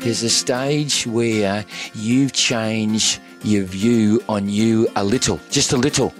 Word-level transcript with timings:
There's 0.00 0.24
a 0.24 0.30
stage 0.30 1.06
where 1.06 1.64
you've 1.94 2.32
changed 2.32 3.20
your 3.44 3.62
view 3.62 4.20
on 4.28 4.48
you 4.48 4.88
a 4.96 5.04
little, 5.04 5.38
just 5.50 5.72
a 5.72 5.76
little, 5.76 6.12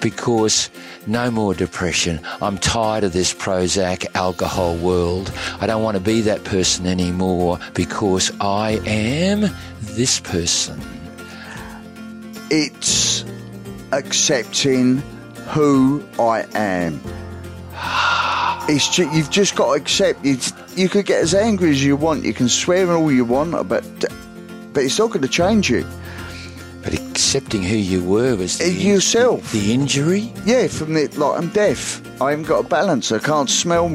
because 0.00 0.70
no 1.08 1.32
more 1.32 1.52
depression. 1.52 2.20
I'm 2.40 2.58
tired 2.58 3.02
of 3.02 3.12
this 3.12 3.34
Prozac 3.34 4.06
alcohol 4.14 4.76
world. 4.76 5.32
I 5.60 5.66
don't 5.66 5.82
want 5.82 5.96
to 5.96 6.00
be 6.00 6.20
that 6.20 6.44
person 6.44 6.86
anymore 6.86 7.58
because 7.74 8.30
I 8.40 8.80
am 8.86 9.52
this 9.80 10.20
person. 10.20 10.80
It's 12.50 13.24
accepting 13.90 14.98
who 15.48 16.04
I 16.20 16.46
am. 16.54 17.00
It's 18.68 18.88
ju- 18.88 19.10
you've 19.12 19.30
just 19.30 19.54
got 19.56 19.66
to 19.74 19.80
accept. 19.82 20.24
It's, 20.24 20.52
you 20.76 20.88
could 20.88 21.06
get 21.06 21.20
as 21.22 21.34
angry 21.34 21.70
as 21.70 21.82
you 21.84 21.96
want. 21.96 22.24
You 22.24 22.32
can 22.32 22.48
swear 22.48 22.90
all 22.92 23.10
you 23.12 23.24
want, 23.24 23.52
but 23.68 23.84
but 24.72 24.82
it's 24.84 24.98
not 24.98 25.08
going 25.08 25.22
to 25.22 25.28
change 25.28 25.68
you. 25.68 25.84
But 26.82 26.94
accepting 26.94 27.62
who 27.62 27.76
you 27.76 28.02
were 28.02 28.34
was 28.36 28.58
the, 28.58 28.64
Uh, 28.64 28.68
yourself. 28.68 29.52
The, 29.52 29.60
the 29.60 29.74
injury. 29.74 30.32
Yeah, 30.44 30.66
from 30.68 30.94
the 30.94 31.06
like 31.16 31.38
I'm 31.40 31.48
deaf. 31.50 32.00
I 32.20 32.30
haven't 32.30 32.46
got 32.46 32.64
a 32.64 32.68
balance. 32.68 33.10
I 33.12 33.18
can't 33.18 33.50
smell. 33.50 33.86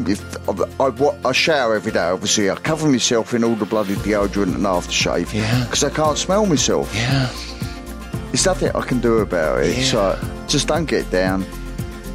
I, 0.48 0.54
I, 0.84 1.16
I 1.26 1.32
shower 1.32 1.76
every 1.76 1.92
day. 1.92 2.00
Obviously, 2.00 2.50
I 2.50 2.56
cover 2.56 2.88
myself 2.90 3.34
in 3.34 3.44
all 3.44 3.56
the 3.56 3.66
bloody 3.66 3.96
deodorant 3.96 4.54
and 4.56 4.66
aftershave 4.66 5.34
Yeah. 5.34 5.64
because 5.64 5.84
I 5.84 5.90
can't 5.90 6.18
smell 6.18 6.46
myself. 6.46 6.94
Yeah. 6.94 7.30
There's 8.28 8.46
nothing 8.46 8.70
I 8.76 8.82
can 8.82 9.00
do 9.00 9.18
about 9.20 9.64
it. 9.64 9.78
Yeah. 9.78 9.84
So 9.84 10.20
just 10.48 10.68
don't 10.68 10.86
get 10.86 11.10
down. 11.10 11.46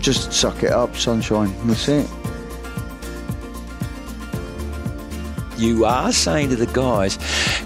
Just 0.00 0.32
suck 0.32 0.62
it 0.62 0.70
up, 0.72 0.96
sunshine. 0.96 1.54
That's 1.66 1.88
it. 1.88 2.08
You 5.62 5.84
are 5.84 6.10
saying 6.12 6.50
to 6.50 6.56
the 6.56 6.66
guys, 6.66 7.18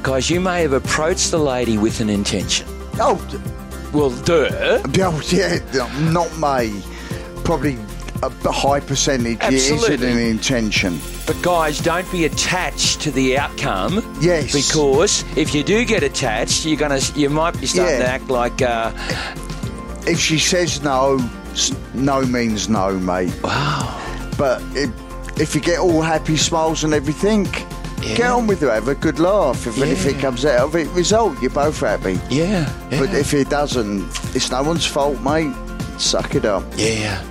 guys, 0.03 0.29
you 0.29 0.39
may 0.41 0.61
have 0.63 0.73
approached 0.75 1.31
the 1.31 1.39
lady 1.39 1.79
with 1.79 2.01
an 2.01 2.11
intention. 2.11 2.67
Oh, 3.01 3.17
d- 3.31 3.39
Well, 3.97 4.11
duh. 4.11 4.83
oh 5.01 5.23
yeah, 5.29 5.59
not 6.13 6.31
me. 6.39 6.83
Probably 7.43 7.79
a 8.23 8.53
high 8.53 8.81
percentage. 8.81 9.39
It 9.43 9.53
isn't 9.55 9.77
Absolutely. 9.79 10.11
an 10.11 10.19
intention. 10.19 11.01
But 11.27 11.41
guys, 11.43 11.79
don't 11.81 12.11
be 12.13 12.27
attached 12.27 13.01
to 13.03 13.11
the 13.11 13.39
outcome. 13.39 14.03
Yes. 14.21 14.53
Because 14.53 15.25
if 15.37 15.55
you 15.55 15.63
do 15.63 15.85
get 15.87 16.03
attached, 16.03 16.67
you're 16.67 16.77
gonna, 16.79 17.01
you 17.15 17.31
might 17.31 17.59
be 17.59 17.67
starting 17.67 17.99
Yeah. 17.99 18.05
to 18.05 18.09
act 18.11 18.29
like, 18.29 18.61
uh, 18.63 18.93
If 20.07 20.21
she 20.21 20.39
says 20.39 20.83
no, 20.83 21.19
no 21.95 22.23
means 22.27 22.69
no, 22.69 22.93
mate. 22.99 23.33
wow. 23.43 23.89
But 24.37 24.63
if 25.39 25.55
you 25.55 25.61
get 25.63 25.79
all 25.79 26.03
happy 26.03 26.37
smiles 26.37 26.85
and 26.85 26.93
everything, 26.95 27.47
get 28.15 28.31
on 28.31 28.47
with 28.47 28.63
it. 28.63 28.69
Have 28.69 28.89
a 28.89 28.95
good 28.95 29.19
laugh. 29.19 29.67
If 29.67 29.81
anything 29.81 30.19
comes 30.21 30.45
out 30.45 30.61
of 30.61 30.77
it, 30.77 30.89
result, 30.91 31.41
you're 31.41 31.51
both 31.51 31.81
happy. 31.81 32.21
Yeah. 32.31 32.71
yeah. 32.91 33.01
But 33.01 33.15
if 33.15 33.35
it 33.35 33.49
doesn't, 33.51 34.03
it's 34.37 34.51
no 34.51 34.63
one's 34.63 34.87
fault, 34.87 35.21
mate. 35.23 35.55
Suck 35.99 36.35
it 36.35 36.45
up. 36.45 36.65
yeah. 36.77 37.23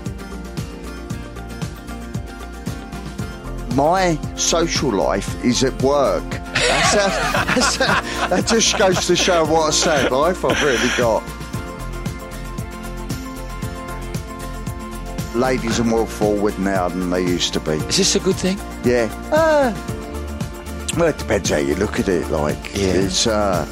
My 3.76 4.18
social 4.38 4.90
life 4.92 5.44
is 5.44 5.62
at 5.64 5.82
work. 5.84 6.24
That's 6.30 6.94
how, 6.94 7.44
that's 7.56 7.76
how, 7.76 8.28
that 8.30 8.48
just 8.48 8.78
goes 8.78 9.06
to 9.08 9.16
show 9.18 9.44
what 9.46 9.70
a 9.70 9.74
sad 9.74 10.12
life 10.14 10.46
I've 10.46 10.64
really 10.64 10.90
got. 10.98 11.22
Ladies 15.36 15.78
are 15.82 15.84
more 15.84 16.08
forward 16.08 16.58
now 16.58 16.88
than 16.88 17.10
they 17.10 17.22
used 17.22 17.52
to 17.54 17.60
be. 17.60 17.74
Is 17.74 17.98
this 17.98 18.16
a 18.16 18.20
good 18.22 18.38
thing? 18.38 18.58
Yeah. 18.86 19.10
Uh, 19.30 19.74
well, 20.98 21.10
it 21.10 21.18
depends 21.18 21.50
how 21.50 21.58
you 21.58 21.76
look 21.76 22.00
at 22.00 22.08
it. 22.08 22.30
Like, 22.30 22.74
Yeah. 22.76 22.94
it's 23.06 23.28
uh, 23.28 23.66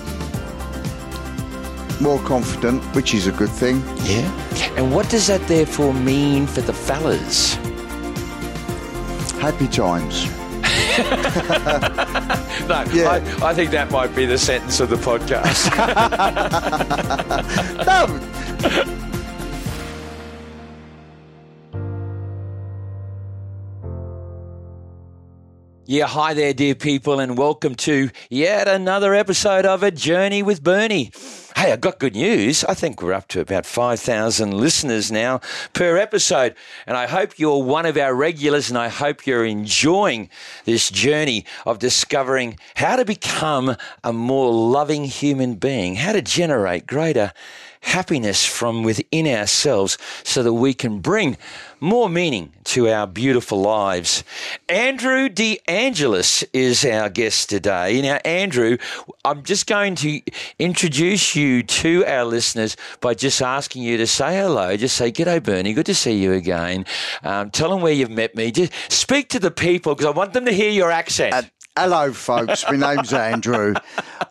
more 2.01 2.19
confident, 2.19 2.83
which 2.95 3.13
is 3.13 3.27
a 3.27 3.31
good 3.31 3.49
thing. 3.49 3.81
Yeah. 4.03 4.29
And 4.77 4.93
what 4.93 5.09
does 5.09 5.27
that 5.27 5.41
therefore 5.47 5.93
mean 5.93 6.47
for 6.47 6.61
the 6.61 6.73
fellas? 6.73 7.55
Happy 9.39 9.67
times. 9.67 10.25
No, 12.67 12.83
Yeah. 12.93 13.09
I, 13.09 13.49
I 13.49 13.53
think 13.53 13.71
that 13.71 13.89
might 13.91 14.15
be 14.15 14.25
the 14.25 14.37
sentence 14.37 14.79
of 14.79 14.89
the 14.89 14.95
podcast. 14.95 15.69
No, 17.85 18.07
Yeah, 25.85 26.07
hi 26.07 26.33
there, 26.33 26.53
dear 26.53 26.75
people, 26.75 27.19
and 27.19 27.37
welcome 27.37 27.75
to 27.75 28.09
yet 28.29 28.69
another 28.69 29.13
episode 29.13 29.65
of 29.65 29.83
A 29.83 29.91
Journey 29.91 30.41
with 30.41 30.63
Bernie. 30.63 31.11
Hey, 31.57 31.73
I 31.73 31.75
got 31.75 31.99
good 31.99 32.15
news. 32.15 32.63
I 32.63 32.73
think 32.73 33.01
we're 33.01 33.11
up 33.11 33.27
to 33.29 33.41
about 33.41 33.65
5,000 33.65 34.53
listeners 34.53 35.11
now 35.11 35.41
per 35.73 35.97
episode, 35.97 36.55
and 36.87 36.95
I 36.95 37.07
hope 37.07 37.37
you're 37.37 37.61
one 37.61 37.85
of 37.85 37.97
our 37.97 38.15
regulars, 38.15 38.69
and 38.69 38.77
I 38.77 38.87
hope 38.87 39.27
you're 39.27 39.43
enjoying 39.43 40.29
this 40.63 40.89
journey 40.89 41.43
of 41.65 41.79
discovering 41.79 42.57
how 42.75 42.95
to 42.95 43.03
become 43.03 43.75
a 44.05 44.13
more 44.13 44.53
loving 44.53 45.03
human 45.03 45.55
being, 45.55 45.95
how 45.95 46.13
to 46.13 46.21
generate 46.21 46.87
greater 46.87 47.33
happiness 47.83 48.45
from 48.45 48.83
within 48.83 49.27
ourselves 49.27 49.97
so 50.23 50.41
that 50.41 50.53
we 50.53 50.73
can 50.73 50.99
bring 50.99 51.37
more 51.79 52.09
meaning 52.09 52.51
to 52.63 52.89
our 52.89 53.05
beautiful 53.05 53.61
lives. 53.61 54.23
Andrew 54.69 55.27
de 55.27 55.59
Angelis 55.67 56.43
is 56.53 56.85
our 56.85 57.09
guest 57.09 57.49
today. 57.49 58.01
Now, 58.01 58.19
Andrew, 58.23 58.77
I'm 59.25 59.43
just 59.43 59.67
going 59.67 59.95
to 59.95 60.21
introduce 60.59 61.35
you 61.35 61.61
to 61.61 62.05
our 62.05 62.23
listeners 62.23 62.77
by 63.01 63.13
just 63.13 63.41
asking 63.41 63.83
you 63.83 63.97
to 63.97 64.07
say 64.07 64.37
hello. 64.37 64.77
Just 64.77 64.95
say, 64.95 65.11
G'day, 65.11 65.43
Bernie. 65.43 65.73
Good 65.73 65.85
to 65.87 65.95
see 65.95 66.13
you 66.13 66.31
again. 66.31 66.85
Um, 67.21 67.51
tell 67.51 67.69
them 67.69 67.81
where 67.81 67.93
you've 67.93 68.09
met 68.09 68.33
me. 68.33 68.51
Just 68.51 68.71
speak 68.89 69.27
to 69.29 69.39
the 69.39 69.51
people 69.51 69.93
because 69.93 70.07
I 70.07 70.17
want 70.17 70.31
them 70.31 70.45
to 70.45 70.53
hear 70.53 70.71
your 70.71 70.89
accent. 70.89 71.33
Uh, 71.33 71.43
hello, 71.77 72.13
folks. 72.13 72.63
My 72.69 72.75
name's 72.95 73.13
Andrew. 73.13 73.73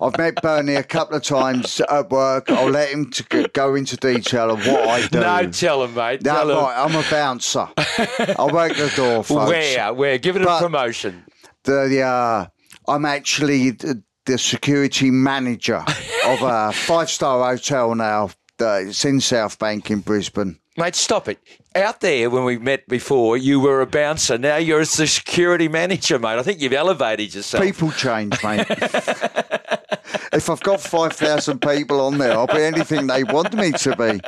I've 0.00 0.16
met 0.18 0.40
Bernie 0.42 0.74
a 0.74 0.82
couple 0.82 1.16
of 1.16 1.22
times 1.22 1.80
at 1.80 2.10
work. 2.10 2.50
I'll 2.50 2.70
let 2.70 2.90
him 2.90 3.10
to 3.10 3.48
go 3.52 3.74
into 3.74 3.96
detail 3.96 4.50
of 4.50 4.66
what 4.66 4.88
I 4.88 5.06
do. 5.06 5.20
no, 5.20 5.50
tell 5.50 5.80
them, 5.80 5.94
mate. 5.94 6.22
No, 6.22 6.32
tell 6.34 6.48
right, 6.62 6.84
I'm 6.84 6.94
a 6.94 7.04
bouncer. 7.10 7.68
I 7.76 8.48
work 8.52 8.76
the 8.76 8.92
door, 8.96 9.24
folks. 9.24 9.48
Where? 9.48 9.92
Where? 9.94 10.18
Give 10.18 10.36
it 10.36 10.42
a 10.42 10.46
But- 10.46 10.60
promotion. 10.60 11.24
The 11.64 12.02
uh, 12.02 12.46
I'm 12.88 13.04
actually 13.04 13.70
the, 13.70 14.02
the 14.26 14.36
security 14.36 15.12
manager 15.12 15.84
of 16.26 16.42
a 16.42 16.72
five-star 16.72 17.52
hotel 17.52 17.94
now. 17.94 18.30
Uh, 18.60 18.80
it's 18.86 19.04
in 19.04 19.20
South 19.20 19.58
Bank 19.60 19.88
in 19.90 20.00
Brisbane. 20.00 20.58
Mate, 20.76 20.94
stop 20.96 21.28
it. 21.28 21.38
Out 21.74 22.00
there, 22.00 22.28
when 22.28 22.44
we 22.44 22.58
met 22.58 22.86
before, 22.86 23.36
you 23.36 23.58
were 23.58 23.80
a 23.80 23.86
bouncer. 23.86 24.36
Now 24.36 24.56
you're 24.56 24.80
a 24.80 24.86
security 24.86 25.68
manager, 25.68 26.18
mate. 26.18 26.38
I 26.38 26.42
think 26.42 26.60
you've 26.60 26.72
elevated 26.72 27.34
yourself. 27.34 27.64
People 27.64 27.90
change, 27.92 28.42
mate. 28.44 28.66
if 30.32 30.50
I've 30.50 30.60
got 30.60 30.80
five 30.80 31.14
thousand 31.14 31.62
people 31.62 32.00
on 32.00 32.18
there, 32.18 32.32
I'll 32.32 32.46
be 32.46 32.62
anything 32.62 33.06
they 33.06 33.24
want 33.24 33.54
me 33.54 33.72
to 33.72 33.96
be. 33.96 34.20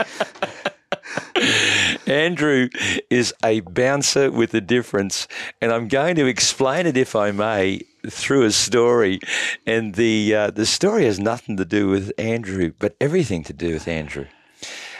Andrew 2.06 2.68
is 3.10 3.34
a 3.44 3.60
bouncer 3.60 4.30
with 4.30 4.54
a 4.54 4.60
difference, 4.60 5.28
and 5.60 5.72
I'm 5.72 5.88
going 5.88 6.16
to 6.16 6.26
explain 6.26 6.86
it, 6.86 6.96
if 6.96 7.14
I 7.14 7.30
may, 7.30 7.82
through 8.08 8.44
a 8.44 8.52
story. 8.52 9.20
And 9.66 9.94
the 9.94 10.34
uh, 10.34 10.50
the 10.50 10.66
story 10.66 11.04
has 11.04 11.18
nothing 11.18 11.56
to 11.58 11.64
do 11.64 11.88
with 11.88 12.12
Andrew, 12.18 12.72
but 12.78 12.96
everything 13.00 13.42
to 13.44 13.52
do 13.52 13.74
with 13.74 13.88
Andrew. 13.88 14.26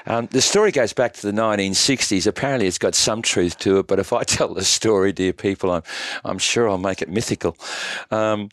Um, 0.06 0.26
the 0.31 0.41
story 0.41 0.70
goes 0.70 0.92
back 0.92 1.15
to 1.15 1.26
the 1.26 1.32
1960s. 1.32 2.26
Apparently, 2.26 2.66
it's 2.66 2.78
got 2.78 2.94
some 2.94 3.22
truth 3.22 3.59
to 3.59 3.78
it, 3.78 3.87
but 3.87 3.98
if 3.98 4.12
I 4.12 4.22
tell 4.25 4.53
the 4.54 4.65
story, 4.65 5.12
dear 5.12 5.33
people, 5.33 5.71
I'm, 5.71 5.83
I'm 6.24 6.39
sure 6.39 6.68
I'll 6.68 6.78
make 6.78 7.03
it 7.03 7.09
mythical. 7.09 7.56
Um, 8.10 8.51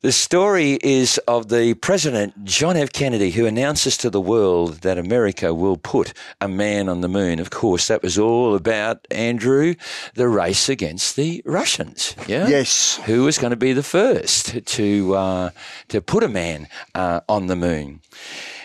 the 0.00 0.12
story 0.12 0.78
is 0.82 1.18
of 1.28 1.48
the 1.48 1.74
President 1.74 2.44
John 2.44 2.76
F. 2.76 2.92
Kennedy, 2.92 3.30
who 3.30 3.46
announces 3.46 3.96
to 3.98 4.10
the 4.10 4.20
world 4.20 4.82
that 4.82 4.98
America 4.98 5.54
will 5.54 5.76
put 5.76 6.12
a 6.40 6.48
man 6.48 6.88
on 6.88 7.00
the 7.00 7.08
moon. 7.08 7.40
Of 7.40 7.50
course, 7.50 7.88
that 7.88 8.02
was 8.02 8.18
all 8.18 8.54
about 8.54 9.06
Andrew, 9.10 9.74
the 10.14 10.28
race 10.28 10.68
against 10.68 11.16
the 11.16 11.42
Russians. 11.44 12.14
Yeah. 12.26 12.48
Yes. 12.48 13.00
Who 13.06 13.24
was 13.24 13.38
going 13.38 13.50
to 13.50 13.56
be 13.56 13.72
the 13.72 13.82
first 13.82 14.64
to 14.64 15.14
uh, 15.14 15.50
to 15.88 16.00
put 16.00 16.22
a 16.22 16.28
man 16.28 16.68
uh, 16.94 17.20
on 17.28 17.46
the 17.46 17.56
moon? 17.56 18.00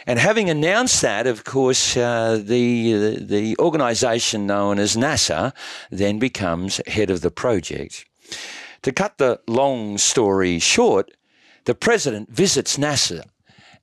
And 0.08 0.18
having 0.18 0.50
announced 0.50 1.02
that, 1.04 1.28
of 1.28 1.44
course, 1.44 1.96
uh, 1.96 2.42
the, 2.44 2.94
the 2.94 3.26
the 3.26 3.58
organisation 3.60 4.48
known 4.48 4.80
as 4.80 4.96
NASA 4.96 5.54
then 5.92 6.18
becomes 6.18 6.82
head 6.88 7.12
of 7.12 7.22
the 7.22 7.32
project. 7.32 8.06
To 8.82 8.92
cut 8.92 9.18
the 9.18 9.40
long 9.48 10.00
story 10.00 10.60
short, 10.60 11.12
the 11.66 11.76
president 11.76 12.32
visits 12.32 12.78
NASA 12.78 13.24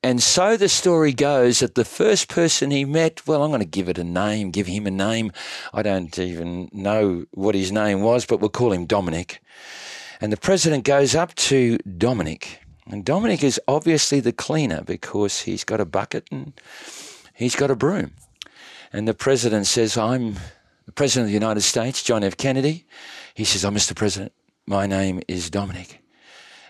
and 0.04 0.22
so 0.22 0.58
the 0.58 0.68
story 0.68 1.14
goes 1.14 1.60
that 1.60 1.76
the 1.76 1.84
first 1.84 2.28
person 2.28 2.70
he 2.70 2.84
met, 2.84 3.26
well, 3.26 3.42
I'm 3.42 3.50
going 3.50 3.60
to 3.60 3.64
give 3.66 3.88
it 3.88 3.96
a 3.96 4.04
name, 4.04 4.50
give 4.50 4.66
him 4.66 4.86
a 4.86 4.90
name. 4.90 5.32
I 5.72 5.80
don't 5.80 6.18
even 6.18 6.68
know 6.74 7.24
what 7.30 7.54
his 7.54 7.72
name 7.72 8.02
was, 8.02 8.26
but 8.26 8.38
we'll 8.38 8.50
call 8.50 8.72
him 8.72 8.84
Dominic. 8.84 9.40
And 10.20 10.30
the 10.30 10.36
president 10.36 10.84
goes 10.84 11.14
up 11.14 11.34
to 11.36 11.78
Dominic. 11.78 12.60
And 12.90 13.04
Dominic 13.04 13.42
is 13.42 13.60
obviously 13.66 14.20
the 14.20 14.32
cleaner 14.32 14.82
because 14.82 15.42
he's 15.42 15.64
got 15.64 15.80
a 15.80 15.86
bucket 15.86 16.26
and 16.30 16.52
he's 17.34 17.56
got 17.56 17.70
a 17.70 17.76
broom. 17.76 18.12
And 18.92 19.08
the 19.08 19.14
president 19.14 19.66
says, 19.66 19.96
I'm 19.96 20.34
the 20.86 20.92
president 20.92 21.24
of 21.24 21.28
the 21.28 21.34
United 21.34 21.62
States, 21.62 22.02
John 22.02 22.22
F. 22.22 22.36
Kennedy. 22.36 22.86
He 23.34 23.44
says, 23.44 23.64
Oh, 23.64 23.70
Mr. 23.70 23.96
President, 23.96 24.32
my 24.66 24.86
name 24.86 25.20
is 25.28 25.50
Dominic. 25.50 26.02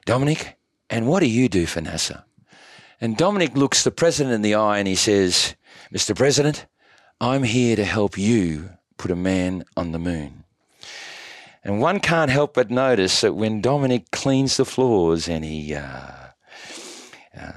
Dominic, 0.06 0.56
and 0.88 1.08
what 1.08 1.20
do 1.20 1.26
you 1.26 1.48
do 1.48 1.66
for 1.66 1.80
NASA? 1.80 2.24
And 3.00 3.16
Dominic 3.16 3.56
looks 3.56 3.82
the 3.82 3.90
president 3.90 4.34
in 4.34 4.42
the 4.42 4.54
eye 4.54 4.78
and 4.78 4.86
he 4.86 4.94
says, 4.94 5.56
Mr. 5.92 6.16
President, 6.16 6.66
I'm 7.20 7.42
here 7.42 7.76
to 7.76 7.84
help 7.84 8.16
you 8.16 8.70
put 8.96 9.10
a 9.10 9.16
man 9.16 9.64
on 9.76 9.92
the 9.92 9.98
moon. 9.98 10.43
And 11.64 11.80
one 11.80 11.98
can't 11.98 12.30
help 12.30 12.54
but 12.54 12.70
notice 12.70 13.22
that 13.22 13.32
when 13.32 13.62
Dominic 13.62 14.10
cleans 14.10 14.58
the 14.58 14.66
floors 14.66 15.28
and 15.28 15.42
he 15.44 15.74
uh, 15.74 16.10
uh, 17.36 17.52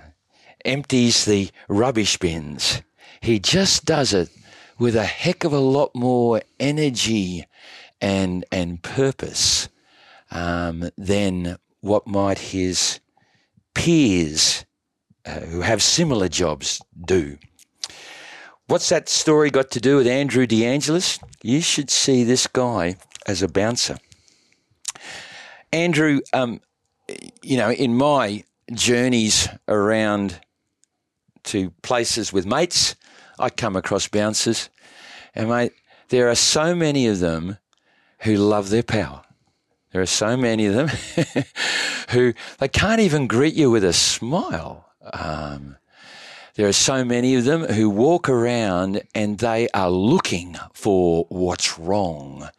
empties 0.64 1.26
the 1.26 1.50
rubbish 1.68 2.18
bins, 2.18 2.82
he 3.20 3.38
just 3.38 3.84
does 3.84 4.14
it 4.14 4.30
with 4.80 4.96
a 4.96 5.04
heck 5.04 5.44
of 5.44 5.52
a 5.52 5.60
lot 5.60 5.94
more 5.94 6.42
energy 6.60 7.46
and 8.00 8.46
and 8.52 8.82
purpose 8.82 9.68
um, 10.32 10.90
than 10.98 11.58
what 11.82 12.08
might 12.08 12.38
his 12.38 13.02
peers 13.74 14.66
uh, 15.26 15.40
who 15.42 15.62
have 15.62 15.82
similar 15.82 16.30
jobs 16.30 16.82
do. 17.06 17.38
What's 18.68 18.90
that 18.90 19.10
story 19.10 19.50
got 19.50 19.72
to 19.72 19.82
do 19.82 19.98
with 19.98 20.08
Andrew 20.08 20.46
de 20.46 20.66
Angelis? 20.66 21.20
You 21.42 21.62
should 21.62 21.90
see 21.90 22.24
this 22.24 22.48
guy 22.48 22.98
as 23.28 23.42
a 23.42 23.48
bouncer. 23.48 23.98
Andrew, 25.72 26.22
um, 26.34 26.62
you 27.42 27.58
know, 27.58 27.72
in 27.72 27.96
my 27.96 28.44
journeys 28.74 29.48
around 29.68 30.40
to 31.44 31.72
places 31.82 32.34
with 32.34 32.46
mates, 32.46 32.96
I 33.40 33.50
come 33.50 33.76
across 33.76 34.08
bouncers, 34.08 34.70
and 35.36 35.50
mate, 35.50 35.74
there 36.10 36.30
are 36.30 36.36
so 36.36 36.74
many 36.74 37.08
of 37.08 37.20
them 37.20 37.58
who 38.22 38.36
love 38.36 38.70
their 38.70 38.84
power. 38.84 39.22
There 39.92 40.02
are 40.02 40.06
so 40.06 40.36
many 40.36 40.66
of 40.66 40.74
them 40.74 40.90
who 42.10 42.34
they 42.60 42.68
can't 42.68 43.00
even 43.00 43.28
greet 43.28 43.54
you 43.54 43.70
with 43.72 43.84
a 43.84 43.94
smile. 43.94 44.90
Um, 45.14 45.78
there 46.56 46.68
are 46.68 46.74
so 46.74 47.06
many 47.06 47.36
of 47.36 47.46
them 47.46 47.62
who 47.66 47.90
walk 47.90 48.28
around 48.28 49.02
and 49.14 49.38
they 49.38 49.70
are 49.74 49.92
looking 49.92 50.58
for 50.74 51.26
what's 51.30 51.78
wrong. 51.78 52.50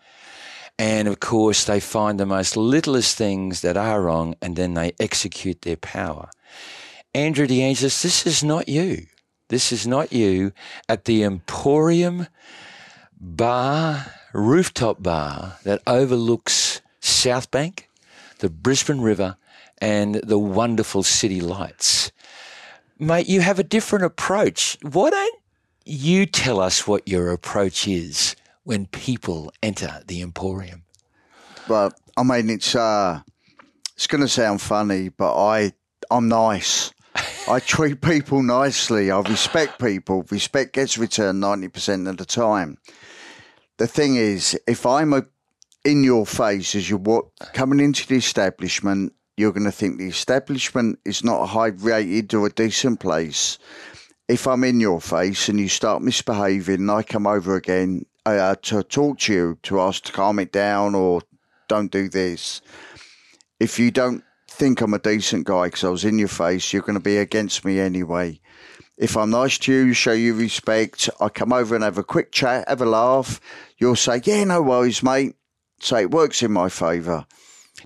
And 0.79 1.09
of 1.09 1.19
course, 1.19 1.65
they 1.65 1.81
find 1.81 2.21
the 2.21 2.27
most 2.27 2.57
littlest 2.57 3.17
things 3.17 3.63
that 3.63 3.77
are 3.77 4.03
wrong 4.03 4.37
and 4.41 4.55
then 4.55 4.75
they 4.75 4.93
execute 5.01 5.63
their 5.63 5.77
power. 5.77 6.31
Andrew 7.15 7.47
de 7.47 7.63
Angelis, 7.63 8.03
this 8.03 8.27
is 8.27 8.45
not 8.45 8.69
you. 8.69 9.07
This 9.49 9.73
is 9.73 9.87
not 9.87 10.13
you 10.13 10.53
at 10.89 11.07
the 11.07 11.25
Emporium 11.25 12.29
bar, 13.21 14.07
rooftop 14.33 15.03
bar 15.03 15.57
that 15.65 15.83
overlooks 15.87 16.81
South 17.01 17.51
Bank, 17.51 17.89
the 18.39 18.51
Brisbane 18.51 19.01
River, 19.01 19.37
and 19.79 20.17
the 20.17 20.39
wonderful 20.39 21.03
city 21.03 21.41
lights. 21.41 22.13
Mate, 22.99 23.29
you 23.29 23.41
have 23.41 23.59
a 23.59 23.65
different 23.65 24.05
approach. 24.05 24.77
Why 24.83 25.11
don't 25.11 25.41
you 25.85 26.27
tell 26.27 26.61
us 26.61 26.87
what 26.87 27.09
your 27.09 27.31
approach 27.31 27.89
is 27.89 28.37
when 28.69 28.85
people 28.85 29.51
enter 29.63 30.03
the 30.07 30.21
Emporium? 30.21 30.83
Well, 31.71 31.91
I 32.19 32.23
mean, 32.23 32.51
it's 32.51 32.75
uh, 32.75 33.23
it's 33.95 34.07
going 34.07 34.21
to 34.21 34.29
sound 34.29 34.61
funny, 34.61 35.09
but 35.09 35.35
I 35.35 35.73
I'm 36.11 36.29
nice. 36.29 36.93
I 37.49 37.61
treat 37.61 38.03
people 38.03 38.43
nicely. 38.43 39.11
I 39.11 39.21
respect 39.21 39.81
people. 39.81 40.27
Respect 40.31 40.75
gets 40.75 40.99
returned 40.99 41.41
ninety 41.41 41.69
percent 41.69 42.07
of 42.09 42.19
the 42.19 42.27
time. 42.27 42.77
The 43.79 43.87
thing 43.87 44.17
is, 44.17 44.59
if 44.67 44.85
I'm 44.85 45.15
a, 45.15 45.23
in 45.83 46.05
your 46.05 46.27
face 46.27 46.75
as 46.75 46.91
you're 46.91 46.99
what, 46.99 47.25
coming 47.55 47.81
into 47.81 48.07
the 48.07 48.17
establishment, 48.17 49.15
you're 49.39 49.53
going 49.53 49.65
to 49.65 49.73
think 49.73 49.97
the 49.97 50.09
establishment 50.09 50.99
is 51.07 51.25
not 51.25 51.41
a 51.41 51.47
high 51.47 51.69
rated 51.69 52.35
or 52.35 52.47
a 52.47 52.53
decent 52.53 53.01
place. 53.01 53.57
If 54.29 54.47
I'm 54.47 54.63
in 54.63 54.79
your 54.79 55.01
face 55.01 55.49
and 55.49 55.59
you 55.59 55.69
start 55.71 56.03
misbehaving, 56.03 56.81
and 56.81 56.91
I 56.91 57.03
come 57.03 57.27
over 57.27 57.57
again 57.57 58.05
uh, 58.27 58.55
to 58.63 58.83
talk 58.83 59.19
to 59.21 59.33
you, 59.33 59.59
to 59.65 59.81
ask 59.81 60.05
to 60.05 60.13
calm 60.13 60.39
it 60.39 60.53
down 60.53 60.95
or 60.95 61.23
don't 61.69 61.91
do 61.91 62.09
this. 62.09 62.61
If 63.61 63.79
you 63.79 63.91
don't 63.91 64.25
think 64.49 64.81
I'm 64.81 64.95
a 64.95 64.99
decent 64.99 65.47
guy 65.47 65.67
because 65.67 65.85
I 65.85 65.89
was 65.89 66.05
in 66.05 66.19
your 66.19 66.29
face, 66.29 66.73
you're 66.73 66.83
going 66.83 66.95
to 66.95 67.01
be 67.01 67.19
against 67.19 67.65
me 67.65 67.79
anyway. 67.79 68.41
If 68.97 69.17
I'm 69.17 69.31
nice 69.31 69.59
to 69.59 69.73
you, 69.73 69.93
show 69.93 70.13
you 70.13 70.35
respect, 70.35 71.09
I 71.21 71.29
come 71.29 71.53
over 71.53 71.75
and 71.75 71.85
have 71.85 71.99
a 71.99 72.05
quick 72.05 72.33
chat, 72.33 72.69
have 72.69 72.81
a 72.81 72.87
laugh. 72.87 73.41
You'll 73.79 73.97
say, 73.97 74.21
Yeah, 74.25 74.45
no 74.45 74.63
worries, 74.63 75.03
mate. 75.03 75.37
Say 75.81 76.03
it 76.03 76.11
works 76.11 76.43
in 76.43 76.51
my 76.51 76.69
favour. 76.69 77.25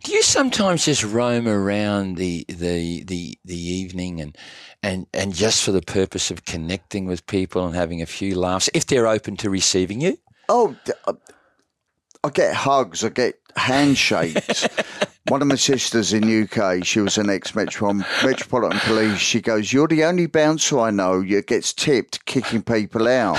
Do 0.04 0.12
you 0.12 0.22
sometimes 0.22 0.84
just 0.84 1.04
roam 1.04 1.46
around 1.46 2.16
the 2.16 2.44
the 2.48 3.04
the, 3.04 3.38
the 3.44 3.56
evening 3.56 4.20
and, 4.20 4.36
and 4.82 5.06
and 5.14 5.32
just 5.32 5.62
for 5.62 5.70
the 5.70 5.82
purpose 5.82 6.30
of 6.30 6.44
connecting 6.44 7.06
with 7.06 7.24
people 7.26 7.64
and 7.66 7.74
having 7.76 8.02
a 8.02 8.06
few 8.06 8.34
laughs, 8.34 8.68
if 8.74 8.86
they're 8.86 9.06
open 9.06 9.36
to 9.38 9.50
receiving 9.50 10.00
you? 10.00 10.18
Oh, 10.48 10.74
uh, 11.06 11.12
I 12.24 12.30
get 12.30 12.54
hugs, 12.54 13.02
I 13.02 13.08
get 13.08 13.40
handshakes. 13.56 14.68
One 15.28 15.42
of 15.42 15.48
my 15.48 15.56
sisters 15.56 16.12
in 16.12 16.44
UK, 16.44 16.84
she 16.84 17.00
was 17.00 17.18
an 17.18 17.28
ex 17.28 17.52
Metropolitan 17.52 18.78
Police. 18.78 19.18
She 19.18 19.40
goes, 19.40 19.72
"You're 19.72 19.88
the 19.88 20.04
only 20.04 20.26
bouncer 20.26 20.78
I 20.78 20.90
know 20.90 21.20
that 21.20 21.48
gets 21.48 21.72
tipped 21.72 22.24
kicking 22.24 22.62
people 22.62 23.08
out." 23.08 23.38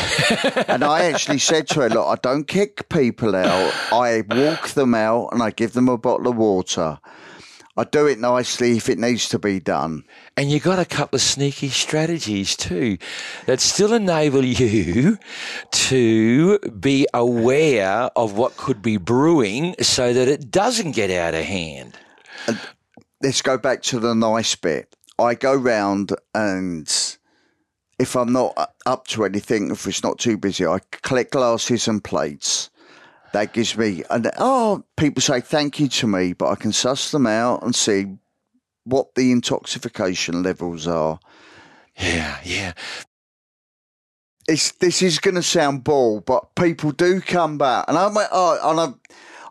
and 0.67 0.83
I 0.83 1.05
actually 1.05 1.39
said 1.39 1.69
to 1.69 1.81
her, 1.81 1.89
"Look, 1.89 2.07
I 2.07 2.15
don't 2.21 2.45
kick 2.45 2.89
people 2.89 3.37
out. 3.37 3.73
I 3.93 4.23
walk 4.29 4.69
them 4.69 4.95
out 4.95 5.29
and 5.31 5.41
I 5.41 5.51
give 5.51 5.71
them 5.71 5.87
a 5.87 5.97
bottle 5.97 6.27
of 6.27 6.35
water." 6.35 6.99
I 7.75 7.85
do 7.85 8.05
it 8.05 8.19
nicely 8.19 8.77
if 8.77 8.87
it 8.87 8.99
needs 8.99 9.27
to 9.29 9.39
be 9.39 9.59
done. 9.59 10.03
And 10.37 10.51
you've 10.51 10.63
got 10.63 10.77
a 10.77 10.85
couple 10.85 11.17
of 11.17 11.23
sneaky 11.23 11.69
strategies 11.69 12.55
too 12.55 12.99
that 13.47 13.59
still 13.59 13.93
enable 13.93 14.45
you 14.45 15.17
to 15.71 16.59
be 16.59 17.07
aware 17.15 18.11
of 18.15 18.37
what 18.37 18.57
could 18.57 18.83
be 18.83 18.97
brewing 18.97 19.75
so 19.81 20.13
that 20.13 20.27
it 20.27 20.51
doesn't 20.51 20.91
get 20.91 21.09
out 21.09 21.33
of 21.33 21.45
hand. 21.45 21.97
And 22.47 22.59
let's 23.23 23.41
go 23.41 23.57
back 23.57 23.81
to 23.83 23.99
the 23.99 24.13
nice 24.13 24.55
bit. 24.55 24.95
I 25.17 25.33
go 25.33 25.55
round 25.55 26.11
and 26.35 26.87
if 27.97 28.15
I'm 28.15 28.33
not 28.33 28.75
up 28.85 29.07
to 29.07 29.25
anything, 29.25 29.71
if 29.71 29.87
it's 29.87 30.03
not 30.03 30.19
too 30.19 30.37
busy, 30.37 30.65
I 30.65 30.79
collect 31.01 31.31
glasses 31.31 31.87
and 31.87 32.03
plates 32.03 32.69
that 33.33 33.53
gives 33.53 33.77
me 33.77 34.03
and 34.09 34.31
oh 34.37 34.83
people 34.97 35.21
say 35.21 35.41
thank 35.41 35.79
you 35.79 35.87
to 35.87 36.07
me 36.07 36.33
but 36.33 36.49
i 36.49 36.55
can 36.55 36.71
suss 36.71 37.11
them 37.11 37.27
out 37.27 37.61
and 37.63 37.75
see 37.75 38.05
what 38.85 39.13
the 39.15 39.31
intoxication 39.31 40.43
levels 40.43 40.87
are 40.87 41.19
yeah 41.97 42.39
yeah 42.43 42.73
it's 44.47 44.71
this 44.73 45.01
is 45.01 45.19
going 45.19 45.35
to 45.35 45.43
sound 45.43 45.83
ball 45.83 46.19
but 46.21 46.55
people 46.55 46.91
do 46.91 47.19
come 47.21 47.57
back 47.57 47.85
and 47.87 47.97
i'm 47.97 48.13
oh, 48.31 48.59
and 48.71 48.79
i'm 48.79 48.99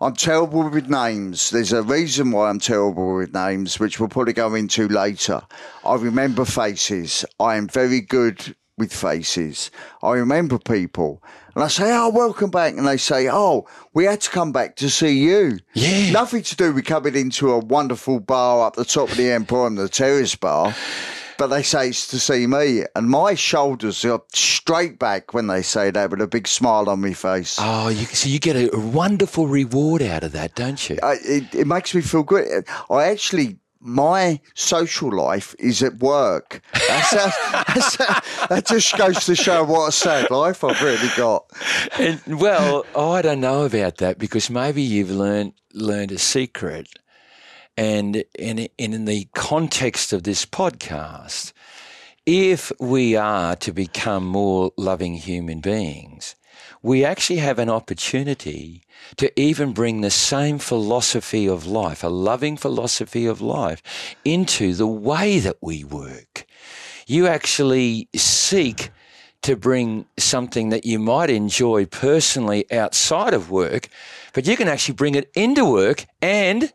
I'm 0.02 0.16
terrible 0.16 0.68
with 0.68 0.90
names. 0.90 1.50
There's 1.50 1.72
a 1.72 1.80
reason 1.80 2.32
why 2.32 2.50
I'm 2.50 2.58
terrible 2.58 3.14
with 3.14 3.32
names, 3.32 3.78
which 3.78 4.00
we'll 4.00 4.08
probably 4.08 4.32
go 4.32 4.52
into 4.56 4.88
later. 4.88 5.42
I 5.84 5.94
remember 5.94 6.44
faces. 6.44 7.24
I 7.38 7.54
am 7.54 7.68
very 7.68 8.00
good 8.00 8.56
with 8.76 8.92
faces. 8.92 9.70
I 10.02 10.14
remember 10.14 10.58
people. 10.58 11.22
And 11.54 11.64
I 11.64 11.68
say, 11.68 11.84
Oh, 11.86 12.08
welcome 12.10 12.50
back. 12.50 12.74
And 12.76 12.86
they 12.86 12.96
say, 12.96 13.28
Oh, 13.30 13.66
we 13.92 14.04
had 14.04 14.20
to 14.22 14.30
come 14.30 14.52
back 14.52 14.76
to 14.76 14.88
see 14.88 15.18
you. 15.18 15.58
Yeah. 15.74 16.10
Nothing 16.10 16.42
to 16.42 16.56
do 16.56 16.72
with 16.72 16.84
coming 16.84 17.14
into 17.14 17.52
a 17.52 17.58
wonderful 17.58 18.20
bar 18.20 18.66
up 18.66 18.76
the 18.76 18.84
top 18.84 19.10
of 19.10 19.16
the 19.16 19.32
Emporium, 19.32 19.76
the 19.76 19.88
Terrace 19.88 20.34
Bar. 20.34 20.74
But 21.38 21.48
they 21.48 21.62
say 21.62 21.88
it's 21.88 22.06
to 22.08 22.20
see 22.20 22.46
me. 22.46 22.84
And 22.94 23.08
my 23.08 23.34
shoulders 23.34 24.04
are 24.04 24.22
straight 24.32 24.98
back 24.98 25.34
when 25.34 25.48
they 25.48 25.62
say 25.62 25.90
that 25.90 26.10
with 26.10 26.20
a 26.20 26.26
big 26.26 26.46
smile 26.46 26.88
on 26.88 27.00
my 27.00 27.14
face. 27.14 27.56
Oh, 27.58 27.88
you, 27.88 28.04
so 28.06 28.28
you 28.28 28.38
get 28.38 28.56
a 28.56 28.70
wonderful 28.78 29.48
reward 29.48 30.02
out 30.02 30.24
of 30.24 30.32
that, 30.32 30.54
don't 30.54 30.88
you? 30.88 30.98
I, 31.02 31.16
it, 31.24 31.54
it 31.54 31.66
makes 31.66 31.94
me 31.94 32.00
feel 32.00 32.22
good. 32.22 32.64
I 32.90 33.04
actually 33.04 33.58
my 33.82 34.40
social 34.54 35.10
life 35.10 35.54
is 35.58 35.82
at 35.82 35.98
work. 35.98 36.62
That's, 36.72 37.10
that's, 37.52 37.96
that 37.96 38.66
just 38.66 38.96
goes 38.96 39.26
to 39.26 39.34
show 39.34 39.64
what 39.64 39.88
a 39.88 39.92
sad 39.92 40.30
life 40.30 40.62
I've 40.62 40.80
really 40.80 41.10
got. 41.16 41.44
And, 41.98 42.20
well, 42.40 42.86
I 42.96 43.22
don't 43.22 43.40
know 43.40 43.64
about 43.64 43.98
that 43.98 44.18
because 44.18 44.48
maybe 44.48 44.82
you've 44.82 45.10
learned 45.10 45.54
learned 45.74 46.12
a 46.12 46.18
secret, 46.18 46.88
and 47.76 48.24
in 48.38 48.68
in 48.78 49.04
the 49.06 49.26
context 49.34 50.12
of 50.12 50.22
this 50.22 50.44
podcast, 50.44 51.52
if 52.26 52.70
we 52.78 53.16
are 53.16 53.56
to 53.56 53.72
become 53.72 54.26
more 54.26 54.70
loving 54.76 55.14
human 55.14 55.60
beings, 55.60 56.36
we 56.82 57.04
actually 57.04 57.38
have 57.38 57.58
an 57.58 57.70
opportunity 57.70 58.82
to 59.16 59.40
even 59.40 59.72
bring 59.72 60.00
the 60.00 60.10
same 60.10 60.58
philosophy 60.58 61.46
of 61.48 61.66
life, 61.66 62.02
a 62.02 62.08
loving 62.08 62.56
philosophy 62.56 63.26
of 63.26 63.40
life, 63.40 63.82
into 64.24 64.74
the 64.74 64.86
way 64.86 65.38
that 65.38 65.56
we 65.60 65.84
work. 65.84 66.44
You 67.06 67.26
actually 67.26 68.08
seek 68.16 68.90
to 69.42 69.56
bring 69.56 70.06
something 70.18 70.68
that 70.70 70.84
you 70.86 70.98
might 70.98 71.30
enjoy 71.30 71.86
personally 71.86 72.70
outside 72.72 73.34
of 73.34 73.50
work, 73.50 73.88
but 74.34 74.46
you 74.46 74.56
can 74.56 74.68
actually 74.68 74.94
bring 74.94 75.14
it 75.14 75.30
into 75.34 75.64
work 75.64 76.06
and 76.20 76.72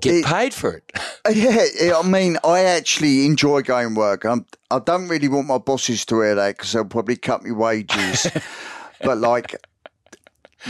get 0.00 0.14
It- 0.16 0.24
paid 0.24 0.54
for 0.54 0.72
it. 0.74 0.92
Uh, 1.26 1.32
yeah, 1.32 1.66
yeah, 1.78 1.98
I 1.98 2.02
mean, 2.02 2.38
I 2.42 2.60
actually 2.62 3.26
enjoy 3.26 3.60
going 3.60 3.94
work. 3.94 4.24
I'm, 4.24 4.46
I 4.70 4.78
don't 4.78 5.06
really 5.08 5.28
want 5.28 5.46
my 5.46 5.58
bosses 5.58 6.06
to 6.06 6.22
hear 6.22 6.34
that 6.34 6.56
because 6.56 6.72
they'll 6.72 6.86
probably 6.86 7.16
cut 7.16 7.42
me 7.42 7.50
wages. 7.52 8.26
but 9.02 9.18
like 9.18 9.56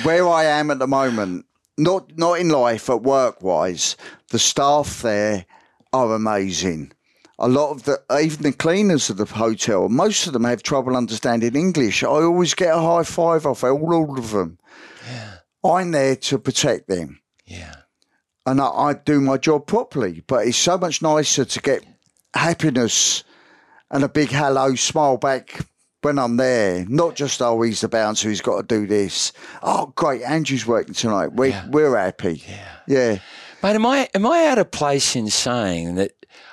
where 0.02 0.26
I 0.28 0.44
am 0.44 0.70
at 0.70 0.78
the 0.78 0.86
moment, 0.86 1.46
not 1.76 2.16
not 2.16 2.40
in 2.40 2.48
life, 2.48 2.86
but 2.86 3.02
work 3.02 3.42
wise, 3.42 3.96
the 4.30 4.38
staff 4.38 5.02
there 5.02 5.46
are 5.92 6.14
amazing. 6.14 6.92
A 7.38 7.48
lot 7.48 7.70
of 7.70 7.84
the 7.84 8.02
even 8.22 8.42
the 8.42 8.52
cleaners 8.52 9.08
of 9.10 9.16
the 9.16 9.24
hotel, 9.24 9.88
most 9.88 10.26
of 10.26 10.32
them 10.34 10.44
have 10.44 10.62
trouble 10.62 10.96
understanding 10.96 11.56
English. 11.56 12.02
I 12.02 12.08
always 12.08 12.54
get 12.54 12.74
a 12.74 12.80
high 12.80 13.02
five 13.02 13.46
off 13.46 13.64
all, 13.64 13.94
all 13.94 14.18
of 14.18 14.30
them. 14.30 14.58
I'm 15.64 15.90
there 15.90 16.16
to 16.16 16.38
protect 16.38 16.88
them 16.88 17.20
Yeah. 17.46 17.74
and 18.46 18.60
I, 18.60 18.66
I 18.66 18.92
do 18.94 19.20
my 19.20 19.36
job 19.36 19.66
properly. 19.66 20.22
But 20.26 20.46
it's 20.46 20.56
so 20.56 20.78
much 20.78 21.02
nicer 21.02 21.44
to 21.44 21.60
get 21.60 21.84
happiness 22.34 23.24
and 23.90 24.04
a 24.04 24.08
big 24.08 24.30
hello 24.30 24.74
smile 24.74 25.16
back 25.18 25.66
when 26.02 26.18
I'm 26.18 26.36
there. 26.36 26.84
Not 26.88 27.14
just 27.14 27.42
oh 27.42 27.60
he's 27.62 27.80
the 27.80 27.88
bouncer 27.88 28.28
who's 28.28 28.40
got 28.40 28.56
to 28.68 28.80
do 28.80 28.86
this. 28.86 29.32
Oh 29.62 29.92
great, 29.94 30.22
Andrew's 30.22 30.66
working 30.66 30.94
tonight. 30.94 31.32
We 31.32 31.50
Yeah. 31.50 31.68
we're 31.68 31.96
happy. 31.96 32.42
Yeah. 32.48 32.68
Yeah. 32.86 33.18
Mate, 33.62 33.74
am 33.74 33.86
I 33.86 34.08
am 34.14 34.26
I 34.26 34.46
out 34.46 34.58
of 34.58 34.70
place 34.70 35.14
in 35.16 35.28
saying 35.28 35.96
that 35.96 36.12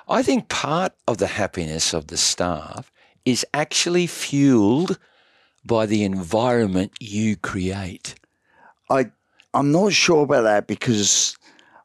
I 0.10 0.24
think 0.24 0.50
part 0.50 0.94
of 1.08 1.18
the 1.18 1.28
happiness 1.28 1.94
of 1.94 2.08
the 2.08 2.18
staff 2.18 2.92
is 3.26 3.46
actually 3.54 4.08
fueled 4.08 5.00
by 5.66 5.86
the 5.86 6.04
environment 6.04 6.94
you 7.00 7.36
create. 7.36 8.16
I 8.90 9.12
I'm 9.54 9.72
not 9.72 9.94
sure 9.94 10.24
about 10.24 10.44
that 10.44 10.68
because 10.68 11.38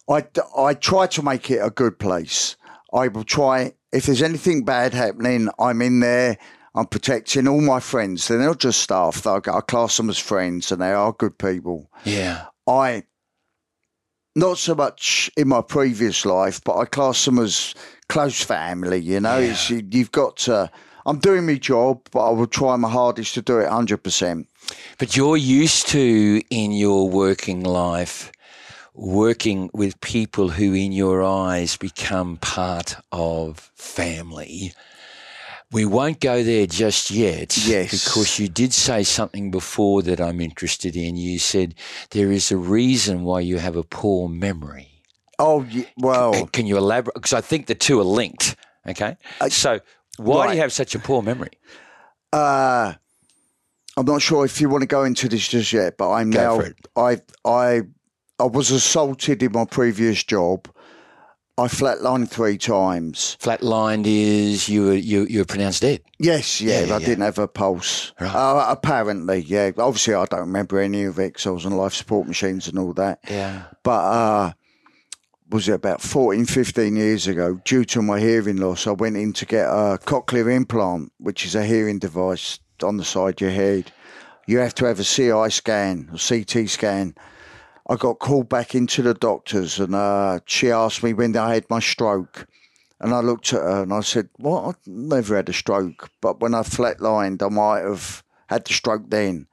I 0.08 0.24
I 0.56 0.74
try 0.74 1.06
to 1.08 1.22
make 1.22 1.50
it 1.50 1.58
a 1.58 1.70
good 1.70 1.98
place. 1.98 2.56
I 2.92 3.08
will 3.08 3.24
try 3.24 3.72
if 3.92 4.06
there's 4.06 4.22
anything 4.22 4.64
bad 4.64 4.94
happening, 4.94 5.48
I'm 5.58 5.82
in 5.82 6.00
there. 6.00 6.38
I'm 6.74 6.86
protecting 6.86 7.46
all 7.48 7.60
my 7.60 7.80
friends. 7.80 8.28
They're 8.28 8.38
not 8.38 8.58
just 8.58 8.80
staff. 8.80 9.26
I 9.26 9.36
I 9.36 9.60
class 9.60 9.96
them 9.96 10.08
as 10.10 10.18
friends, 10.18 10.72
and 10.72 10.80
they 10.80 10.92
are 10.92 11.12
good 11.12 11.36
people. 11.38 11.90
Yeah. 12.04 12.46
I 12.66 13.04
not 14.34 14.56
so 14.58 14.74
much 14.74 15.30
in 15.36 15.48
my 15.48 15.60
previous 15.60 16.24
life, 16.24 16.62
but 16.64 16.78
I 16.78 16.86
class 16.86 17.24
them 17.26 17.38
as 17.38 17.74
close 18.08 18.42
family. 18.42 18.98
You 18.98 19.20
know, 19.20 19.38
Yeah. 19.38 19.50
it's, 19.50 19.68
you, 19.70 19.86
you've 19.90 20.12
got 20.12 20.36
to. 20.38 20.70
I'm 21.04 21.18
doing 21.18 21.44
my 21.46 21.56
job, 21.56 22.08
but 22.12 22.20
I 22.28 22.30
will 22.30 22.46
try 22.46 22.76
my 22.76 22.88
hardest 22.88 23.34
to 23.34 23.42
do 23.42 23.58
it 23.58 23.64
100. 23.64 23.98
percent 23.98 24.48
But 24.98 25.16
you're 25.16 25.36
used 25.36 25.88
to 25.88 26.40
in 26.48 26.72
your 26.72 27.08
working 27.10 27.62
life 27.64 28.30
working 28.94 29.70
with 29.72 29.98
people 30.00 30.50
who 30.50 30.74
in 30.74 30.92
your 30.92 31.22
eyes 31.22 31.76
become 31.76 32.36
part 32.36 32.94
of 33.10 33.70
family. 33.74 34.72
We 35.72 35.86
won't 35.86 36.20
go 36.20 36.42
there 36.42 36.66
just 36.66 37.10
yet. 37.10 37.56
Yes. 37.66 37.90
Because 37.90 38.38
you 38.38 38.48
did 38.48 38.74
say 38.74 39.02
something 39.02 39.50
before 39.50 40.02
that 40.02 40.20
I'm 40.20 40.40
interested 40.40 40.96
in. 40.96 41.16
You 41.16 41.38
said 41.38 41.74
there 42.10 42.30
is 42.30 42.52
a 42.52 42.56
reason 42.56 43.24
why 43.24 43.40
you 43.40 43.58
have 43.58 43.76
a 43.76 43.82
poor 43.82 44.28
memory. 44.28 44.88
Oh 45.38 45.66
well, 45.96 46.34
And 46.34 46.52
Can 46.52 46.66
you 46.66 46.76
elaborate? 46.76 47.14
Because 47.14 47.32
I 47.32 47.40
think 47.40 47.66
the 47.66 47.74
two 47.74 47.98
are 48.00 48.04
linked. 48.04 48.56
Okay. 48.86 49.16
so 49.48 49.80
why 50.18 50.48
do 50.48 50.54
you 50.54 50.60
have 50.60 50.72
such 50.72 50.94
a 50.94 50.98
poor 50.98 51.22
memory? 51.22 51.50
Uh, 52.32 52.94
I'm 53.96 54.06
not 54.06 54.22
sure 54.22 54.44
if 54.44 54.60
you 54.60 54.68
want 54.68 54.82
to 54.82 54.86
go 54.86 55.04
into 55.04 55.28
this 55.28 55.48
just 55.48 55.72
yet, 55.72 55.96
but 55.96 56.10
I'm 56.10 56.30
Go 56.30 56.58
now. 56.58 57.02
I 57.02 57.20
I 57.44 57.82
I 58.38 58.44
was 58.44 58.70
assaulted 58.70 59.42
in 59.42 59.52
my 59.52 59.64
previous 59.64 60.22
job. 60.22 60.68
I 61.58 61.66
flatlined 61.68 62.30
three 62.30 62.56
times. 62.56 63.36
Flatlined 63.40 64.04
is 64.06 64.68
you 64.70 64.86
were 64.86 64.94
you 64.94 65.26
you 65.28 65.40
were 65.40 65.44
pronounced 65.44 65.82
dead. 65.82 66.00
Yes, 66.18 66.60
yeah, 66.62 66.84
Yeah, 66.84 66.94
I 66.94 66.98
yeah. 66.98 67.06
didn't 67.06 67.24
have 67.24 67.38
a 67.38 67.46
pulse. 67.46 68.12
Right. 68.18 68.34
Uh, 68.34 68.64
apparently, 68.68 69.40
yeah. 69.40 69.70
Obviously, 69.76 70.14
I 70.14 70.24
don't 70.24 70.40
remember 70.40 70.80
any 70.80 71.04
of 71.04 71.18
it 71.18 71.34
because 71.34 71.46
I 71.46 71.50
was 71.50 71.66
on 71.66 71.72
life 71.76 71.92
support 71.92 72.26
machines 72.26 72.68
and 72.68 72.78
all 72.78 72.94
that. 72.94 73.18
Yeah. 73.28 73.64
But 73.82 73.90
uh, 74.00 74.52
was 75.50 75.68
it 75.68 75.72
about 75.74 76.00
14, 76.00 76.46
15 76.46 76.96
years 76.96 77.26
ago? 77.26 77.60
Due 77.66 77.84
to 77.84 78.00
my 78.00 78.18
hearing 78.18 78.56
loss, 78.56 78.86
I 78.86 78.92
went 78.92 79.18
in 79.18 79.34
to 79.34 79.44
get 79.44 79.66
a 79.66 79.98
cochlear 80.02 80.50
implant, 80.54 81.12
which 81.18 81.44
is 81.44 81.54
a 81.54 81.64
hearing 81.64 81.98
device 81.98 82.60
on 82.82 82.96
the 82.96 83.04
side 83.04 83.34
of 83.34 83.40
your 83.42 83.50
head. 83.50 83.92
You 84.46 84.58
have 84.58 84.74
to 84.76 84.86
have 84.86 84.98
a 84.98 85.04
CI 85.04 85.50
scan, 85.50 86.08
a 86.14 86.18
CT 86.18 86.68
scan. 86.70 87.14
I 87.88 87.96
got 87.96 88.20
called 88.20 88.48
back 88.48 88.74
into 88.74 89.02
the 89.02 89.14
doctors, 89.14 89.80
and 89.80 89.94
uh, 89.94 90.40
she 90.46 90.70
asked 90.70 91.02
me 91.02 91.12
when 91.12 91.36
I 91.36 91.54
had 91.54 91.68
my 91.68 91.80
stroke. 91.80 92.46
And 93.00 93.12
I 93.12 93.18
looked 93.18 93.52
at 93.52 93.60
her 93.60 93.82
and 93.82 93.92
I 93.92 94.00
said, 94.00 94.28
What? 94.36 94.64
I've 94.64 94.86
never 94.86 95.34
had 95.34 95.48
a 95.48 95.52
stroke. 95.52 96.08
But 96.20 96.40
when 96.40 96.54
I 96.54 96.60
flatlined, 96.60 97.42
I 97.42 97.48
might 97.48 97.80
have 97.80 98.22
had 98.48 98.64
the 98.64 98.72
stroke 98.72 99.10
then. 99.10 99.48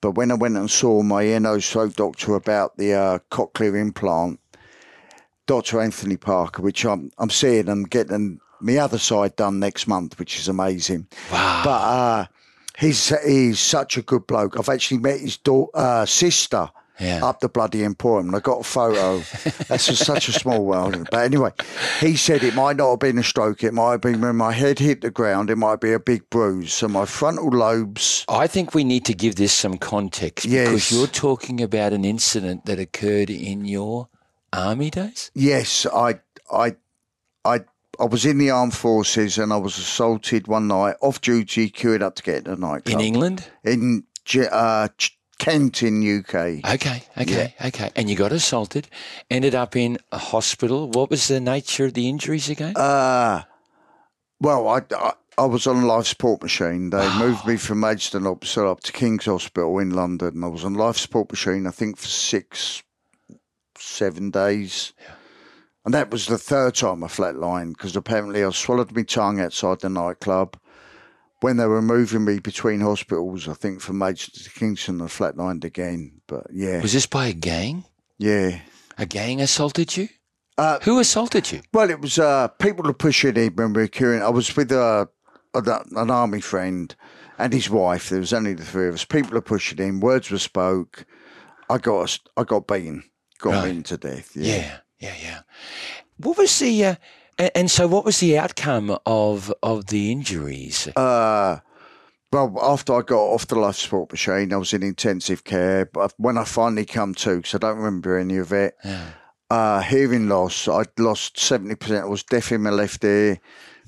But 0.00 0.12
when 0.12 0.30
I 0.30 0.34
went 0.34 0.56
and 0.56 0.70
saw 0.70 1.02
my 1.02 1.22
ear, 1.22 1.40
nose, 1.40 1.68
throat 1.68 1.96
doctor 1.96 2.36
about 2.36 2.76
the 2.76 2.92
uh, 2.92 3.18
cochlear 3.32 3.80
implant, 3.80 4.38
Dr. 5.46 5.80
Anthony 5.80 6.16
Parker, 6.16 6.62
which 6.62 6.84
I'm 6.84 7.10
I'm 7.18 7.30
seeing 7.30 7.68
and 7.68 7.90
getting 7.90 8.38
my 8.60 8.76
other 8.76 8.98
side 8.98 9.34
done 9.34 9.58
next 9.58 9.88
month, 9.88 10.16
which 10.20 10.38
is 10.38 10.46
amazing. 10.46 11.08
Wow. 11.32 11.62
But 11.64 11.70
uh, 11.70 12.26
he's 12.78 13.12
he's 13.24 13.58
such 13.58 13.96
a 13.96 14.02
good 14.02 14.28
bloke. 14.28 14.56
I've 14.56 14.68
actually 14.68 14.98
met 14.98 15.18
his 15.18 15.38
daughter, 15.38 15.70
uh, 15.74 16.06
sister 16.06 16.70
Yeah. 17.02 17.24
up 17.24 17.40
the 17.40 17.48
bloody 17.48 17.82
emporium, 17.84 18.28
and 18.28 18.36
I 18.36 18.40
got 18.40 18.60
a 18.60 18.64
photo. 18.64 19.18
That's 19.68 19.86
just 19.86 20.04
such 20.04 20.28
a 20.28 20.32
small 20.32 20.64
world. 20.64 21.08
But 21.10 21.24
anyway, 21.24 21.50
he 22.00 22.14
said 22.16 22.42
it 22.44 22.54
might 22.54 22.76
not 22.76 22.90
have 22.90 22.98
been 23.00 23.18
a 23.18 23.22
stroke. 23.24 23.64
It 23.64 23.74
might 23.74 23.90
have 23.92 24.00
been 24.00 24.20
when 24.20 24.36
my 24.36 24.52
head 24.52 24.78
hit 24.78 25.00
the 25.00 25.10
ground. 25.10 25.50
It 25.50 25.56
might 25.56 25.80
be 25.80 25.92
a 25.92 25.98
big 25.98 26.30
bruise. 26.30 26.72
So 26.72 26.86
my 26.88 27.04
frontal 27.04 27.48
lobes. 27.50 28.24
I 28.28 28.46
think 28.46 28.72
we 28.74 28.84
need 28.84 29.04
to 29.06 29.14
give 29.14 29.34
this 29.34 29.52
some 29.52 29.78
context 29.78 30.46
because 30.48 30.92
you're 30.92 31.06
talking 31.08 31.60
about 31.60 31.92
an 31.92 32.04
incident 32.04 32.66
that 32.66 32.78
occurred 32.78 33.30
in 33.30 33.64
your 33.64 34.08
army 34.52 34.90
days. 34.90 35.30
Yes, 35.34 35.86
I 35.92 36.20
I 36.52 36.76
I. 37.44 37.60
I 38.00 38.06
was 38.06 38.24
in 38.24 38.38
the 38.38 38.48
armed 38.50 38.72
forces 38.74 39.36
and 39.36 39.52
I 39.52 39.58
was 39.58 39.76
assaulted 39.76 40.48
one 40.48 40.66
night 40.66 40.96
off 41.02 41.20
duty, 41.20 41.68
queuing 41.70 42.00
up 42.00 42.14
to 42.16 42.22
get 42.22 42.38
in 42.38 42.44
the 42.44 42.56
nightclub 42.56 42.98
In 42.98 43.00
England? 43.06 43.44
in 43.64 44.04
uh, 44.50 44.88
Ch- 44.96 45.18
Kent 45.42 45.82
in 45.82 46.20
UK. 46.20 46.34
Okay, 46.74 47.02
okay, 47.18 47.52
okay. 47.64 47.90
And 47.96 48.08
you 48.08 48.14
got 48.14 48.30
assaulted, 48.30 48.86
ended 49.28 49.56
up 49.56 49.74
in 49.74 49.98
a 50.12 50.18
hospital. 50.18 50.88
What 50.88 51.10
was 51.10 51.26
the 51.26 51.40
nature 51.40 51.86
of 51.86 51.94
the 51.94 52.08
injuries 52.08 52.48
again? 52.48 52.76
Uh, 52.76 53.42
well, 54.40 54.68
I, 54.68 54.82
I, 54.96 55.14
I 55.38 55.44
was 55.46 55.66
on 55.66 55.82
a 55.82 55.86
life 55.86 56.06
support 56.06 56.42
machine. 56.42 56.90
They 56.90 57.18
moved 57.18 57.44
me 57.44 57.56
from 57.56 57.80
Maidstone 57.80 58.22
Hospital 58.22 58.70
up 58.70 58.82
to 58.82 58.92
King's 58.92 59.24
Hospital 59.24 59.80
in 59.80 59.90
London. 59.90 60.44
I 60.44 60.46
was 60.46 60.64
on 60.64 60.74
life 60.74 60.96
support 60.96 61.32
machine, 61.32 61.66
I 61.66 61.72
think, 61.72 61.96
for 61.96 62.06
six, 62.06 62.84
seven 63.76 64.30
days. 64.30 64.92
And 65.84 65.92
that 65.92 66.12
was 66.12 66.26
the 66.26 66.38
third 66.38 66.76
time 66.76 67.02
I 67.02 67.08
flatlined 67.08 67.76
because 67.76 67.96
apparently 67.96 68.44
I 68.44 68.50
swallowed 68.50 68.94
my 68.94 69.02
tongue 69.02 69.40
outside 69.40 69.80
the 69.80 69.88
nightclub. 69.88 70.56
When 71.42 71.56
they 71.58 71.66
were 71.66 71.82
moving 71.82 72.24
me 72.24 72.38
between 72.38 72.80
hospitals, 72.80 73.48
I 73.48 73.54
think 73.54 73.80
from 73.80 73.98
Maidstone 73.98 74.44
to 74.44 74.50
Kingston, 74.58 75.00
I 75.02 75.06
flatlined 75.06 75.64
again. 75.64 76.20
But 76.26 76.46
yeah, 76.52 76.80
was 76.80 76.92
this 76.94 77.06
by 77.06 77.26
a 77.26 77.32
gang? 77.32 77.84
yeah. 78.18 78.60
A 78.98 79.06
gang 79.06 79.40
assaulted 79.40 79.96
you? 79.96 80.08
Uh, 80.58 80.78
Who 80.82 81.00
assaulted 81.00 81.50
you? 81.50 81.62
Well, 81.72 81.88
it 81.90 82.00
was 82.00 82.18
uh, 82.18 82.48
people 82.48 82.84
were 82.84 82.92
pushing 82.92 83.36
in 83.36 83.54
when 83.54 83.72
we 83.72 83.82
were 83.82 83.88
queuing. 83.88 84.22
I 84.22 84.28
was 84.28 84.54
with 84.54 84.70
uh, 84.70 85.06
a, 85.54 85.80
an 85.96 86.10
army 86.10 86.40
friend 86.42 86.94
and 87.38 87.52
his 87.54 87.70
wife. 87.70 88.10
There 88.10 88.20
was 88.20 88.32
only 88.34 88.52
the 88.54 88.64
three 88.64 88.88
of 88.88 88.94
us. 88.94 89.04
People 89.06 89.30
were 89.32 89.40
pushing 89.40 89.78
in. 89.78 90.00
Words 90.00 90.30
were 90.30 90.38
spoke. 90.38 91.06
I 91.70 91.78
got 91.78 92.18
I 92.36 92.44
got 92.44 92.66
beaten, 92.66 93.02
got 93.38 93.50
Right. 93.54 93.64
beaten 93.64 93.82
to 93.84 93.96
death. 93.96 94.36
Yeah. 94.36 94.54
Yeah, 94.56 94.78
yeah, 95.00 95.14
yeah. 95.22 95.40
What 96.18 96.36
was 96.36 96.56
the 96.58 96.84
uh, 96.84 96.94
and, 97.38 97.50
and 97.54 97.70
so 97.70 97.86
what 97.86 98.04
was 98.04 98.20
the 98.20 98.38
outcome 98.38 98.96
of 99.06 99.52
of 99.62 99.86
the 99.86 100.10
injuries? 100.12 100.88
Uh, 100.96 101.58
well, 102.32 102.56
after 102.62 102.94
I 102.94 103.02
got 103.02 103.20
off 103.20 103.46
the 103.46 103.56
life 103.58 103.76
support 103.76 104.10
machine, 104.10 104.52
I 104.52 104.56
was 104.56 104.72
in 104.72 104.82
intensive 104.82 105.44
care. 105.44 105.84
But 105.86 106.14
when 106.16 106.38
I 106.38 106.44
finally 106.44 106.86
come 106.86 107.14
to, 107.16 107.36
because 107.36 107.54
I 107.54 107.58
don't 107.58 107.76
remember 107.78 108.18
any 108.18 108.38
of 108.38 108.52
it, 108.52 108.74
Yeah. 108.84 109.04
uh, 109.50 109.80
hearing 109.82 110.28
loss. 110.28 110.66
I'd 110.68 110.98
lost 110.98 111.38
seventy 111.38 111.74
percent. 111.74 112.04
I 112.04 112.08
was 112.08 112.22
deaf 112.22 112.52
in 112.52 112.62
my 112.62 112.70
left 112.70 113.04
ear, 113.04 113.38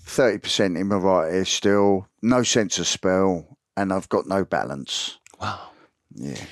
thirty 0.00 0.38
percent 0.38 0.76
in 0.76 0.88
my 0.88 0.96
right 0.96 1.32
ear 1.32 1.44
still, 1.44 2.06
no 2.22 2.42
sense 2.42 2.78
of 2.78 2.86
smell, 2.86 3.56
and 3.76 3.92
I've 3.92 4.08
got 4.10 4.26
no 4.26 4.44
balance. 4.44 5.18
Wow. 5.40 5.70
Yeah. 6.14 6.44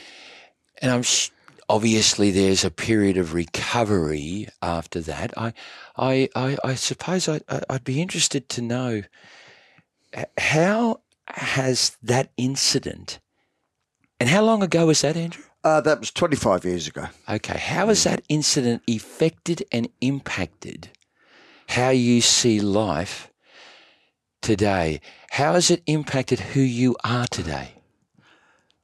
And 0.80 0.90
I'm 0.90 1.02
sh- 1.02 1.30
obviously 1.72 2.30
there's 2.30 2.64
a 2.64 2.70
period 2.70 3.16
of 3.16 3.32
recovery 3.32 4.46
after 4.60 5.00
that. 5.00 5.32
I, 5.38 5.54
I, 5.96 6.28
I, 6.36 6.58
I 6.62 6.74
suppose 6.74 7.28
I, 7.30 7.40
I'd 7.70 7.82
be 7.82 8.02
interested 8.02 8.50
to 8.50 8.62
know 8.62 9.02
how 10.36 11.00
has 11.28 11.96
that 12.02 12.30
incident, 12.36 13.18
and 14.20 14.28
how 14.28 14.42
long 14.42 14.62
ago 14.62 14.86
was 14.86 15.00
that, 15.00 15.16
Andrew? 15.16 15.44
Uh, 15.64 15.80
that 15.80 16.00
was 16.00 16.10
twenty 16.10 16.36
five 16.36 16.64
years 16.64 16.86
ago. 16.86 17.06
Okay, 17.26 17.58
how 17.58 17.86
has 17.86 18.04
that 18.04 18.22
incident 18.28 18.82
affected 18.86 19.64
and 19.72 19.88
impacted 20.02 20.90
how 21.68 21.88
you 21.88 22.20
see 22.20 22.60
life 22.60 23.32
today? 24.42 25.00
How 25.30 25.54
has 25.54 25.70
it 25.70 25.82
impacted 25.86 26.40
who 26.40 26.60
you 26.60 26.96
are 27.02 27.26
today? 27.30 27.76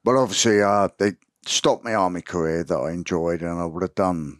Well, 0.03 0.17
obviously, 0.17 0.63
uh, 0.63 0.87
they 0.97 1.11
stopped 1.49 1.83
my 1.83 1.93
army 1.95 2.21
career 2.21 2.63
that 2.63 2.77
I 2.77 2.91
enjoyed, 2.91 3.41
and 3.41 3.59
I 3.59 3.65
would 3.65 3.83
have 3.83 3.95
done 3.95 4.39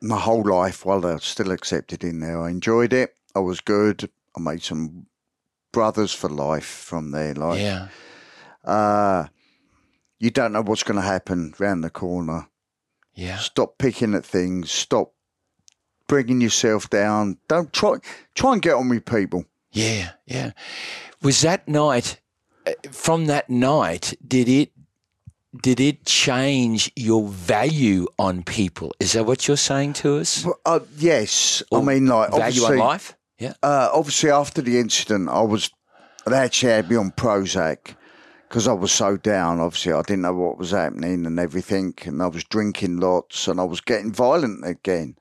my 0.00 0.18
whole 0.18 0.42
life 0.44 0.84
while 0.84 1.04
I 1.06 1.14
was 1.14 1.24
still 1.24 1.50
accepted 1.50 2.04
in 2.04 2.20
there. 2.20 2.40
I 2.42 2.50
enjoyed 2.50 2.92
it. 2.92 3.14
I 3.34 3.40
was 3.40 3.60
good. 3.60 4.08
I 4.36 4.40
made 4.40 4.62
some 4.62 5.06
brothers 5.72 6.12
for 6.12 6.28
life 6.28 6.64
from 6.66 7.10
there. 7.10 7.34
Like, 7.34 7.60
Yeah, 7.60 7.88
uh, 8.64 9.26
you 10.18 10.30
don't 10.30 10.52
know 10.52 10.62
what's 10.62 10.82
going 10.82 10.96
to 11.00 11.06
happen 11.06 11.54
round 11.58 11.82
the 11.84 11.90
corner. 11.90 12.48
yeah, 13.14 13.38
Stop 13.38 13.78
picking 13.78 14.14
at 14.14 14.24
things. 14.24 14.70
Stop 14.70 15.12
bringing 16.06 16.40
yourself 16.40 16.88
down. 16.90 17.38
Don't 17.48 17.72
try. 17.72 17.96
Try 18.34 18.52
and 18.54 18.62
get 18.62 18.74
on 18.74 18.88
with 18.88 19.04
people. 19.04 19.44
yeah, 19.72 20.12
yeah. 20.26 20.52
Was 21.22 21.40
that 21.40 21.66
night? 21.66 22.20
uh, 22.66 22.72
From 22.90 23.26
that 23.26 23.48
night, 23.48 24.14
did 24.26 24.48
it? 24.48 24.70
Did 25.62 25.78
it 25.80 26.04
change 26.04 26.90
your 26.96 27.28
value 27.28 28.06
on 28.18 28.42
people? 28.42 28.92
Is 28.98 29.12
that 29.12 29.24
what 29.24 29.46
you're 29.46 29.56
saying 29.56 29.92
to 29.94 30.16
us? 30.18 30.44
Well, 30.44 30.58
Uh, 30.64 30.80
yes, 30.98 31.62
I 31.72 31.80
mean, 31.80 32.06
like 32.06 32.30
value 32.32 32.64
on 32.64 32.78
life? 32.78 33.16
Yeah. 33.38 33.54
Uh, 33.62 33.88
obviously, 33.92 34.30
after 34.30 34.62
the 34.62 34.78
incident, 34.78 35.28
I 35.28 35.42
was 35.42 35.70
they 36.26 36.36
actually 36.36 36.72
had 36.72 36.90
me 36.90 36.96
on 36.96 37.10
Prozac 37.12 37.94
because 38.48 38.66
I 38.66 38.72
was 38.72 38.90
so 38.92 39.16
down. 39.16 39.60
Obviously, 39.60 39.92
I 39.92 40.02
didn't 40.02 40.22
know 40.22 40.34
what 40.34 40.58
was 40.58 40.70
happening 40.70 41.26
and 41.26 41.38
everything, 41.38 41.94
and 42.04 42.22
I 42.22 42.26
was 42.28 42.44
drinking 42.44 42.98
lots 42.98 43.46
and 43.46 43.60
I 43.60 43.64
was 43.64 43.80
getting 43.80 44.12
violent 44.12 44.66
again. 44.66 45.16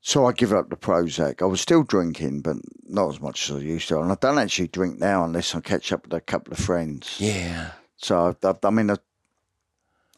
So 0.00 0.26
I 0.26 0.32
give 0.32 0.52
up 0.52 0.68
the 0.68 0.76
Prozac. 0.76 1.42
I 1.42 1.44
was 1.46 1.60
still 1.60 1.84
drinking, 1.84 2.40
but 2.40 2.56
not 2.84 3.08
as 3.14 3.20
much 3.20 3.48
as 3.50 3.56
I 3.56 3.60
used 3.60 3.88
to. 3.88 4.00
And 4.00 4.10
I 4.10 4.16
don't 4.20 4.38
actually 4.38 4.68
drink 4.68 4.98
now 4.98 5.24
unless 5.24 5.54
I 5.54 5.60
catch 5.60 5.92
up 5.92 6.04
with 6.04 6.12
a 6.12 6.20
couple 6.20 6.52
of 6.52 6.58
friends. 6.58 7.16
Yeah. 7.20 7.70
So 7.96 8.34
I, 8.42 8.54
I 8.64 8.70
mean, 8.70 8.90
I, 8.90 8.96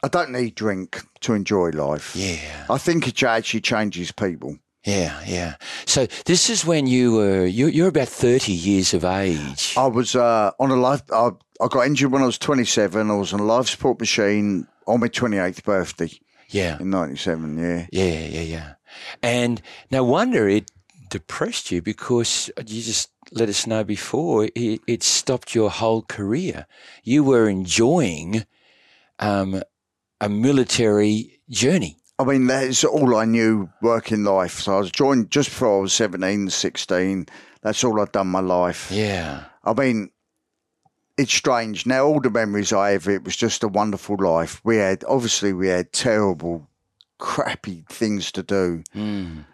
I 0.05 0.09
don't 0.09 0.33
need 0.33 0.55
drink 0.55 1.03
to 1.21 1.33
enjoy 1.33 1.71
life. 1.71 2.15
Yeah. 2.15 2.67
I 2.69 2.77
think 2.79 3.09
it 3.09 3.23
actually 3.23 3.63
changes 3.63 4.13
people. 4.13 4.59
Yeah, 4.85 5.19
yeah. 5.27 5.55
So 5.87 6.07
this 6.27 6.51
is 6.51 6.67
when 6.67 6.87
you 6.87 7.15
were 7.15 7.47
you 7.47 7.69
you're 7.69 7.89
about 7.89 8.09
thirty 8.09 8.53
years 8.53 8.93
of 8.93 9.03
age. 9.03 9.73
I 9.79 9.87
was 9.87 10.15
uh, 10.15 10.51
on 10.61 10.71
a 10.71 10.77
life. 10.77 11.01
I, 11.11 11.31
I 11.59 11.69
got 11.69 11.87
injured 11.87 12.13
when 12.13 12.21
I 12.23 12.27
was 12.27 12.37
27. 12.37 13.11
I 13.11 13.15
was 13.15 13.33
on 13.33 13.41
a 13.41 13.45
life 13.45 13.69
support 13.69 13.99
machine 13.99 14.67
on 14.87 15.01
my 15.01 15.09
28th 15.09 15.63
birthday 15.65 16.11
Yeah, 16.51 16.79
in 16.81 16.91
97. 16.91 17.57
Yeah. 17.57 17.87
yeah, 17.93 18.27
yeah, 18.27 18.41
yeah. 18.43 18.73
And 19.23 19.63
no 19.91 20.05
wonder 20.05 20.49
it 20.49 20.71
depressed 21.09 21.71
you 21.71 21.81
because 21.81 22.51
you 22.67 22.83
just 22.83 23.09
let 23.33 23.49
us 23.49 23.67
know 23.67 23.85
before 23.85 24.49
it, 24.55 24.81
it 24.87 25.03
stopped 25.03 25.55
your 25.55 25.71
whole 25.71 26.03
career. 26.03 26.67
You 27.05 27.23
were 27.25 27.49
enjoying 27.49 28.45
um, 29.21 29.63
a 30.21 30.29
military 30.29 31.41
journey. 31.49 31.97
I 32.19 32.25
mean, 32.25 32.47
that's 32.47 32.85
all 32.85 33.17
I 33.17 33.25
knew 33.25 33.69
working 33.83 34.25
life. 34.25 34.61
So 34.61 34.77
I 34.77 34.79
was 34.79 34.91
joined 34.91 35.31
just 35.31 35.49
before 35.49 35.79
I 35.79 35.81
was 35.83 35.93
17, 35.93 36.49
16. 36.49 37.27
That's 37.63 37.83
all 37.83 38.01
I'd 38.01 38.13
done 38.13 38.29
my 38.29 38.41
life. 38.41 38.91
Yeah, 38.91 39.45
I 39.65 39.73
mean, 39.73 40.11
it's 41.17 41.33
strange. 41.33 41.87
Now, 41.87 42.05
all 42.07 42.21
the 42.21 42.31
memories 42.31 42.73
I 42.73 42.91
have, 42.91 43.09
it 43.09 43.25
was 43.25 43.37
just 43.37 43.65
a 43.65 43.69
wonderful 43.69 44.17
life. 44.19 44.61
We 44.65 44.77
had, 44.77 45.05
obviously, 45.09 45.53
we 45.53 45.69
had 45.69 45.93
terrible, 45.93 46.69
crappy 47.19 47.85
things 47.89 48.31
to 48.33 48.43
do. 48.43 48.85
mm. 48.95 49.45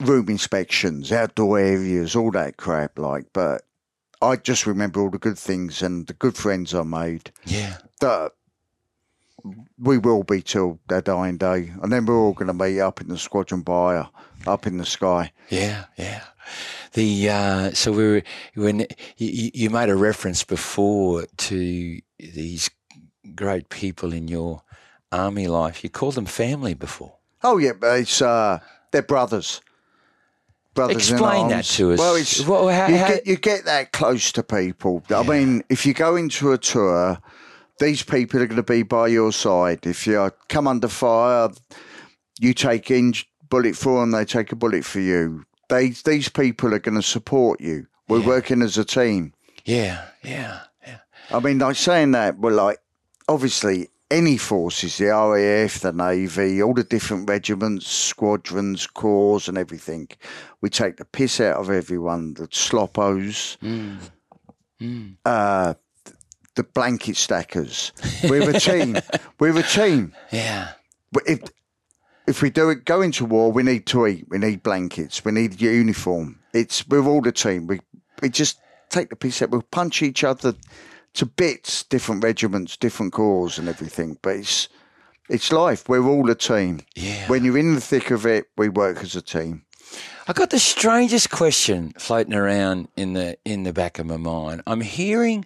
room 0.00 0.28
inspections, 0.28 1.12
outdoor 1.12 1.58
areas, 1.58 2.16
all 2.16 2.30
that 2.32 2.56
crap. 2.56 2.98
Like, 2.98 3.26
but 3.32 3.62
I 4.20 4.36
just 4.36 4.66
remember 4.66 5.00
all 5.00 5.10
the 5.10 5.18
good 5.18 5.38
things 5.38 5.82
and 5.82 6.06
the 6.06 6.14
good 6.14 6.36
friends 6.36 6.74
I 6.74 6.82
made 6.82 7.30
yeah, 7.44 7.76
that 8.00 8.32
we 9.78 9.98
will 9.98 10.22
be 10.22 10.40
till 10.42 10.78
their 10.88 11.02
dying 11.02 11.36
day. 11.36 11.72
And 11.82 11.92
then 11.92 12.06
we're 12.06 12.18
all 12.18 12.32
going 12.32 12.46
to 12.46 12.54
meet 12.54 12.80
up 12.80 13.00
in 13.00 13.08
the 13.08 13.18
squadron 13.18 13.62
buyer, 13.62 14.08
up 14.46 14.66
in 14.66 14.78
the 14.78 14.86
sky. 14.86 15.32
yeah, 15.50 15.84
yeah. 15.98 16.22
The 16.92 17.28
uh, 17.30 17.70
so 17.72 17.90
we 17.92 18.04
were 18.04 18.22
when 18.54 18.80
you, 19.16 19.50
you 19.54 19.70
made 19.70 19.88
a 19.88 19.96
reference 19.96 20.44
before 20.44 21.24
to 21.38 22.00
these 22.18 22.70
great 23.34 23.68
people 23.68 24.12
in 24.12 24.28
your 24.28 24.62
army 25.10 25.48
life. 25.48 25.82
You 25.82 25.90
called 25.90 26.14
them 26.14 26.26
family 26.26 26.74
before. 26.74 27.14
Oh 27.42 27.58
yeah, 27.58 27.72
but 27.72 27.98
it's 28.00 28.22
uh, 28.22 28.60
they're 28.92 29.02
brothers. 29.02 29.60
Brothers 30.74 31.10
Explain 31.10 31.48
that 31.48 31.64
to 31.64 31.92
us. 31.92 31.98
Well, 31.98 32.14
it's 32.16 32.46
Well, 32.46 32.68
how- 32.68 32.88
you 32.88 32.98
how- 32.98 33.08
get 33.08 33.26
you 33.26 33.36
get 33.36 33.64
that 33.64 33.92
close 33.92 34.30
to 34.32 34.42
people. 34.42 35.02
I 35.10 35.22
mean, 35.22 35.64
if 35.68 35.86
you 35.86 35.94
go 35.94 36.16
into 36.16 36.52
a 36.52 36.58
tour, 36.58 37.18
these 37.80 38.02
people 38.02 38.40
are 38.40 38.46
going 38.46 38.56
to 38.56 38.62
be 38.62 38.82
by 38.82 39.08
your 39.08 39.32
side. 39.32 39.86
If 39.86 40.06
you 40.06 40.30
come 40.48 40.66
under 40.68 40.88
fire, 40.88 41.48
you 42.40 42.54
take 42.54 42.90
in 42.90 43.14
bullet 43.48 43.76
for 43.76 44.00
them, 44.00 44.10
they 44.12 44.24
take 44.24 44.52
a 44.52 44.56
bullet 44.56 44.84
for 44.84 45.00
you. 45.00 45.44
They 45.68 45.90
these 45.90 46.28
people 46.28 46.74
are 46.74 46.78
going 46.78 46.96
to 46.96 47.02
support 47.02 47.60
you. 47.60 47.86
We're 48.08 48.24
working 48.26 48.62
as 48.62 48.76
a 48.76 48.84
team. 48.84 49.32
Yeah, 49.64 50.04
yeah, 50.22 50.60
yeah. 50.86 50.98
I 51.30 51.40
mean, 51.40 51.58
like 51.58 51.76
saying 51.76 52.10
that, 52.12 52.38
we're 52.38 52.52
like, 52.52 52.78
obviously, 53.28 53.88
any 54.10 54.36
forces, 54.36 54.98
the 54.98 55.06
RAF, 55.06 55.80
the 55.80 55.92
Navy, 55.92 56.62
all 56.62 56.74
the 56.74 56.84
different 56.84 57.28
regiments, 57.28 57.88
squadrons, 57.88 58.86
corps, 58.86 59.48
and 59.48 59.56
everything, 59.56 60.08
we 60.60 60.68
take 60.68 60.98
the 60.98 61.06
piss 61.06 61.40
out 61.40 61.56
of 61.56 61.70
everyone. 61.70 62.34
The 62.34 62.46
sloppos, 62.48 63.56
Mm. 63.62 63.98
Mm. 64.82 65.16
uh, 65.24 65.74
the 66.54 66.62
blanket 66.64 67.16
stackers. 67.16 67.92
We're 68.28 68.48
a 68.50 68.58
team. 68.60 68.96
We're 69.38 69.58
a 69.58 69.62
team. 69.62 70.14
Yeah, 70.30 70.72
But 71.12 71.24
If, 71.26 71.40
if 72.26 72.42
we 72.42 72.50
do 72.50 72.70
it, 72.70 72.84
go 72.84 73.02
into 73.02 73.24
war, 73.24 73.52
we 73.52 73.62
need 73.62 73.86
to 73.86 74.06
eat. 74.06 74.26
We 74.28 74.38
need 74.38 74.62
blankets. 74.62 75.24
We 75.24 75.32
need 75.32 75.60
uniform. 75.60 76.38
It's 76.52 76.86
we're 76.88 77.04
all 77.04 77.20
the 77.20 77.32
team. 77.32 77.66
We 77.66 77.80
we 78.22 78.28
just 78.30 78.58
take 78.88 79.10
the 79.10 79.16
piss 79.16 79.42
out. 79.42 79.50
We'll 79.50 79.62
punch 79.62 80.02
each 80.02 80.22
other 80.24 80.54
to 81.14 81.26
bits. 81.26 81.82
Different 81.82 82.22
regiments, 82.24 82.76
different 82.76 83.12
corps, 83.12 83.58
and 83.58 83.68
everything. 83.68 84.18
But 84.22 84.36
it's 84.36 84.68
it's 85.28 85.52
life. 85.52 85.88
We're 85.88 86.06
all 86.06 86.30
a 86.30 86.34
team. 86.34 86.80
yeah. 86.94 87.26
When 87.28 87.44
you're 87.44 87.58
in 87.58 87.74
the 87.74 87.80
thick 87.80 88.10
of 88.10 88.24
it, 88.24 88.46
we 88.56 88.68
work 88.68 88.98
as 89.02 89.16
a 89.16 89.22
team. 89.22 89.64
I 90.26 90.32
got 90.32 90.50
the 90.50 90.58
strangest 90.58 91.30
question 91.30 91.92
floating 91.98 92.34
around 92.34 92.88
in 92.96 93.12
the 93.12 93.36
in 93.44 93.64
the 93.64 93.72
back 93.72 93.98
of 93.98 94.06
my 94.06 94.16
mind. 94.16 94.62
I'm 94.66 94.80
hearing 94.80 95.44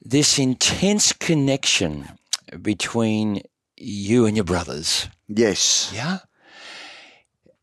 this 0.00 0.38
intense 0.38 1.12
connection 1.12 2.08
between 2.62 3.42
you 3.76 4.26
and 4.26 4.36
your 4.36 4.44
brothers. 4.44 5.08
Yes. 5.28 5.90
Yeah. 5.94 6.18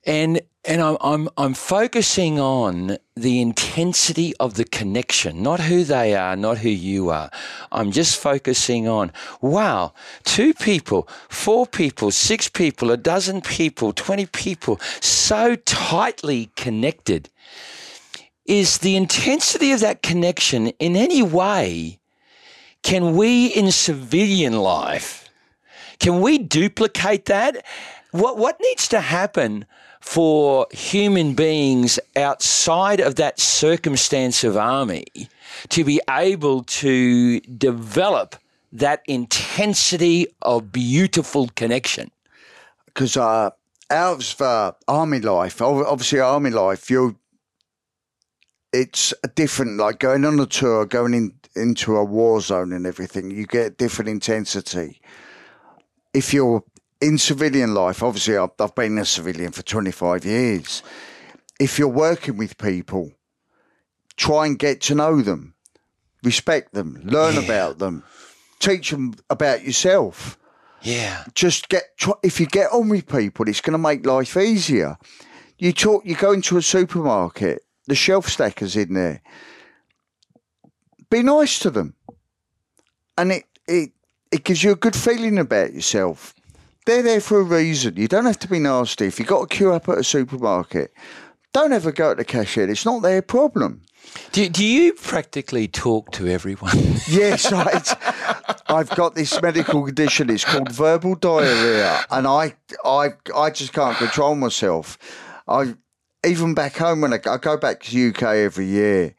And 0.06 0.42
and 0.64 0.82
I'm 0.82 0.98
I'm 1.02 1.30
I'm 1.38 1.54
focusing 1.54 2.40
on 2.40 2.98
the 3.16 3.42
intensity 3.42 4.36
of 4.38 4.54
the 4.54 4.64
connection, 4.66 5.42
not 5.42 5.60
who 5.62 5.84
they 5.84 6.16
are, 6.16 6.36
not 6.36 6.60
who 6.60 6.70
you 6.70 7.10
are. 7.10 7.30
I'm 7.72 7.92
just 7.92 8.18
focusing 8.18 8.88
on 8.88 9.12
wow, 9.42 9.94
two 10.24 10.54
people, 10.54 11.08
four 11.30 11.66
people, 11.66 12.12
six 12.12 12.48
people, 12.48 12.92
a 12.92 12.98
dozen 12.98 13.42
people, 13.42 13.94
20 13.94 14.28
people 14.28 14.80
so 15.02 15.56
tightly 15.56 16.52
connected. 16.56 17.30
Is 18.46 18.78
the 18.78 18.96
intensity 18.96 19.74
of 19.74 19.82
that 19.82 20.02
connection 20.02 20.68
in 20.80 20.96
any 20.96 21.22
way 21.22 22.00
can 22.88 23.16
we 23.16 23.48
in 23.48 23.72
civilian 23.72 24.54
life 24.54 25.28
can 26.00 26.22
we 26.22 26.38
duplicate 26.38 27.26
that? 27.26 27.66
What 28.12 28.38
what 28.38 28.60
needs 28.62 28.88
to 28.90 29.02
happen 29.02 29.66
for 30.00 30.68
human 30.72 31.34
beings 31.34 32.00
outside 32.16 33.00
of 33.00 33.16
that 33.16 33.40
circumstance 33.40 34.44
of 34.44 34.56
army 34.56 35.06
to 35.70 35.84
be 35.84 36.00
able 36.08 36.64
to 36.82 37.40
develop 37.42 38.36
that 38.72 39.02
intensity 39.08 40.28
of 40.42 40.72
beautiful 40.72 41.50
connection? 41.56 42.12
because 42.98 43.16
uh, 43.16 43.52
out 43.92 44.34
of 44.34 44.42
uh, 44.42 44.72
army 44.88 45.20
life, 45.20 45.62
obviously 45.62 46.20
army 46.20 46.50
life, 46.50 46.90
you 46.90 47.16
it's 48.74 49.14
a 49.24 49.28
different, 49.28 49.78
like 49.78 50.00
going 50.00 50.26
on 50.26 50.40
a 50.40 50.48
tour, 50.48 50.86
going 50.86 51.14
in 51.14 51.32
into 51.58 51.96
a 51.98 52.04
war 52.04 52.42
zone 52.42 52.72
and 52.74 52.86
everything. 52.86 53.32
You 53.32 53.46
get 53.46 53.78
different 53.78 54.10
intensity. 54.10 55.02
If 56.14 56.34
you're 56.34 56.64
in 57.02 57.18
civilian 57.18 57.74
life, 57.74 58.02
obviously, 58.02 58.38
I've, 58.38 58.50
I've 58.60 58.76
been 58.76 58.98
a 58.98 59.06
civilian 59.06 59.52
for 59.52 59.62
25 59.62 60.26
years. 60.26 60.84
If 61.60 61.78
you're 61.80 61.88
working 61.88 62.38
with 62.38 62.58
people, 62.58 63.12
try 64.16 64.46
and 64.46 64.58
get 64.58 64.82
to 64.82 64.96
know 64.96 65.22
them, 65.22 65.54
respect 66.24 66.74
them, 66.74 67.00
learn 67.04 67.36
Yeah. 67.36 67.42
about 67.42 67.80
them, 67.80 68.04
teach 68.60 68.90
them 68.92 69.14
about 69.30 69.64
yourself 69.64 70.38
Yeah. 70.82 71.24
just 71.36 71.70
get 71.70 71.84
try, 71.98 72.14
if 72.24 72.40
you 72.40 72.46
get 72.48 72.72
on 72.72 72.90
with 72.90 73.08
people, 73.08 73.48
it's 73.48 73.62
going 73.62 73.74
to 73.74 73.78
make 73.78 74.06
life 74.06 74.36
easier. 74.38 74.98
You 75.60 75.74
talk, 75.74 76.06
you 76.06 76.16
go 76.16 76.32
into 76.32 76.58
a 76.58 76.62
supermarket, 76.62 77.64
the 77.88 77.96
shelf 77.96 78.28
stackers 78.30 78.76
in 78.76 78.94
there. 78.94 79.22
Be 81.10 81.24
nice 81.24 81.60
to 81.60 81.70
them, 81.70 81.96
and 83.18 83.32
it 83.32 83.46
it 83.68 83.92
it 84.32 84.44
gives 84.44 84.64
you 84.64 84.72
a 84.72 84.76
good 84.76 84.96
feeling 84.96 85.38
about 85.40 85.74
yourself. 85.74 86.34
They're 86.86 87.04
there 87.04 87.22
for 87.22 87.40
a 87.40 87.44
reason. 87.44 87.96
You 87.98 88.08
don't 88.08 88.26
have 88.26 88.40
to 88.40 88.48
be 88.48 88.60
nasty. 88.60 89.06
If 89.06 89.20
you've 89.20 89.28
got 89.28 89.50
to 89.50 89.56
queue 89.56 89.74
up 89.74 89.90
at 89.90 89.98
a 89.98 90.04
supermarket, 90.04 90.94
don't 91.54 91.74
ever 91.74 91.92
go 91.92 92.12
to 92.12 92.16
the 92.16 92.26
cashier. 92.26 92.70
It's 92.70 92.86
not 92.86 93.02
their 93.02 93.22
problem. 93.22 93.82
Do, 94.32 94.48
do 94.50 94.66
you 94.66 94.94
practically 94.94 95.68
talk 95.68 96.12
to 96.14 96.28
everyone? 96.28 96.78
Yes, 97.10 97.52
right. 97.52 97.94
I've 98.68 98.90
got 98.90 99.16
this 99.16 99.42
medical 99.42 99.86
condition. 99.86 100.30
It's 100.30 100.44
called 100.44 100.72
verbal 100.72 101.16
diarrhea, 101.16 102.04
and 102.12 102.28
I, 102.28 102.56
I, 102.84 103.10
I 103.34 103.50
just 103.50 103.72
can't 103.72 103.98
control 103.98 104.36
myself. 104.36 104.98
I, 105.48 105.76
even 106.26 106.54
back 106.54 106.76
home 106.76 107.02
when 107.02 107.14
I, 107.14 107.20
I 107.30 107.38
go 107.38 107.56
back 107.56 107.82
to 107.84 107.92
the 107.92 108.10
UK 108.10 108.24
every 108.24 108.66
year, 108.66 109.16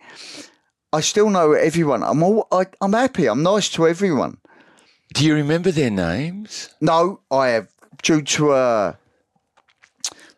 I 0.93 1.01
still 1.01 1.29
know 1.31 1.53
everyone. 1.53 2.03
I'm 2.03 2.23
all, 2.23 2.47
I, 2.51 2.67
I'm 2.81 2.93
happy. 2.93 3.27
I'm 3.29 3.43
nice 3.43 3.69
to 3.71 3.87
everyone. 3.87 4.39
do 5.15 5.25
you 5.25 5.35
remember 5.35 5.71
their 5.71 5.91
names? 5.91 6.71
No, 6.81 7.21
I 7.31 7.49
have 7.49 7.69
due 8.03 8.23
to 8.23 8.53
uh, 8.53 8.95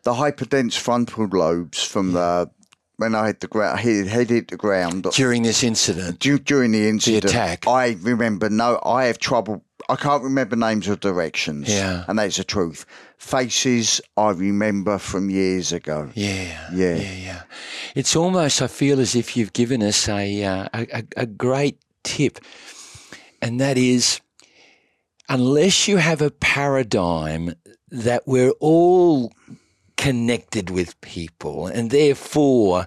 the 0.03 0.13
hyperdense 0.13 0.77
frontal 0.77 1.27
lobes 1.27 1.83
from 1.83 2.13
the 2.13 2.49
when 2.97 3.15
I 3.15 3.25
had 3.27 3.39
the 3.39 3.47
ground, 3.47 3.79
head, 3.79 4.05
head 4.07 4.29
hit 4.29 4.49
the 4.49 4.57
ground. 4.57 5.07
During 5.13 5.41
this 5.41 5.63
incident? 5.63 6.19
Du- 6.19 6.37
during 6.37 6.71
the 6.71 6.87
incident, 6.87 7.23
the 7.23 7.29
attack. 7.29 7.67
I 7.67 7.97
remember 8.01 8.49
no, 8.49 8.79
I 8.85 9.05
have 9.05 9.17
trouble. 9.17 9.63
I 9.89 9.95
can't 9.95 10.23
remember 10.23 10.55
names 10.55 10.87
or 10.87 10.95
directions. 10.95 11.67
Yeah. 11.69 12.05
and 12.07 12.19
that's 12.19 12.37
the 12.37 12.43
truth. 12.43 12.85
Faces 13.21 14.01
I 14.17 14.31
remember 14.31 14.97
from 14.97 15.29
years 15.29 15.71
ago. 15.71 16.09
Yeah, 16.15 16.69
Yeah. 16.73 16.95
yeah, 16.95 17.13
yeah. 17.13 17.41
It's 17.93 18.15
almost 18.15 18.61
I 18.63 18.67
feel 18.67 18.99
as 18.99 19.15
if 19.15 19.37
you've 19.37 19.53
given 19.53 19.83
us 19.83 20.09
a 20.09 20.43
uh, 20.43 20.67
a, 20.73 20.87
a, 20.91 21.03
a 21.17 21.25
great 21.27 21.77
tip, 22.03 22.39
and 23.39 23.59
that 23.61 23.77
is, 23.77 24.21
unless 25.29 25.87
you 25.87 25.97
have 25.97 26.19
a 26.21 26.31
paradigm 26.31 27.53
that 27.91 28.23
we're 28.25 28.55
all 28.59 29.31
connected 29.97 30.71
with 30.71 30.99
people, 31.01 31.67
and 31.67 31.91
therefore 31.91 32.85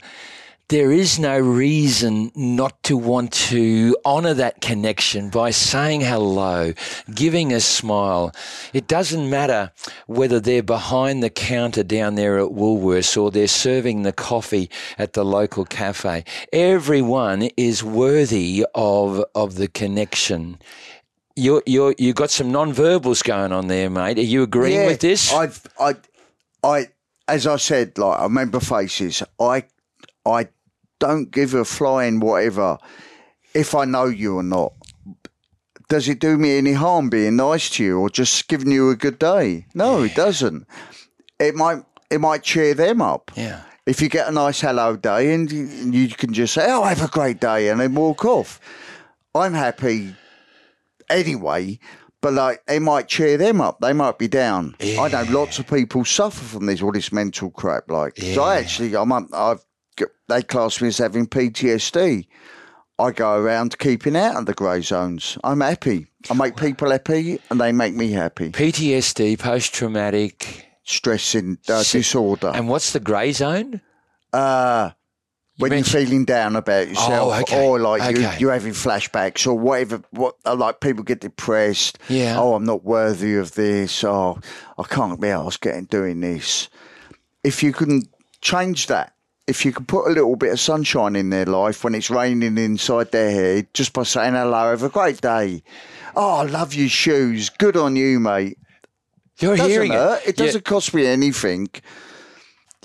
there 0.68 0.90
is 0.90 1.18
no 1.18 1.38
reason 1.38 2.32
not 2.34 2.82
to 2.84 2.96
want 2.96 3.32
to 3.32 3.96
honour 4.06 4.34
that 4.34 4.60
connection 4.60 5.28
by 5.28 5.50
saying 5.50 6.00
hello, 6.00 6.72
giving 7.14 7.52
a 7.52 7.60
smile. 7.60 8.34
It 8.72 8.88
doesn't 8.88 9.28
matter 9.28 9.72
whether 10.06 10.40
they're 10.40 10.62
behind 10.62 11.22
the 11.22 11.30
counter 11.30 11.82
down 11.82 12.14
there 12.14 12.38
at 12.38 12.50
Woolworths 12.52 13.20
or 13.20 13.30
they're 13.30 13.46
serving 13.46 14.02
the 14.02 14.12
coffee 14.12 14.70
at 14.96 15.12
the 15.12 15.24
local 15.24 15.64
cafe. 15.66 16.24
Everyone 16.52 17.50
is 17.56 17.84
worthy 17.84 18.64
of 18.74 19.24
of 19.34 19.56
the 19.56 19.68
connection. 19.68 20.58
You're, 21.36 21.62
you're, 21.66 21.94
you've 21.98 22.14
got 22.14 22.30
some 22.30 22.52
non-verbals 22.52 23.22
going 23.22 23.50
on 23.52 23.66
there, 23.66 23.90
mate. 23.90 24.18
Are 24.18 24.22
you 24.22 24.44
agreeing 24.44 24.80
Yeah, 24.82 24.86
with 24.86 25.00
this? 25.00 25.32
I've, 25.32 25.66
I, 25.80 25.96
I, 26.62 26.88
as 27.26 27.46
I 27.46 27.56
said, 27.56 27.98
like 27.98 28.20
I 28.20 28.22
remember 28.22 28.60
faces. 28.60 29.20
I, 29.40 29.64
I 30.26 30.48
don't 31.00 31.30
give 31.30 31.54
a 31.54 31.64
flying 31.64 32.20
whatever 32.20 32.78
if 33.54 33.74
I 33.74 33.84
know 33.84 34.06
you 34.06 34.36
or 34.36 34.42
not. 34.42 34.72
Does 35.88 36.08
it 36.08 36.18
do 36.18 36.38
me 36.38 36.56
any 36.56 36.72
harm 36.72 37.10
being 37.10 37.36
nice 37.36 37.68
to 37.70 37.84
you 37.84 38.00
or 38.00 38.08
just 38.08 38.48
giving 38.48 38.70
you 38.70 38.90
a 38.90 38.96
good 38.96 39.18
day? 39.18 39.66
No, 39.74 40.02
it 40.02 40.14
doesn't. 40.14 40.66
It 41.38 41.54
might, 41.54 41.82
it 42.10 42.20
might 42.20 42.42
cheer 42.42 42.74
them 42.74 43.02
up. 43.02 43.30
yeah. 43.34 43.62
If 43.86 44.00
you 44.00 44.08
get 44.08 44.28
a 44.28 44.32
nice 44.32 44.62
hello 44.62 44.96
day 44.96 45.34
and 45.34 45.52
you, 45.52 46.08
can 46.08 46.32
just 46.32 46.54
say, 46.54 46.64
"Oh, 46.68 46.84
have 46.84 47.02
a 47.04 47.08
great 47.08 47.38
day," 47.38 47.68
and 47.68 47.78
then 47.80 47.94
walk 47.94 48.24
off. 48.24 48.58
I'm 49.34 49.52
happy 49.52 50.14
anyway, 51.10 51.78
but 52.22 52.32
like 52.32 52.62
it 52.66 52.80
might 52.80 53.08
cheer 53.08 53.36
them 53.36 53.60
up. 53.60 53.80
They 53.80 53.92
might 53.92 54.18
be 54.18 54.26
down. 54.26 54.74
I 54.80 55.08
know 55.08 55.24
lots 55.28 55.58
of 55.58 55.66
people 55.66 56.02
suffer 56.06 56.42
from 56.42 56.64
this 56.64 56.80
all 56.80 56.92
this 56.92 57.12
mental 57.12 57.50
crap. 57.50 57.90
Like, 57.90 58.16
so 58.16 58.42
I 58.42 58.56
actually, 58.56 58.96
I'm, 58.96 59.12
I've 59.12 59.62
they 60.28 60.42
class 60.42 60.80
me 60.80 60.88
as 60.88 60.98
having 60.98 61.26
PTSD. 61.26 62.26
I 62.98 63.10
go 63.10 63.36
around 63.38 63.76
keeping 63.78 64.16
out 64.16 64.36
of 64.36 64.46
the 64.46 64.54
grey 64.54 64.80
zones. 64.80 65.36
I'm 65.42 65.60
happy. 65.60 66.06
I 66.30 66.34
make 66.34 66.56
people 66.56 66.90
happy, 66.90 67.40
and 67.50 67.60
they 67.60 67.72
make 67.72 67.94
me 67.94 68.12
happy. 68.12 68.50
PTSD, 68.50 69.38
post-traumatic, 69.38 70.68
Stress 70.84 71.34
and 71.34 71.58
uh, 71.68 71.82
Si- 71.82 71.98
disorder. 71.98 72.52
and 72.54 72.68
what's 72.68 72.92
the 72.92 73.00
grey 73.00 73.32
zone? 73.32 73.80
Uh, 74.32 74.90
when 75.58 75.72
you're 75.72 75.82
feeling 75.84 76.24
down 76.24 76.56
about 76.56 76.88
yourself, 76.88 77.32
Oh, 77.34 77.40
okay. 77.40 77.64
or 77.66 77.78
like 77.80 78.16
you, 78.16 78.24
Okay. 78.26 78.36
you're 78.38 78.52
having 78.52 78.72
flashbacks, 78.74 79.46
or 79.46 79.54
whatever. 79.54 80.02
What 80.10 80.36
uh, 80.44 80.54
like 80.54 80.80
people 80.80 81.02
get 81.04 81.20
depressed. 81.20 81.98
Yeah. 82.08 82.38
Oh, 82.38 82.54
I'm 82.54 82.64
not 82.64 82.84
worthy 82.84 83.36
of 83.36 83.52
this. 83.54 84.04
Oh, 84.04 84.38
I 84.78 84.82
can't 84.84 85.20
be 85.20 85.28
asked 85.28 85.62
getting 85.62 85.84
doing 85.86 86.20
this. 86.20 86.68
If 87.42 87.62
you 87.62 87.72
can 87.72 88.02
change 88.40 88.88
that, 88.88 89.13
if 89.46 89.64
you 89.64 89.72
can 89.72 89.84
put 89.84 90.06
a 90.06 90.12
little 90.12 90.36
bit 90.36 90.52
of 90.52 90.60
sunshine 90.60 91.16
in 91.16 91.30
their 91.30 91.44
life 91.46 91.84
when 91.84 91.94
it's 91.94 92.10
raining 92.10 92.56
inside 92.56 93.12
their 93.12 93.30
head, 93.30 93.66
just 93.74 93.92
by 93.92 94.02
saying 94.02 94.34
hello, 94.34 94.70
have 94.70 94.82
a 94.82 94.88
great 94.88 95.20
day. 95.20 95.62
Oh, 96.16 96.36
I 96.38 96.42
love 96.44 96.72
your 96.74 96.88
shoes. 96.88 97.50
Good 97.50 97.76
on 97.76 97.96
you, 97.96 98.20
mate. 98.20 98.56
You're 99.40 99.56
Doesn't 99.56 99.70
hearing 99.70 99.92
hurt. 99.92 100.22
it. 100.22 100.28
It 100.30 100.36
doesn't 100.36 100.64
cost 100.64 100.94
me 100.94 101.06
anything. 101.06 101.68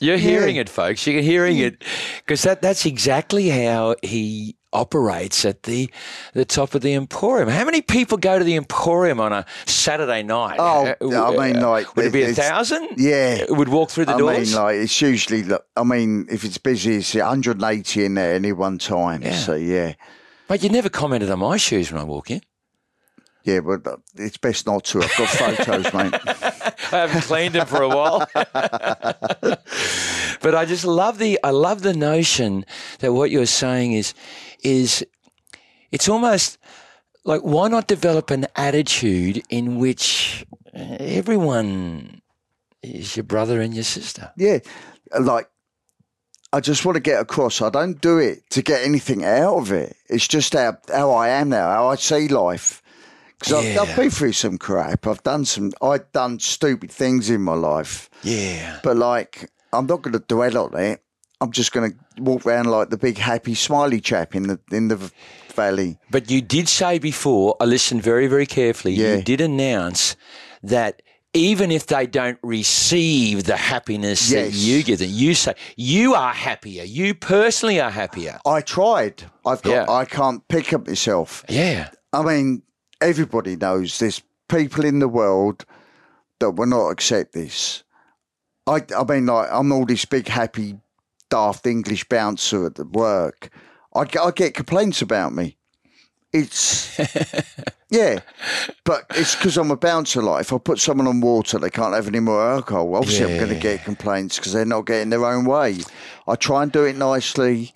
You're 0.02 0.18
hearing 0.18 0.56
Yeah. 0.56 0.62
it, 0.64 0.70
folks. 0.70 1.06
You're 1.06 1.22
hearing 1.22 1.58
it 1.58 1.84
because 2.18 2.42
that, 2.44 2.62
that's 2.62 2.86
exactly 2.86 3.50
how 3.50 3.96
he 4.02 4.56
operates 4.72 5.46
at 5.46 5.64
the 5.64 5.90
the 6.34 6.46
top 6.46 6.76
of 6.76 6.82
the 6.82 6.94
Emporium. 6.94 7.50
How 7.50 7.66
many 7.66 7.82
people 7.82 8.18
go 8.18 8.38
to 8.38 8.46
the 8.46 8.56
Emporium 8.56 9.20
on 9.20 9.34
a 9.34 9.46
Saturday 9.66 10.24
night? 10.24 10.58
Oh, 10.60 10.94
Uh, 11.02 11.34
I 11.34 11.52
mean, 11.54 11.62
like, 11.62 11.96
would 11.96 12.06
it 12.06 12.14
be 12.14 12.24
a 12.24 12.34
thousand? 12.34 12.90
yeah. 12.98 13.36
it 13.36 13.52
would 13.56 13.70
walk 13.70 13.90
through 13.90 14.06
the 14.06 14.14
I 14.16 14.18
doors. 14.18 14.54
mean, 14.54 14.62
like 14.64 14.76
it's 14.76 15.02
usually. 15.02 15.44
I 15.76 15.84
mean, 15.84 16.28
if 16.30 16.44
it's 16.44 16.58
busy, 16.58 16.96
it's 16.98 17.14
180 17.16 18.06
in 18.06 18.14
there 18.16 18.34
any 18.36 18.52
one 18.52 18.78
time. 18.78 19.22
Yeah. 19.24 19.36
So 19.38 19.56
yeah, 19.56 19.94
but 20.48 20.62
you 20.64 20.70
never 20.70 20.90
commented 20.90 21.30
on 21.32 21.40
my 21.40 21.58
shoes 21.58 21.92
when 21.92 22.02
I 22.02 22.04
walk 22.04 22.30
in. 22.32 22.42
Yeah, 23.44 23.62
but 23.62 23.88
uh, 23.88 23.98
it's 24.16 24.38
best 24.38 24.68
not 24.68 24.84
to. 24.86 25.02
I've 25.02 25.18
got 25.18 25.30
photos, 25.30 25.94
mate. 25.94 26.14
I 26.92 26.98
haven't 26.98 27.22
cleaned 27.22 27.56
them 27.56 27.68
for 27.68 27.82
a 27.82 27.90
while. 27.90 28.28
but 28.34 29.64
I 30.56 30.66
just 30.66 30.86
love 30.86 31.18
the 31.18 31.40
I 31.44 31.52
love 31.52 31.82
the 31.82 31.94
notion 31.94 32.66
that 33.00 33.14
what 33.14 33.32
you're 33.32 33.46
saying 33.46 33.94
is 33.94 34.14
is 34.64 35.06
it's 35.92 36.10
almost 36.10 36.58
like 37.24 37.42
why 37.42 37.70
not 37.70 37.88
develop 37.88 38.32
an 38.32 38.48
attitude 38.56 39.44
in 39.50 39.78
which 39.78 40.46
uh, 40.76 40.98
everyone 41.00 42.22
is 42.82 43.16
your 43.16 43.24
brother 43.24 43.62
and 43.62 43.74
your 43.74 43.84
sister. 43.84 44.32
Yeah, 44.36 44.60
like 45.20 45.50
I 46.52 46.60
just 46.60 46.86
want 46.86 46.96
to 46.96 47.02
get 47.02 47.22
across. 47.22 47.62
I 47.62 47.70
don't 47.70 48.02
do 48.02 48.18
it 48.18 48.50
to 48.52 48.62
get 48.62 48.84
anything 48.84 49.24
out 49.24 49.58
of 49.58 49.72
it. 49.72 49.96
It's 50.08 50.28
just 50.28 50.54
how 50.54 50.78
how 50.92 51.12
I 51.12 51.30
am 51.30 51.50
now, 51.50 51.70
how 51.70 51.90
I 51.90 51.96
see 51.96 52.28
life. 52.28 52.79
Because 53.40 53.64
Yeah. 53.66 53.82
I've, 53.82 53.90
I've 53.90 53.96
been 53.96 54.10
through 54.10 54.34
some 54.34 54.58
crap. 54.58 55.08
I've 55.08 55.24
done 55.24 55.46
some. 55.46 55.72
I've 55.82 56.12
done 56.12 56.40
stupid 56.40 56.92
things 56.92 57.30
in 57.30 57.42
my 57.42 57.54
life. 57.56 58.10
Yeah. 58.24 58.80
But 58.84 58.98
like, 58.98 59.50
I'm 59.74 59.86
not 59.88 60.02
going 60.02 60.14
to 60.14 60.20
dwell 60.28 60.58
on 60.58 60.78
it. 60.80 61.02
I'm 61.42 61.52
just 61.52 61.72
going 61.72 61.92
to 61.92 62.22
walk 62.22 62.46
around 62.46 62.66
like 62.66 62.90
the 62.90 62.98
big 62.98 63.18
happy 63.18 63.56
smiley 63.56 64.02
chap 64.02 64.36
in 64.36 64.44
the 64.44 64.60
in 64.72 64.90
the 64.90 65.12
valley. 65.56 65.98
But 66.12 66.30
you 66.30 66.42
did 66.42 66.68
say 66.68 67.00
before, 67.00 67.56
I 67.62 67.66
listened 67.66 68.04
very, 68.04 68.28
very 68.28 68.46
carefully, 68.46 68.94
Yeah. 68.94 69.16
you 69.16 69.22
did 69.22 69.40
announce 69.42 70.18
that 70.64 71.02
even 71.34 71.72
if 71.72 71.86
they 71.88 72.08
don't 72.08 72.40
receive 72.44 73.44
the 73.46 73.56
happiness 73.56 74.30
that 74.32 74.52
you 74.52 74.84
give 74.84 75.00
them, 75.00 75.10
you 75.12 75.34
say 75.34 75.54
you 75.78 76.14
are 76.16 76.34
happier. 76.34 76.84
You 76.84 77.14
personally 77.14 77.80
are 77.80 77.92
happier. 77.92 78.40
I 78.46 78.60
tried. 78.62 79.24
I've 79.46 79.62
got. 79.62 79.72
Yeah. 79.72 79.86
I 79.90 80.04
can't 80.06 80.46
pick 80.50 80.74
up 80.74 80.88
myself. 80.88 81.46
Yeah. 81.48 81.90
I 82.12 82.24
mean, 82.24 82.64
everybody 83.02 83.56
knows 83.56 84.00
there's 84.00 84.22
people 84.48 84.86
in 84.86 85.00
the 85.00 85.08
world 85.08 85.66
that 86.40 86.52
will 86.52 86.68
not 86.68 86.90
accept 86.90 87.34
this. 87.34 87.84
I, 88.68 88.82
I 88.96 89.04
mean, 89.04 89.26
like, 89.26 89.50
I'm 89.52 89.72
all 89.72 89.86
this 89.86 90.06
big 90.06 90.28
happy 90.28 90.80
daft 91.30 91.66
English 91.66 92.08
bouncer 92.10 92.66
at 92.66 92.76
the 92.76 92.86
work, 92.86 93.50
get, 94.08 94.22
I'd 94.22 94.36
get 94.36 94.54
complaints 94.54 95.02
about 95.02 95.34
me. 95.34 95.58
It's 96.32 97.00
yeah, 97.90 98.20
but 98.84 99.06
it's 99.12 99.36
because 99.36 99.58
I'm 99.58 99.72
a 99.72 99.78
bouncer. 99.78 100.22
Like 100.22 100.42
if 100.42 100.54
I 100.54 100.60
put 100.60 100.78
someone 100.80 101.08
on 101.08 101.22
water, 101.22 101.58
they 101.58 101.72
can't 101.72 101.96
have 101.96 102.08
any 102.08 102.20
more 102.20 102.48
alcohol. 102.52 102.96
Obviously, 102.96 103.26
I'm 103.26 103.40
going 103.40 103.56
to 103.56 103.60
get 103.60 103.84
complaints 103.84 104.38
because 104.38 104.54
they're 104.54 104.66
not 104.66 104.86
getting 104.86 105.10
their 105.10 105.26
own 105.26 105.46
way. 105.46 105.80
I 106.28 106.36
try 106.36 106.62
and 106.62 106.72
do 106.72 106.84
it 106.84 106.98
nicely. 106.98 107.74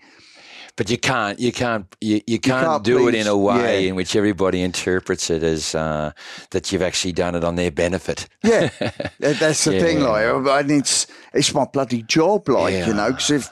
But 0.76 0.90
you 0.90 0.98
can't, 0.98 1.40
you 1.40 1.52
can't, 1.52 1.86
you, 2.02 2.22
you 2.26 2.40
can't, 2.40 2.66
can't 2.66 2.84
do 2.84 3.08
it 3.08 3.14
in 3.14 3.28
a 3.28 3.38
way 3.38 3.84
yeah. 3.84 3.90
in 3.90 3.96
which 3.96 4.16
everybody 4.16 4.64
interprets 4.64 5.30
it 5.30 5.44
as 5.44 5.76
uh, 5.76 6.12
that 6.50 6.72
you've 6.72 6.82
actually 6.82 7.12
done 7.14 7.36
it 7.36 7.44
on 7.44 7.56
their 7.56 7.70
benefit. 7.70 8.28
Yeah, 8.44 8.70
that's 9.20 9.66
the 9.66 9.80
thing. 9.80 10.00
Yeah. 10.00 10.32
Like, 10.32 10.64
and 10.64 10.72
it's 10.72 11.06
it's 11.32 11.54
my 11.54 11.66
bloody 11.66 12.02
job. 12.02 12.50
Like 12.50 12.74
Yeah. 12.74 12.88
you 12.88 12.94
know, 12.96 13.12
because 13.12 13.30
if 13.30 13.50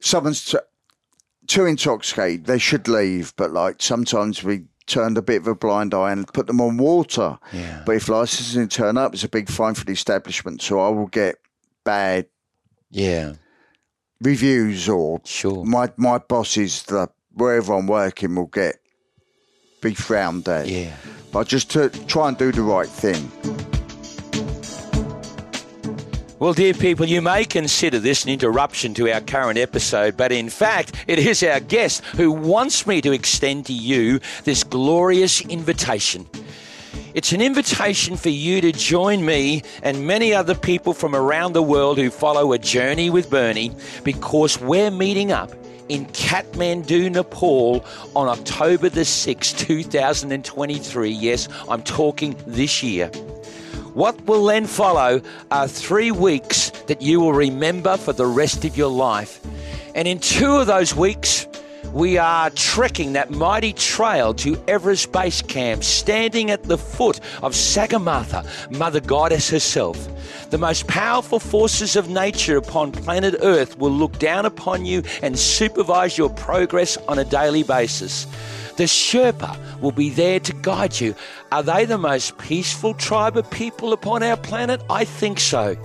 someone's 0.00 0.44
t- 0.44 0.58
too 1.46 1.66
intoxicated, 1.66 2.46
they 2.46 2.58
should 2.58 2.88
leave. 2.88 3.32
But 3.36 3.52
like 3.52 3.76
sometimes 3.80 4.42
we 4.42 4.64
turned 4.86 5.16
a 5.16 5.22
bit 5.22 5.40
of 5.40 5.46
a 5.46 5.54
blind 5.54 5.94
eye 5.94 6.10
and 6.10 6.26
put 6.32 6.48
them 6.48 6.60
on 6.60 6.78
water. 6.78 7.38
Yeah. 7.52 7.84
But 7.86 7.94
if 7.96 8.08
license 8.08 8.54
didn't 8.54 8.72
turn 8.72 8.98
up, 8.98 9.14
it's 9.14 9.22
a 9.24 9.28
big 9.28 9.48
fine 9.48 9.74
for 9.74 9.84
the 9.84 9.92
establishment. 9.92 10.62
So 10.62 10.80
I 10.80 10.88
will 10.88 11.06
get 11.06 11.36
bad 11.84 12.26
Yeah, 12.90 13.34
reviews 14.24 14.88
or 14.88 15.20
sure. 15.24 15.64
my 15.64 15.90
my 15.96 16.18
bosses, 16.18 16.82
the 16.84 17.08
wherever 17.32 17.74
I'm 17.74 17.86
working, 17.86 18.34
will 18.34 18.46
get 18.46 18.76
be 19.80 19.94
frowned 19.94 20.48
at. 20.48 20.66
Yeah. 20.66 20.96
But 21.30 21.46
just 21.46 21.70
to 21.72 21.90
try 22.06 22.28
and 22.28 22.38
do 22.38 22.50
the 22.50 22.62
right 22.62 22.88
thing. 22.88 23.30
Well, 26.40 26.52
dear 26.52 26.74
people, 26.74 27.06
you 27.06 27.22
may 27.22 27.44
consider 27.44 27.98
this 27.98 28.24
an 28.24 28.30
interruption 28.30 28.92
to 28.94 29.10
our 29.10 29.20
current 29.20 29.58
episode, 29.58 30.16
but 30.16 30.30
in 30.32 30.50
fact, 30.50 30.92
it 31.06 31.18
is 31.18 31.42
our 31.42 31.60
guest 31.60 32.04
who 32.16 32.30
wants 32.30 32.86
me 32.86 33.00
to 33.00 33.12
extend 33.12 33.66
to 33.66 33.72
you 33.72 34.20
this 34.42 34.62
glorious 34.62 35.40
invitation. 35.42 36.28
It's 37.14 37.30
an 37.30 37.40
invitation 37.40 38.16
for 38.16 38.28
you 38.28 38.60
to 38.60 38.72
join 38.72 39.24
me 39.24 39.62
and 39.84 40.04
many 40.04 40.34
other 40.34 40.56
people 40.56 40.92
from 40.92 41.14
around 41.14 41.52
the 41.52 41.62
world 41.62 41.96
who 41.96 42.10
follow 42.10 42.52
a 42.52 42.58
journey 42.58 43.08
with 43.08 43.30
Bernie 43.30 43.70
because 44.02 44.60
we're 44.60 44.90
meeting 44.90 45.30
up 45.30 45.52
in 45.88 46.06
Kathmandu, 46.06 47.12
Nepal 47.12 47.84
on 48.16 48.26
October 48.26 48.88
the 48.88 49.02
6th, 49.02 49.56
2023. 49.58 51.08
Yes, 51.08 51.48
I'm 51.68 51.84
talking 51.84 52.34
this 52.48 52.82
year. 52.82 53.06
What 53.94 54.20
will 54.26 54.46
then 54.46 54.66
follow 54.66 55.22
are 55.52 55.68
three 55.68 56.10
weeks 56.10 56.70
that 56.88 57.00
you 57.00 57.20
will 57.20 57.32
remember 57.32 57.96
for 57.96 58.12
the 58.12 58.26
rest 58.26 58.64
of 58.64 58.76
your 58.76 58.90
life. 58.90 59.40
And 59.94 60.08
in 60.08 60.18
two 60.18 60.56
of 60.56 60.66
those 60.66 60.96
weeks, 60.96 61.46
we 61.92 62.18
are 62.18 62.50
trekking 62.50 63.12
that 63.12 63.30
mighty 63.30 63.72
trail 63.72 64.34
to 64.34 64.62
Everest 64.66 65.12
Base 65.12 65.42
Camp, 65.42 65.84
standing 65.84 66.50
at 66.50 66.64
the 66.64 66.78
foot 66.78 67.20
of 67.42 67.52
Sagarmatha, 67.52 68.70
Mother 68.76 69.00
Goddess 69.00 69.50
herself. 69.50 70.08
The 70.50 70.58
most 70.58 70.86
powerful 70.86 71.38
forces 71.38 71.96
of 71.96 72.08
nature 72.08 72.56
upon 72.56 72.92
planet 72.92 73.36
Earth 73.40 73.78
will 73.78 73.90
look 73.90 74.18
down 74.18 74.46
upon 74.46 74.84
you 74.84 75.02
and 75.22 75.38
supervise 75.38 76.16
your 76.16 76.30
progress 76.30 76.96
on 77.08 77.18
a 77.18 77.24
daily 77.24 77.62
basis. 77.62 78.26
The 78.76 78.84
Sherpa 78.84 79.56
will 79.80 79.92
be 79.92 80.10
there 80.10 80.40
to 80.40 80.52
guide 80.52 81.00
you. 81.00 81.14
Are 81.52 81.62
they 81.62 81.84
the 81.84 81.98
most 81.98 82.38
peaceful 82.38 82.94
tribe 82.94 83.36
of 83.36 83.48
people 83.50 83.92
upon 83.92 84.22
our 84.24 84.36
planet? 84.36 84.82
I 84.90 85.04
think 85.04 85.38
so. 85.38 85.76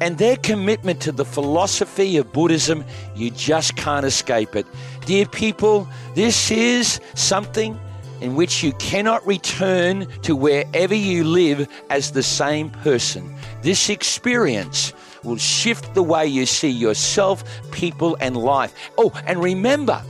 And 0.00 0.18
their 0.18 0.36
commitment 0.36 1.00
to 1.02 1.12
the 1.12 1.24
philosophy 1.24 2.16
of 2.16 2.32
Buddhism, 2.32 2.84
you 3.14 3.30
just 3.30 3.76
can't 3.76 4.04
escape 4.04 4.56
it. 4.56 4.66
Dear 5.06 5.26
people, 5.26 5.86
this 6.14 6.50
is 6.50 6.98
something 7.14 7.78
in 8.22 8.36
which 8.36 8.62
you 8.62 8.72
cannot 8.74 9.26
return 9.26 10.06
to 10.22 10.34
wherever 10.34 10.94
you 10.94 11.24
live 11.24 11.68
as 11.90 12.12
the 12.12 12.22
same 12.22 12.70
person. 12.70 13.34
This 13.60 13.90
experience 13.90 14.94
will 15.22 15.36
shift 15.36 15.92
the 15.94 16.02
way 16.02 16.26
you 16.26 16.46
see 16.46 16.70
yourself, 16.70 17.44
people, 17.70 18.16
and 18.20 18.34
life. 18.34 18.72
Oh, 18.96 19.12
and 19.26 19.42
remember, 19.42 20.02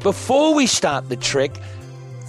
before 0.00 0.54
we 0.54 0.66
start 0.66 1.08
the 1.08 1.16
trek, 1.16 1.52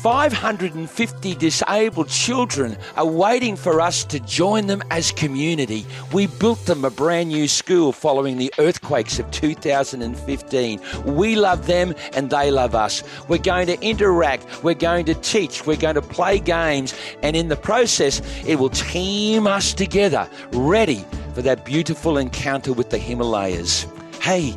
550 0.03 1.35
disabled 1.35 2.09
children 2.09 2.75
are 2.97 3.05
waiting 3.05 3.55
for 3.55 3.79
us 3.79 4.03
to 4.03 4.19
join 4.19 4.67
them 4.67 4.83
as 4.91 5.13
community. 5.13 5.85
We 6.11 6.27
built 6.27 6.65
them 6.65 6.83
a 6.83 6.89
brand 6.89 7.29
new 7.29 7.47
school 7.47 7.93
following 7.93 8.37
the 8.37 8.53
earthquakes 8.59 9.17
of 9.17 9.31
2015. 9.31 10.81
We 11.05 11.37
love 11.37 11.67
them 11.67 11.95
and 12.11 12.29
they 12.29 12.51
love 12.51 12.75
us. 12.75 13.01
We're 13.29 13.37
going 13.37 13.67
to 13.67 13.81
interact, 13.81 14.61
we're 14.61 14.73
going 14.73 15.05
to 15.05 15.13
teach, 15.13 15.65
we're 15.65 15.77
going 15.77 15.95
to 15.95 16.01
play 16.01 16.37
games, 16.37 16.93
and 17.21 17.37
in 17.37 17.47
the 17.47 17.55
process, 17.55 18.21
it 18.45 18.55
will 18.57 18.71
team 18.71 19.47
us 19.47 19.73
together, 19.73 20.29
ready 20.51 21.05
for 21.33 21.41
that 21.43 21.63
beautiful 21.63 22.17
encounter 22.17 22.73
with 22.73 22.89
the 22.89 22.97
Himalayas. 22.97 23.87
Hey, 24.21 24.53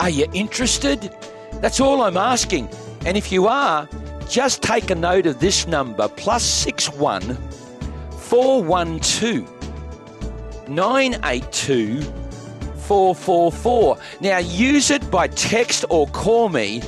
are 0.00 0.08
you 0.08 0.24
interested? 0.32 1.14
That's 1.60 1.78
all 1.78 2.00
I'm 2.00 2.16
asking. 2.16 2.70
And 3.04 3.18
if 3.18 3.30
you 3.30 3.48
are, 3.48 3.86
just 4.32 4.62
take 4.62 4.90
a 4.90 4.94
note 4.94 5.26
of 5.26 5.38
this 5.40 5.66
number 5.66 6.08
plus 6.08 6.42
six 6.42 6.88
one 6.88 7.36
four 8.12 8.64
one 8.64 8.98
two 9.00 9.46
nine 10.66 11.20
eight 11.26 11.52
two 11.52 12.00
four 12.76 13.14
four 13.14 13.52
four. 13.52 13.98
Now 14.22 14.38
use 14.38 14.90
it 14.90 15.10
by 15.10 15.28
text 15.28 15.84
or 15.90 16.06
call 16.08 16.48
me. 16.48 16.80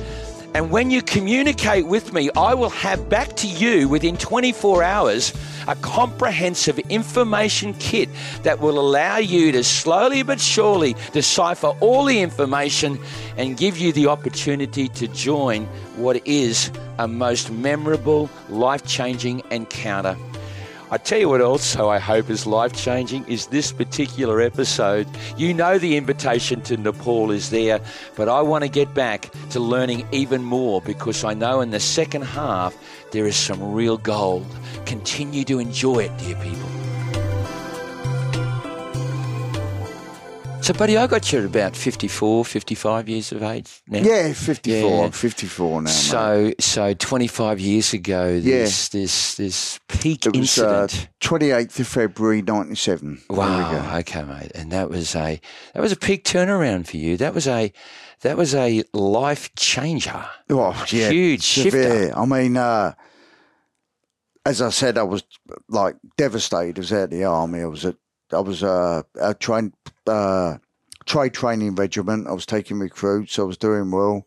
And 0.55 0.71
when 0.71 0.89
you 0.89 1.01
communicate 1.01 1.85
with 1.85 2.13
me, 2.13 2.29
I 2.33 2.53
will 2.53 2.69
have 2.69 3.09
back 3.09 3.35
to 3.35 3.47
you 3.47 3.89
within 3.89 4.15
24 4.15 4.83
hours 4.83 5.33
a 5.67 5.75
comprehensive 5.75 6.79
information 6.79 7.73
kit 7.73 8.07
that 8.43 8.61
will 8.61 8.79
allow 8.79 9.17
you 9.17 9.51
to 9.51 9.65
slowly 9.65 10.23
but 10.23 10.39
surely 10.39 10.95
decipher 11.11 11.73
all 11.81 12.05
the 12.05 12.21
information 12.21 12.97
and 13.35 13.57
give 13.57 13.77
you 13.77 13.91
the 13.91 14.07
opportunity 14.07 14.87
to 14.87 15.09
join 15.09 15.65
what 15.97 16.25
is 16.25 16.71
a 16.99 17.07
most 17.07 17.51
memorable, 17.51 18.29
life 18.47 18.85
changing 18.85 19.41
encounter. 19.51 20.15
I 20.91 20.97
tell 20.97 21.17
you 21.17 21.29
what 21.29 21.41
also 21.41 21.89
I 21.89 21.97
hope 21.97 22.29
is 22.29 22.45
life 22.45 22.73
changing 22.73 23.27
is 23.27 23.47
this 23.47 23.71
particular 23.71 24.39
episode. 24.39 25.07
You 25.35 25.51
know 25.51 25.79
the 25.79 25.97
invitation 25.97 26.61
to 26.61 26.77
Nepal 26.77 27.31
is 27.31 27.49
there, 27.49 27.79
but 28.15 28.29
I 28.29 28.41
want 28.43 28.65
to 28.65 28.69
get 28.69 28.93
back 28.93 29.31
to 29.49 29.59
learning 29.59 30.07
even 30.11 30.43
more 30.43 30.81
because 30.81 31.23
I 31.23 31.33
know 31.33 31.61
in 31.61 31.71
the 31.71 31.79
second 31.79 32.21
half 32.21 32.75
there 33.11 33.25
is 33.25 33.35
some 33.35 33.73
real 33.73 33.97
gold. 33.97 34.45
Continue 34.85 35.43
to 35.45 35.57
enjoy 35.57 36.03
it, 36.03 36.17
dear 36.19 36.35
people. 36.35 36.69
So, 40.65 40.73
buddy, 40.73 40.97
I 40.97 41.05
got 41.05 41.31
you 41.31 41.37
at 41.37 41.45
about 41.45 41.75
54, 41.75 42.43
55 42.43 43.07
years 43.07 43.31
of 43.31 43.43
age 43.43 43.83
now. 43.87 43.99
Yeah, 43.99 44.33
54. 44.33 44.89
Yeah. 44.89 45.05
I'm 45.05 45.11
54 45.11 45.69
now. 45.69 45.79
mate. 45.81 45.91
So, 45.91 46.53
so 46.59 46.93
25 46.95 47.59
years 47.59 47.93
ago, 47.93 48.39
this 48.39 48.89
this 48.89 49.35
this 49.35 49.79
peak 49.87 50.25
It 50.25 50.35
was 50.35 50.57
uh, 50.57 50.87
incident. 50.87 51.09
28th 51.21 51.79
of 51.81 51.87
February 51.87 52.41
97. 52.41 53.21
There 53.29 53.37
we 53.37 53.37
Wow. 53.37 53.97
Okay, 53.99 54.23
mate. 54.23 54.53
And 54.55 54.71
that 54.71 54.89
was 54.89 55.15
a 55.15 55.39
that 55.75 55.81
was 55.81 55.91
a 55.91 55.95
peak 55.95 56.23
turnaround 56.23 56.87
for 56.87 56.97
you. 56.97 57.15
That 57.15 57.35
was 57.35 57.47
a 57.47 57.71
that 58.21 58.35
was 58.35 58.55
a 58.55 58.83
life 58.91 59.53
changer. 59.53 60.25
Oh, 60.49 60.83
yeah. 60.89 61.11
Huge 61.11 61.43
shifter. 61.43 61.83
severe. 61.83 62.13
I 62.15 62.25
mean, 62.25 62.57
uh, 62.57 62.93
as 64.43 64.63
I 64.63 64.69
said, 64.69 64.97
I 64.97 65.03
was 65.03 65.21
like 65.69 65.97
devastated. 66.17 66.79
I 66.79 66.81
was 66.81 66.91
at 66.91 67.11
the 67.11 67.23
army. 67.25 67.61
I 67.61 67.67
was 67.67 67.85
at, 67.85 67.97
I 68.31 68.39
was 68.39 68.63
uh, 68.63 69.03
a 69.19 69.33
train, 69.33 69.73
uh, 70.07 70.57
trade 71.05 71.33
training 71.33 71.75
regiment. 71.75 72.27
I 72.27 72.33
was 72.33 72.45
taking 72.45 72.79
recruits. 72.79 73.39
I 73.39 73.43
was 73.43 73.57
doing 73.57 73.91
well. 73.91 74.25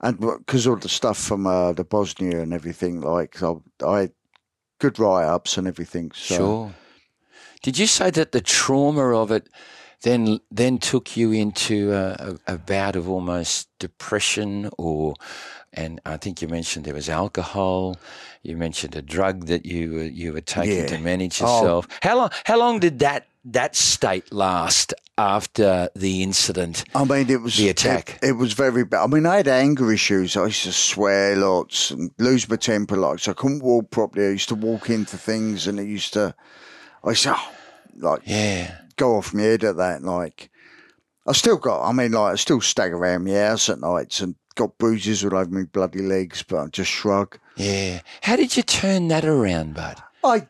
And 0.00 0.18
because 0.18 0.66
of 0.66 0.80
the 0.80 0.88
stuff 0.88 1.18
from 1.18 1.46
uh, 1.46 1.72
the 1.72 1.84
Bosnia 1.84 2.40
and 2.40 2.54
everything, 2.54 3.00
like, 3.00 3.42
I, 3.42 3.54
I 3.86 4.00
had 4.00 4.12
good 4.78 4.98
write 4.98 5.26
ups 5.26 5.58
and 5.58 5.68
everything. 5.68 6.12
So, 6.14 6.36
Sure. 6.36 6.74
Did 7.62 7.78
you 7.78 7.86
say 7.86 8.10
that 8.10 8.32
the 8.32 8.40
trauma 8.40 9.14
of 9.14 9.30
it 9.30 9.48
then 10.02 10.40
then 10.50 10.78
took 10.78 11.16
you 11.16 11.32
into 11.32 11.92
a, 11.92 12.38
a, 12.46 12.54
a 12.54 12.58
bout 12.58 12.96
of 12.96 13.08
almost 13.08 13.68
depression, 13.78 14.70
or 14.78 15.14
and 15.72 16.00
I 16.06 16.16
think 16.16 16.40
you 16.40 16.48
mentioned 16.48 16.84
there 16.84 16.94
was 16.94 17.08
alcohol. 17.08 17.96
You 18.42 18.56
mentioned 18.56 18.96
a 18.96 19.02
drug 19.02 19.46
that 19.46 19.66
you 19.66 19.92
were 19.92 20.04
you 20.04 20.32
were 20.32 20.40
taking 20.40 20.78
Yeah. 20.78 20.86
to 20.86 20.98
manage 20.98 21.40
Oh. 21.42 21.44
yourself. 21.60 21.88
How 22.02 22.16
long 22.16 22.30
how 22.44 22.58
long 22.58 22.80
did 22.80 22.98
that 23.00 23.26
that 23.44 23.74
state 23.76 24.32
last 24.32 24.94
after 25.18 25.90
the 25.94 26.22
incident? 26.22 26.84
I 26.94 27.04
mean, 27.04 27.28
it 27.30 27.42
was 27.42 27.56
The 27.56 27.68
attack. 27.68 28.18
It, 28.22 28.28
it 28.30 28.32
was 28.32 28.54
very 28.54 28.84
bad. 28.84 29.02
I 29.02 29.06
mean, 29.06 29.26
I 29.26 29.36
had 29.36 29.48
anger 29.48 29.92
issues. 29.92 30.36
I 30.36 30.46
used 30.46 30.62
to 30.64 30.72
swear 30.72 31.36
lots 31.36 31.90
and 31.90 32.10
lose 32.18 32.48
my 32.48 32.56
temper 32.56 32.96
lots. 32.96 33.28
I 33.28 33.34
couldn't 33.34 33.62
walk 33.62 33.90
properly. 33.90 34.26
I 34.26 34.30
used 34.30 34.48
to 34.48 34.54
walk 34.54 34.88
into 34.90 35.16
things, 35.18 35.66
and 35.66 35.78
it 35.78 35.84
used 35.86 36.12
to. 36.14 36.34
I 37.04 37.10
used 37.10 37.24
to 37.24 37.34
oh, 37.36 37.48
like 37.98 38.22
Yeah. 38.24 38.78
go 38.96 39.16
off 39.16 39.34
my 39.34 39.42
head 39.42 39.64
at 39.64 39.76
that. 39.76 40.02
Like, 40.02 40.50
I 41.26 41.32
still 41.32 41.56
got. 41.58 41.86
I 41.86 41.92
mean, 41.92 42.12
like 42.12 42.32
I 42.32 42.36
still 42.36 42.60
stagger 42.62 42.96
around 42.96 43.24
my 43.24 43.34
house 43.34 43.68
at 43.68 43.80
nights 43.80 44.20
and 44.20 44.34
got 44.54 44.76
bruises 44.78 45.24
all 45.24 45.36
over 45.36 45.50
my 45.50 45.64
bloody 45.64 46.00
legs, 46.02 46.42
but 46.42 46.58
I 46.58 46.66
just 46.68 46.90
shrug. 46.90 47.38
Yeah. 47.60 48.00
How 48.22 48.36
did 48.36 48.56
you 48.56 48.62
turn 48.62 49.08
that 49.08 49.24
around, 49.24 49.74
bud? 49.74 50.02
I, 50.24 50.48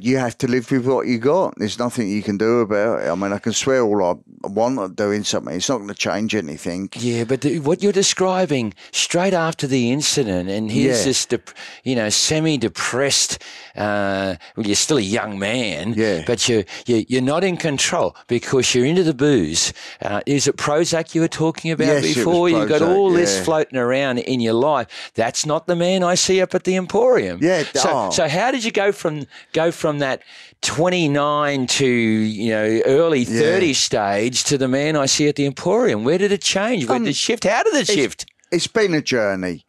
you 0.00 0.16
have 0.18 0.38
to 0.38 0.46
live 0.46 0.70
with 0.70 0.86
what 0.86 1.06
you 1.06 1.18
got. 1.18 1.54
There's 1.58 1.78
nothing 1.78 2.08
you 2.08 2.22
can 2.22 2.38
do 2.38 2.60
about 2.60 3.02
it. 3.02 3.08
I 3.10 3.14
mean, 3.14 3.32
I 3.32 3.38
can 3.38 3.52
swear 3.52 3.82
all 3.82 4.02
I 4.02 4.46
want 4.48 4.78
at 4.78 4.96
doing 4.96 5.24
something. 5.24 5.54
It's 5.54 5.68
not 5.68 5.78
going 5.78 5.88
to 5.88 5.94
change 5.94 6.34
anything. 6.34 6.88
Yeah, 6.96 7.24
but 7.24 7.40
the, 7.42 7.58
what 7.60 7.82
you're 7.82 7.92
describing 7.92 8.74
straight 8.92 9.34
after 9.34 9.66
the 9.66 9.90
incident, 9.90 10.48
and 10.48 10.70
here's 10.70 10.98
Yeah. 11.00 11.04
this, 11.04 11.26
dep- 11.26 11.50
you 11.84 11.96
know, 11.96 12.08
semi-depressed. 12.56 13.38
Uh, 13.76 14.36
well, 14.56 14.66
you're 14.66 14.74
still 14.76 14.98
a 14.98 15.00
young 15.00 15.38
man, 15.38 15.94
Yeah. 15.96 16.22
but 16.26 16.48
you're, 16.48 16.64
you're 16.86 17.02
you're 17.08 17.22
not 17.22 17.42
in 17.44 17.56
control 17.56 18.14
because 18.28 18.74
you're 18.74 18.84
into 18.84 19.02
the 19.02 19.14
booze. 19.14 19.72
Uh, 20.00 20.20
is 20.26 20.46
it 20.46 20.56
Prozac 20.56 21.14
you 21.14 21.20
were 21.22 21.28
talking 21.28 21.70
about 21.70 22.02
Yes, 22.02 22.14
before? 22.14 22.48
You've 22.48 22.68
got 22.68 22.82
all 22.82 23.10
this 23.10 23.42
floating 23.44 23.78
around 23.78 24.18
in 24.18 24.40
your 24.40 24.54
life. 24.54 25.10
That's 25.14 25.46
not 25.46 25.66
the 25.66 25.74
man 25.76 26.02
I 26.04 26.14
see 26.14 26.40
up 26.42 26.54
at 26.54 26.64
the 26.64 26.76
Emporium. 26.76 27.38
Yeah, 27.42 27.64
So, 27.74 27.90
oh. 27.90 28.10
so 28.10 28.28
how 28.28 28.50
did 28.50 28.62
you 28.64 28.70
go 28.72 28.92
from 28.92 29.26
go 29.52 29.71
from 29.72 29.98
that 29.98 30.22
29 30.62 31.66
to 31.66 31.86
you 31.86 32.50
know 32.50 32.80
early 32.86 33.24
30 33.24 33.74
stage 33.74 34.44
to 34.44 34.56
the 34.56 34.68
man 34.68 34.96
I 34.96 35.06
see 35.06 35.28
at 35.28 35.36
the 35.36 35.46
Emporium? 35.46 36.04
Where 36.04 36.18
did 36.18 36.32
it 36.32 36.42
change? 36.42 36.86
Where 36.86 36.96
um, 36.96 37.04
did 37.04 37.10
it 37.10 37.16
shift? 37.16 37.44
How 37.44 37.62
did 37.62 37.74
it 37.74 37.86
shift? 37.86 38.26
It's 38.50 38.66
been 38.66 38.94
a 38.94 39.02
journey. 39.02 39.66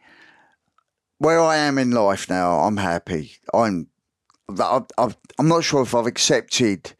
Where 1.17 1.39
I 1.39 1.57
am 1.57 1.77
in 1.77 1.91
life 1.91 2.29
now, 2.29 2.59
I'm 2.59 2.77
happy. 2.77 3.33
I'm. 3.53 3.87
I've, 4.49 4.85
I've, 4.97 5.17
I'm 5.39 5.47
not 5.47 5.63
sure 5.63 5.81
if 5.81 5.95
I've 5.95 6.05
accepted 6.05 6.93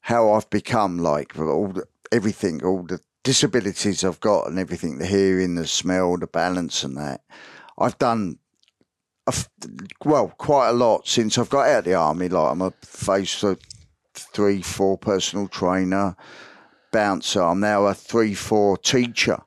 how 0.00 0.32
I've 0.32 0.48
become. 0.50 0.98
Like 0.98 1.38
all 1.38 1.68
the, 1.68 1.84
everything, 2.10 2.64
all 2.64 2.82
the 2.82 3.00
disabilities 3.22 4.02
I've 4.02 4.20
got, 4.20 4.48
and 4.48 4.58
everything, 4.58 4.98
the 4.98 5.06
hearing, 5.06 5.56
the 5.56 5.66
smell, 5.66 6.16
the 6.16 6.26
balance, 6.26 6.82
and 6.82 6.96
that. 6.96 7.22
I've 7.78 7.98
done. 7.98 8.38
Well, 10.04 10.28
quite 10.38 10.68
a 10.70 10.72
lot 10.72 11.06
since 11.08 11.38
I've 11.38 11.50
got 11.50 11.68
out 11.68 11.78
of 11.80 11.84
the 11.84 11.94
army. 11.94 12.28
Like 12.28 12.52
I'm 12.52 12.62
a 12.62 12.72
phase 12.82 13.40
th- 13.40 13.58
three, 14.14 14.62
four 14.62 14.98
personal 14.98 15.48
trainer, 15.48 16.16
bouncer. 16.92 17.42
I'm 17.42 17.60
now 17.60 17.86
a 17.86 17.94
three, 17.94 18.34
four 18.34 18.76
teacher. 18.76 19.38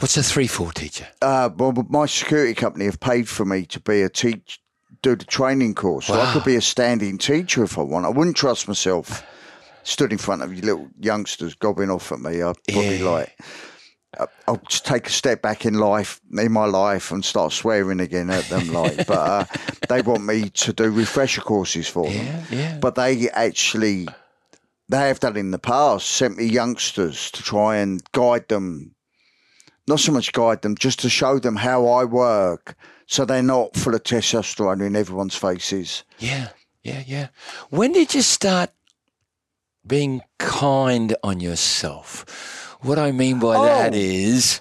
What's 0.00 0.16
a 0.16 0.22
three 0.22 0.46
four 0.46 0.72
teacher? 0.72 1.08
Uh, 1.20 1.50
well, 1.56 1.72
my 1.88 2.06
security 2.06 2.54
company 2.54 2.84
have 2.84 3.00
paid 3.00 3.28
for 3.28 3.44
me 3.44 3.64
to 3.66 3.80
be 3.80 4.02
a 4.02 4.08
teach, 4.08 4.60
do 5.02 5.16
the 5.16 5.24
training 5.24 5.74
course. 5.74 6.06
So 6.06 6.14
I 6.14 6.32
could 6.32 6.44
be 6.44 6.54
a 6.56 6.60
standing 6.60 7.18
teacher 7.18 7.64
if 7.64 7.76
I 7.78 7.82
want. 7.82 8.06
I 8.06 8.10
wouldn't 8.10 8.36
trust 8.36 8.68
myself 8.68 9.24
stood 9.84 10.12
in 10.12 10.18
front 10.18 10.42
of 10.42 10.52
you 10.54 10.60
little 10.60 10.88
youngsters 11.00 11.54
gobbing 11.54 11.90
off 11.90 12.12
at 12.12 12.20
me. 12.20 12.42
I'd 12.42 12.56
probably 12.68 12.98
Yeah. 12.98 13.10
like, 13.10 13.38
I'll 14.46 14.60
just 14.68 14.86
take 14.86 15.06
a 15.06 15.10
step 15.10 15.42
back 15.42 15.66
in 15.66 15.74
life, 15.74 16.20
in 16.36 16.52
my 16.52 16.64
life, 16.64 17.10
and 17.10 17.24
start 17.24 17.52
swearing 17.52 18.00
again 18.00 18.30
at 18.30 18.44
them. 18.44 18.72
Like, 18.72 18.96
but 19.06 19.10
uh, 19.10 19.44
they 19.88 20.02
want 20.02 20.24
me 20.24 20.48
to 20.50 20.72
do 20.72 20.90
refresher 20.90 21.42
courses 21.42 21.88
for 21.88 22.04
them. 22.08 22.26
Yeah, 22.26 22.44
yeah. 22.50 22.78
But 22.78 22.94
they 22.94 23.28
actually, 23.30 24.08
they 24.88 25.08
have 25.08 25.20
done 25.20 25.36
in 25.36 25.50
the 25.50 25.58
past, 25.58 26.08
sent 26.08 26.38
me 26.38 26.44
youngsters 26.44 27.30
to 27.32 27.42
try 27.42 27.76
and 27.76 28.02
guide 28.12 28.48
them. 28.48 28.94
Not 29.86 30.00
so 30.00 30.12
much 30.12 30.32
guide 30.32 30.62
them, 30.62 30.76
just 30.76 31.00
to 31.00 31.08
show 31.08 31.38
them 31.38 31.56
how 31.56 31.86
I 31.86 32.04
work, 32.04 32.76
so 33.06 33.24
they're 33.24 33.42
not 33.42 33.74
full 33.74 33.94
of 33.94 34.02
testosterone 34.02 34.86
in 34.86 34.96
everyone's 34.96 35.36
faces. 35.36 36.04
Yeah, 36.18 36.48
yeah, 36.82 37.02
yeah. 37.06 37.28
When 37.70 37.92
did 37.92 38.14
you 38.14 38.22
start 38.22 38.70
being 39.86 40.22
kind 40.38 41.16
on 41.22 41.40
yourself? 41.40 42.66
What 42.80 42.98
I 42.98 43.12
mean 43.12 43.38
by 43.40 43.54
that 43.66 43.92
Oh. 43.92 43.96
is 43.96 44.60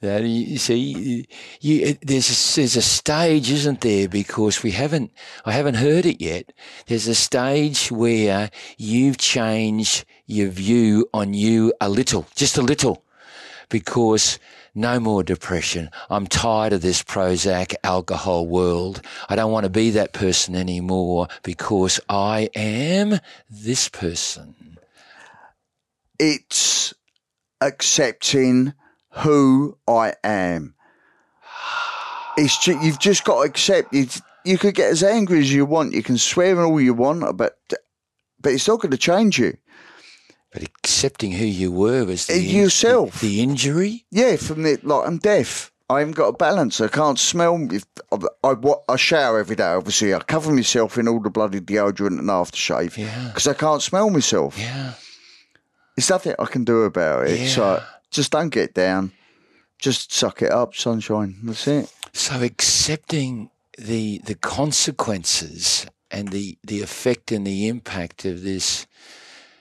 that 0.00 0.22
you 0.24 0.56
see, 0.56 1.26
you, 1.60 1.86
it, 1.88 1.98
there's 2.00 2.30
a, 2.30 2.56
there's 2.56 2.76
a 2.76 2.82
stage, 2.82 3.50
isn't 3.50 3.82
there? 3.82 4.08
Because 4.08 4.62
we 4.62 4.70
haven't, 4.70 5.12
I 5.44 5.52
haven't 5.52 5.74
heard 5.74 6.06
it 6.06 6.22
yet. 6.22 6.52
There's 6.86 7.06
a 7.06 7.14
stage 7.14 7.92
where 7.92 8.50
you've 8.78 9.18
changed 9.18 10.06
your 10.26 10.48
view 10.48 11.06
on 11.12 11.34
you 11.34 11.74
a 11.82 11.90
little, 11.90 12.26
just 12.34 12.56
a 12.56 12.62
little, 12.62 13.04
because 13.68 14.38
no 14.74 14.98
more 14.98 15.22
depression. 15.22 15.90
I'm 16.08 16.26
tired 16.26 16.72
of 16.72 16.80
this 16.80 17.02
Prozac 17.02 17.74
alcohol 17.84 18.46
world. 18.46 19.02
I 19.28 19.36
don't 19.36 19.52
want 19.52 19.64
to 19.64 19.70
be 19.70 19.90
that 19.90 20.14
person 20.14 20.54
anymore 20.54 21.28
because 21.42 22.00
I 22.08 22.48
am 22.54 23.18
this 23.50 23.90
person. 23.90 24.78
It's 26.18 26.79
accepting 27.60 28.74
who 29.10 29.76
I 29.88 30.14
am. 30.24 30.74
It's 32.36 32.58
ju- 32.64 32.78
you've 32.82 32.98
just 32.98 33.24
got 33.24 33.42
to 33.42 33.48
accept. 33.50 33.94
It's, 33.94 34.22
you 34.44 34.56
could 34.58 34.74
get 34.74 34.90
as 34.90 35.02
angry 35.02 35.40
as 35.40 35.52
you 35.52 35.66
want. 35.66 35.92
You 35.94 36.02
can 36.02 36.16
swear 36.18 36.60
all 36.62 36.80
you 36.80 36.94
want, 36.94 37.36
but 37.36 37.58
but 38.40 38.52
it's 38.52 38.66
not 38.68 38.80
going 38.80 38.92
to 38.92 38.96
change 38.96 39.38
you. 39.38 39.56
But 40.52 40.62
accepting 40.62 41.32
who 41.32 41.44
you 41.44 41.70
were 41.70 42.04
was 42.04 42.26
the 42.26 42.34
Uh, 42.34 42.36
yourself. 42.36 43.20
The, 43.20 43.28
the 43.28 43.40
injury. 43.42 44.06
Yeah, 44.10 44.36
from 44.36 44.62
the 44.62 44.78
like 44.82 45.06
I'm 45.06 45.18
deaf. 45.18 45.70
I 45.90 45.98
haven't 45.98 46.14
got 46.14 46.28
a 46.28 46.32
balance. 46.32 46.80
I 46.80 46.86
can't 46.88 47.18
smell. 47.18 47.68
I, 48.12 48.18
I, 48.44 48.54
I 48.88 48.96
shower 48.96 49.40
every 49.40 49.56
day. 49.56 49.64
Obviously, 49.64 50.14
I 50.14 50.20
cover 50.20 50.52
myself 50.52 50.96
in 50.96 51.08
all 51.08 51.20
the 51.20 51.30
bloody 51.30 51.60
deodorant 51.60 52.20
and 52.20 52.28
aftershave 52.28 52.96
Yeah. 52.96 53.26
because 53.26 53.48
I 53.48 53.54
can't 53.54 53.82
smell 53.82 54.08
myself. 54.08 54.56
Yeah. 54.56 54.92
There's 55.96 56.10
nothing 56.10 56.34
I 56.38 56.46
can 56.46 56.64
do 56.64 56.82
about 56.82 57.28
it. 57.28 57.48
So 57.48 57.82
just 58.10 58.32
don't 58.32 58.50
get 58.50 58.74
down. 58.74 59.12
Just 59.78 60.12
suck 60.12 60.42
it 60.42 60.50
up, 60.50 60.74
sunshine. 60.74 61.36
That's 61.42 61.66
it. 61.66 61.92
So 62.12 62.42
accepting 62.42 63.50
the 63.78 64.20
the 64.24 64.34
consequences 64.34 65.86
and 66.10 66.28
the 66.28 66.58
the 66.64 66.82
effect 66.82 67.32
and 67.32 67.46
the 67.46 67.68
impact 67.68 68.24
of 68.24 68.42
this 68.42 68.86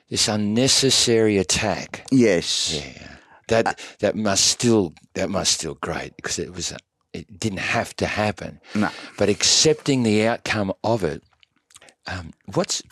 this 0.09 0.27
unnecessary 0.27 1.37
attack. 1.37 2.05
Yes. 2.11 2.73
Yeah. 2.73 3.15
That 3.47 3.79
that 3.99 4.15
must 4.15 4.45
still 4.45 4.93
that 5.13 5.29
must 5.29 5.53
still 5.53 5.75
great 5.75 6.15
because 6.15 6.39
it 6.39 6.53
was 6.53 6.71
a, 6.71 6.77
it 7.13 7.39
didn't 7.39 7.59
have 7.59 7.95
to 7.97 8.05
happen. 8.05 8.59
No. 8.75 8.89
But 9.17 9.29
accepting 9.29 10.03
the 10.03 10.27
outcome 10.27 10.73
of 10.83 11.03
it, 11.03 11.23
um, 12.07 12.33
what's 12.53 12.83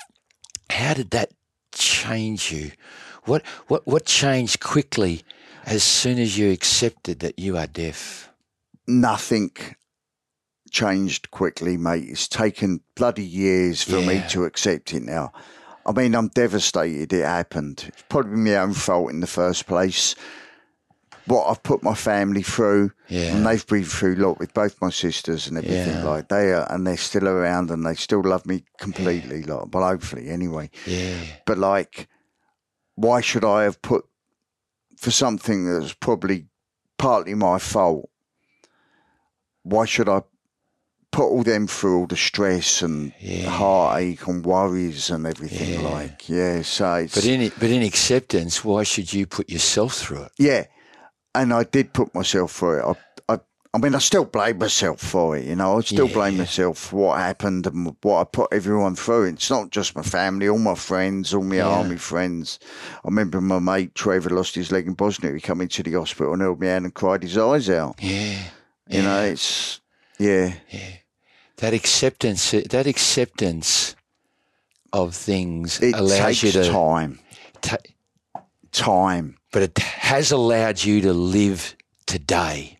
how 0.69 0.93
did 0.93 1.11
that 1.11 1.31
change 1.73 2.51
you? 2.51 2.71
What 3.27 3.45
what 3.67 3.85
what 3.85 4.05
changed 4.05 4.59
quickly 4.61 5.21
as 5.65 5.83
soon 5.83 6.17
as 6.17 6.37
you 6.37 6.51
accepted 6.51 7.19
that 7.19 7.37
you 7.37 7.57
are 7.57 7.67
deaf? 7.67 8.31
Nothing 8.87 9.51
changed 10.71 11.29
quickly, 11.31 11.77
mate. 11.77 12.05
It's 12.07 12.27
taken 12.27 12.81
bloody 12.95 13.25
years 13.25 13.83
for 13.83 14.01
me 14.01 14.23
to 14.29 14.45
accept 14.45 14.93
it 14.93 15.03
now. 15.03 15.31
I 15.85 15.91
mean, 15.91 16.15
I'm 16.15 16.29
devastated 16.29 17.13
it 17.13 17.23
happened. 17.25 17.85
It's 17.87 18.03
probably 18.09 18.37
my 18.37 18.55
own 18.57 18.73
fault 18.73 19.09
in 19.11 19.19
the 19.21 19.27
first 19.27 19.67
place. 19.67 20.15
What 21.25 21.47
I've 21.49 21.63
put 21.63 21.83
my 21.83 21.93
family 21.95 22.41
through, 22.43 22.91
Yeah. 23.09 23.35
and 23.35 23.45
they've 23.45 23.65
been 23.67 23.83
through 23.83 24.15
a 24.15 24.23
lot 24.25 24.39
with 24.39 24.53
both 24.53 24.81
my 24.81 24.89
sisters 24.89 25.47
and 25.47 25.57
everything. 25.57 25.95
Yeah. 25.97 26.03
Like 26.03 26.29
they 26.29 26.53
are, 26.53 26.65
and 26.71 26.87
they're 26.87 26.95
still 26.95 27.27
around, 27.27 27.69
and 27.71 27.85
they 27.85 27.95
still 27.95 28.21
love 28.23 28.45
me 28.45 28.63
completely. 28.79 29.43
Like, 29.43 29.73
well, 29.73 29.85
hopefully, 29.87 30.29
anyway. 30.29 30.69
Yeah. 30.85 31.15
But 31.45 31.57
like, 31.57 32.07
why 32.97 33.21
should 33.21 33.45
I 33.45 33.63
have 33.63 33.79
put 33.81 34.03
for 34.97 35.11
something 35.11 35.71
that's 35.71 35.93
probably 35.93 36.47
partly 36.97 37.35
my 37.35 37.59
fault? 37.59 38.09
Why 39.63 39.85
should 39.85 40.09
I 40.09 40.21
put 41.11 41.25
all 41.29 41.43
them 41.43 41.67
through 41.67 41.99
all 41.99 42.07
the 42.07 42.17
stress 42.17 42.81
and 42.81 43.13
Yeah. 43.19 43.49
heartache 43.49 44.25
and 44.27 44.43
worries 44.43 45.09
and 45.11 45.25
everything? 45.27 45.81
Yeah. 45.81 45.89
Like, 45.89 46.27
yeah, 46.27 46.61
so 46.63 46.95
it's 46.95 47.13
But 47.15 47.25
in 47.25 47.51
but 47.59 47.69
in 47.69 47.83
acceptance, 47.83 48.65
why 48.65 48.83
should 48.83 49.13
you 49.13 49.27
put 49.27 49.49
yourself 49.49 49.93
through 49.93 50.23
it? 50.23 50.31
yeah, 50.39 50.65
and 51.35 51.53
I 51.53 51.63
did 51.63 51.93
put 51.93 52.13
myself 52.15 52.51
through 52.53 52.79
it. 52.79 52.85
I, 52.85 52.95
I, 53.77 53.79
mean, 53.79 53.93
I 53.93 53.99
still 53.99 54.25
blame 54.25 54.57
myself 54.57 54.99
for 54.99 55.37
it. 55.37 55.45
You 55.45 55.55
know, 55.55 55.77
I 55.77 55.81
still 55.81 56.07
Yeah, 56.07 56.13
blame 56.13 56.37
myself 56.37 56.79
for 56.79 56.95
what 56.95 57.19
happened 57.19 57.67
and 57.67 57.95
what 58.01 58.19
I 58.21 58.23
put 58.23 58.51
everyone 58.51 58.95
through. 58.95 59.25
It's 59.25 59.51
not 59.51 59.69
just 59.69 59.95
my 59.95 60.01
family, 60.01 60.49
all 60.49 60.57
my 60.57 60.73
friends, 60.73 61.31
all 61.31 61.43
my 61.43 61.57
Yeah. 61.57 61.67
army 61.67 61.97
friends. 61.97 62.57
I 62.95 62.99
remember 63.07 63.39
my 63.39 63.59
mate 63.59 63.93
Trevor 63.93 64.31
lost 64.31 64.55
his 64.55 64.71
leg 64.71 64.87
in 64.87 64.93
Bosnia. 64.95 65.31
He 65.31 65.39
come 65.39 65.61
into 65.61 65.83
the 65.83 65.93
hospital 65.93 66.33
and 66.33 66.41
held 66.41 66.59
me 66.59 66.67
hand 66.67 66.85
and 66.85 66.93
cried 66.93 67.21
his 67.21 67.37
eyes 67.37 67.69
out. 67.69 67.97
Yeah. 68.01 68.39
You 68.89 69.03
know, 69.03 69.21
it's 69.25 69.79
yeah, 70.17 70.53
That 71.57 71.73
acceptance 71.75 72.49
that 72.51 72.87
acceptance 72.87 73.95
of 74.91 75.13
things 75.13 75.79
it 75.81 75.93
allows 75.93 76.17
takes 76.17 76.43
you 76.43 76.51
to 76.53 76.69
time, 76.71 77.19
ta- 77.61 77.77
time. 78.71 79.37
but 79.51 79.61
it 79.61 79.77
has 79.77 80.31
allowed 80.31 80.83
you 80.83 81.01
to 81.01 81.13
live 81.13 81.75
today. 82.07 82.76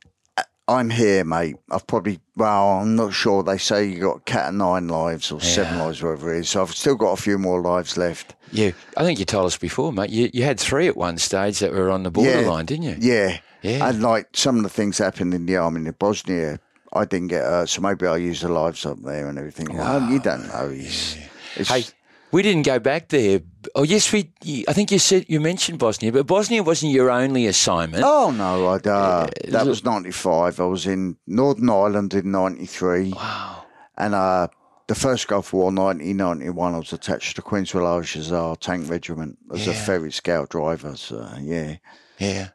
I'm 0.70 0.90
here, 0.90 1.24
mate. 1.24 1.56
I've 1.72 1.88
probably, 1.88 2.20
well, 2.36 2.80
I'm 2.80 2.96
not 2.96 3.14
sure. 3.14 3.42
They 3.42 3.58
say 3.58 3.86
you 3.86 4.00
got 4.02 4.26
cat 4.26 4.50
of 4.50 4.56
nine 4.56 4.90
lives 4.90 5.32
or 5.32 5.40
seven 5.40 5.80
lives, 5.80 6.04
whatever 6.04 6.36
it 6.36 6.40
is. 6.40 6.50
So 6.50 6.62
I've 6.62 6.76
still 6.76 6.96
got 6.96 7.12
a 7.14 7.22
few 7.22 7.38
more 7.38 7.62
lives 7.62 7.96
left. 7.98 8.36
Yeah. 8.52 8.72
I 8.98 9.04
think 9.04 9.18
you 9.18 9.24
told 9.26 9.46
us 9.46 9.58
before, 9.58 9.94
mate. 9.94 10.10
You, 10.10 10.30
you 10.34 10.44
had 10.44 10.60
three 10.60 10.88
at 10.88 10.98
one 10.98 11.18
stage 11.20 11.60
that 11.60 11.72
were 11.72 11.90
on 11.90 12.04
the 12.04 12.12
borderline, 12.12 12.66
didn't 12.66 12.84
you? 12.84 12.98
Yeah. 13.00 13.40
Yeah. 13.62 13.88
And 13.90 14.02
like 14.02 14.28
some 14.34 14.58
of 14.58 14.64
the 14.64 14.70
things 14.70 14.98
happened 14.98 15.34
in 15.34 15.46
the 15.46 15.56
army 15.56 15.86
in 15.86 15.92
Bosnia, 15.92 16.60
I 16.94 17.06
didn't 17.06 17.28
get 17.30 17.44
hurt. 17.44 17.70
So 17.70 17.82
maybe 17.82 18.06
I 18.06 18.18
used 18.18 18.44
the 18.44 18.50
lives 18.50 18.86
up 18.86 19.02
there 19.04 19.28
and 19.30 19.38
everything. 19.38 19.74
Well, 19.76 20.10
you 20.10 20.20
don't 20.20 20.48
know. 20.50 20.70
It's, 20.74 21.18
it's, 21.56 21.70
Hey, 21.70 21.86
we 22.32 22.42
didn't 22.42 22.66
go 22.66 22.80
back 22.80 23.10
there. 23.10 23.42
Oh, 23.76 23.84
yes, 23.84 24.12
we. 24.14 24.32
I 24.68 24.74
think 24.74 24.92
you 24.92 25.00
said 25.00 25.26
you 25.28 25.40
mentioned 25.40 25.80
Bosnia, 25.80 26.12
but 26.12 26.28
Bosnia 26.28 26.64
wasn't 26.64 26.92
your 26.92 27.10
only 27.12 27.48
assignment. 27.48 28.04
Oh 28.06 28.32
no, 28.32 28.68
I'd, 28.70 28.88
uh, 28.88 29.28
that 29.50 29.66
was 29.66 29.84
ninety 29.84 30.12
five. 30.12 30.60
I 30.60 30.66
was 30.66 30.86
in 30.88 31.18
Northern 31.28 31.70
Ireland 31.70 32.14
in 32.14 32.32
ninety 32.32 32.66
three. 32.66 33.12
Wow. 33.14 33.66
And 33.98 34.14
uh, 34.14 34.48
the 34.88 34.96
first 34.96 35.28
Gulf 35.28 35.52
War, 35.54 35.66
1991, 35.72 36.76
I 36.76 36.78
was 36.78 36.94
attached 36.94 37.36
to 37.36 37.42
Queen's 37.42 37.72
Hussar 37.72 38.56
Tank 38.60 38.90
Regiment 38.90 39.38
as 39.54 39.68
a 39.68 39.72
Yeah. 39.72 39.86
Ferret 39.86 40.14
scout 40.14 40.50
driver. 40.50 40.96
So, 40.96 41.28
yeah. 41.42 41.78
Yeah. 42.20 42.50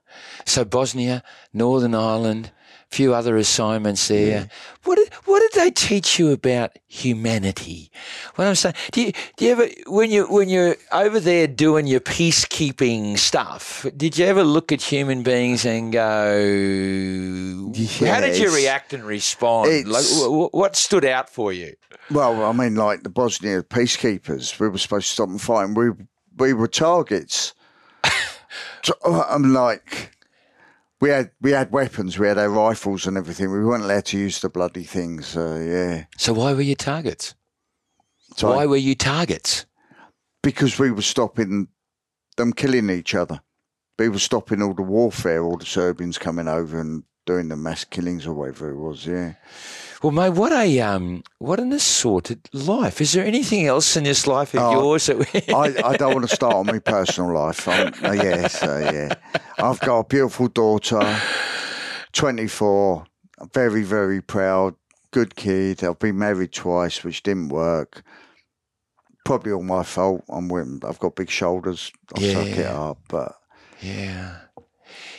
So 0.46 0.64
Bosnia, 0.64 1.22
Northern 1.52 1.94
Ireland, 1.96 2.46
a 2.46 2.52
few 2.93 3.14
other 3.14 3.36
assignments 3.36 4.09
there. 4.09 4.49
What 4.84 4.97
did 4.97 5.12
what 5.24 5.40
did 5.40 5.53
they 5.61 5.70
teach 5.70 6.18
you 6.18 6.30
about 6.30 6.72
humanity? 6.88 7.90
What 8.34 8.47
I'm 8.47 8.55
saying, 8.55 8.74
do 8.93 9.01
you 9.03 9.12
do 9.36 9.45
you 9.47 9.51
ever 9.53 9.68
when 9.86 10.11
you 10.11 10.26
when 10.26 10.49
you're 10.49 10.76
over 10.93 11.18
there 11.18 11.47
doing 11.47 11.86
your 11.86 12.01
peacekeeping 12.01 13.18
stuff, 13.18 13.86
did 13.97 14.18
you 14.18 14.26
ever 14.26 14.45
look 14.45 14.72
at 14.72 14.82
human 14.82 15.22
beings 15.22 15.64
and 15.64 15.93
go, 15.93 17.72
how 18.07 18.20
did 18.20 18.36
you 18.38 18.55
react 18.55 18.93
and 18.93 19.05
respond? 19.05 19.68
Like, 19.70 20.03
It's- 20.05 20.20
wh- 20.20 20.49
wh- 20.51 20.55
what 20.55 20.76
stood 20.76 21.05
out 21.05 21.30
for 21.30 21.53
you? 21.53 21.72
Well, 22.11 22.45
I 22.45 22.53
mean, 22.53 22.74
like 22.74 23.05
the 23.05 23.11
Bosnia 23.11 23.62
peacekeepers, 23.62 24.59
we 24.61 24.68
were 24.68 24.78
supposed 24.78 25.07
to 25.07 25.12
stop 25.12 25.28
them 25.28 25.38
fighting. 25.38 25.74
We, 25.74 25.90
we 26.36 26.53
were 26.53 26.68
targets. 26.68 27.55
uh, 28.05 29.24
I'm 29.28 29.55
like, 29.55 30.11
we 31.03 31.09
had 31.09 31.32
we 31.40 31.50
had 31.50 31.72
weapons, 31.72 32.16
we 32.16 32.28
had 32.28 32.38
our 32.38 32.48
rifles 32.48 33.07
and 33.07 33.16
everything. 33.16 33.50
We 33.50 33.64
weren't 33.64 33.82
allowed 33.82 34.05
to 34.07 34.18
use 34.18 34.40
the 34.40 34.48
bloody 34.48 34.84
things. 34.84 35.26
So, 35.26 35.57
yeah. 35.57 36.05
So 36.16 36.32
why 36.32 36.53
were 36.55 36.62
you 36.62 36.76
targets? 36.76 37.34
So 38.36 38.55
Why 38.55 38.66
were 38.66 38.76
you 38.76 38.94
targets? 38.94 39.66
because 40.42 40.78
we 40.78 40.90
were 40.90 41.03
stopping 41.03 41.68
them 42.36 42.53
killing 42.53 42.90
each 42.90 43.14
other. 43.14 43.40
We 43.98 44.09
were 44.09 44.18
stopping 44.18 44.62
all 44.62 44.74
the 44.74 44.82
warfare, 44.82 45.44
all 45.44 45.57
the 45.57 45.66
Serbians 45.66 46.18
coming 46.18 46.48
over 46.48 46.80
and 46.80 47.05
doing 47.24 47.48
the 47.48 47.56
mass 47.56 47.84
killings 47.84 48.26
or 48.26 48.34
whatever 48.34 48.70
it 48.70 48.76
was. 48.76 49.06
Yeah. 49.06 49.34
Well, 50.02 50.10
mate, 50.12 50.30
what 50.30 50.52
a 50.52 50.80
um, 50.80 51.22
what 51.38 51.60
an 51.60 51.72
assorted 51.72 52.48
life. 52.52 53.00
Is 53.00 53.12
there 53.12 53.24
anything 53.24 53.66
else 53.66 53.96
in 53.96 54.02
this 54.04 54.26
life 54.26 54.52
of 54.54 54.60
Oh, 54.60 54.72
yours 54.72 55.06
that? 55.06 55.18
We... 55.18 55.26
I, 55.54 55.90
I 55.90 55.96
don't 55.96 56.12
want 56.14 56.28
to 56.28 56.34
start 56.34 56.54
on 56.54 56.66
my 56.66 56.80
personal 56.80 57.32
life. 57.32 57.68
I'm, 57.68 57.94
uh, 58.04 58.12
yeah, 58.12 58.48
so 58.48 58.78
yeah. 58.78 59.14
I've 59.58 59.78
got 59.80 59.98
a 60.00 60.04
beautiful 60.04 60.48
daughter, 60.48 61.16
24, 62.14 63.04
very, 63.54 63.82
very 63.84 64.20
proud, 64.20 64.74
good 65.12 65.36
kid. 65.36 65.84
I've 65.84 66.00
been 66.00 66.18
married 66.18 66.52
twice, 66.52 67.04
which 67.04 67.22
didn't 67.22 67.50
work. 67.50 68.02
Probably 69.24 69.52
all 69.52 69.62
my 69.62 69.84
fault. 69.84 70.24
I'm 70.28 70.48
with, 70.48 70.84
I've 70.84 70.98
got 70.98 71.14
big 71.14 71.30
shoulders. 71.30 71.92
I 72.16 72.32
suck 72.32 72.46
it 72.48 72.58
Yeah. 72.58 72.80
up, 72.80 72.98
but 73.08 73.36
Yeah. 73.80 74.36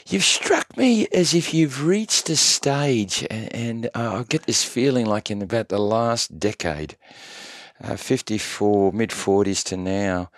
You've 0.10 0.24
struck 0.24 0.76
me 0.76 1.08
as 1.14 1.34
if 1.34 1.54
you've 1.54 1.86
reached 1.86 2.30
a 2.30 2.36
stage, 2.36 3.26
and, 3.32 3.56
and 3.56 3.86
uh, 3.96 4.20
I 4.20 4.24
get 4.24 4.44
this 4.44 4.64
feeling 4.64 5.06
like 5.06 5.32
in 5.32 5.42
about 5.42 5.70
the 5.70 5.80
last 5.80 6.38
decade, 6.38 6.98
uh, 7.82 7.96
54, 7.96 8.92
mid 8.92 9.12
40s 9.12 9.64
to 9.66 9.78
now, 9.78 10.30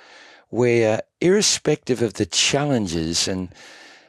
where 0.50 1.02
irrespective 1.20 2.04
of 2.04 2.14
the 2.14 2.28
challenges 2.28 3.28
and 3.28 3.50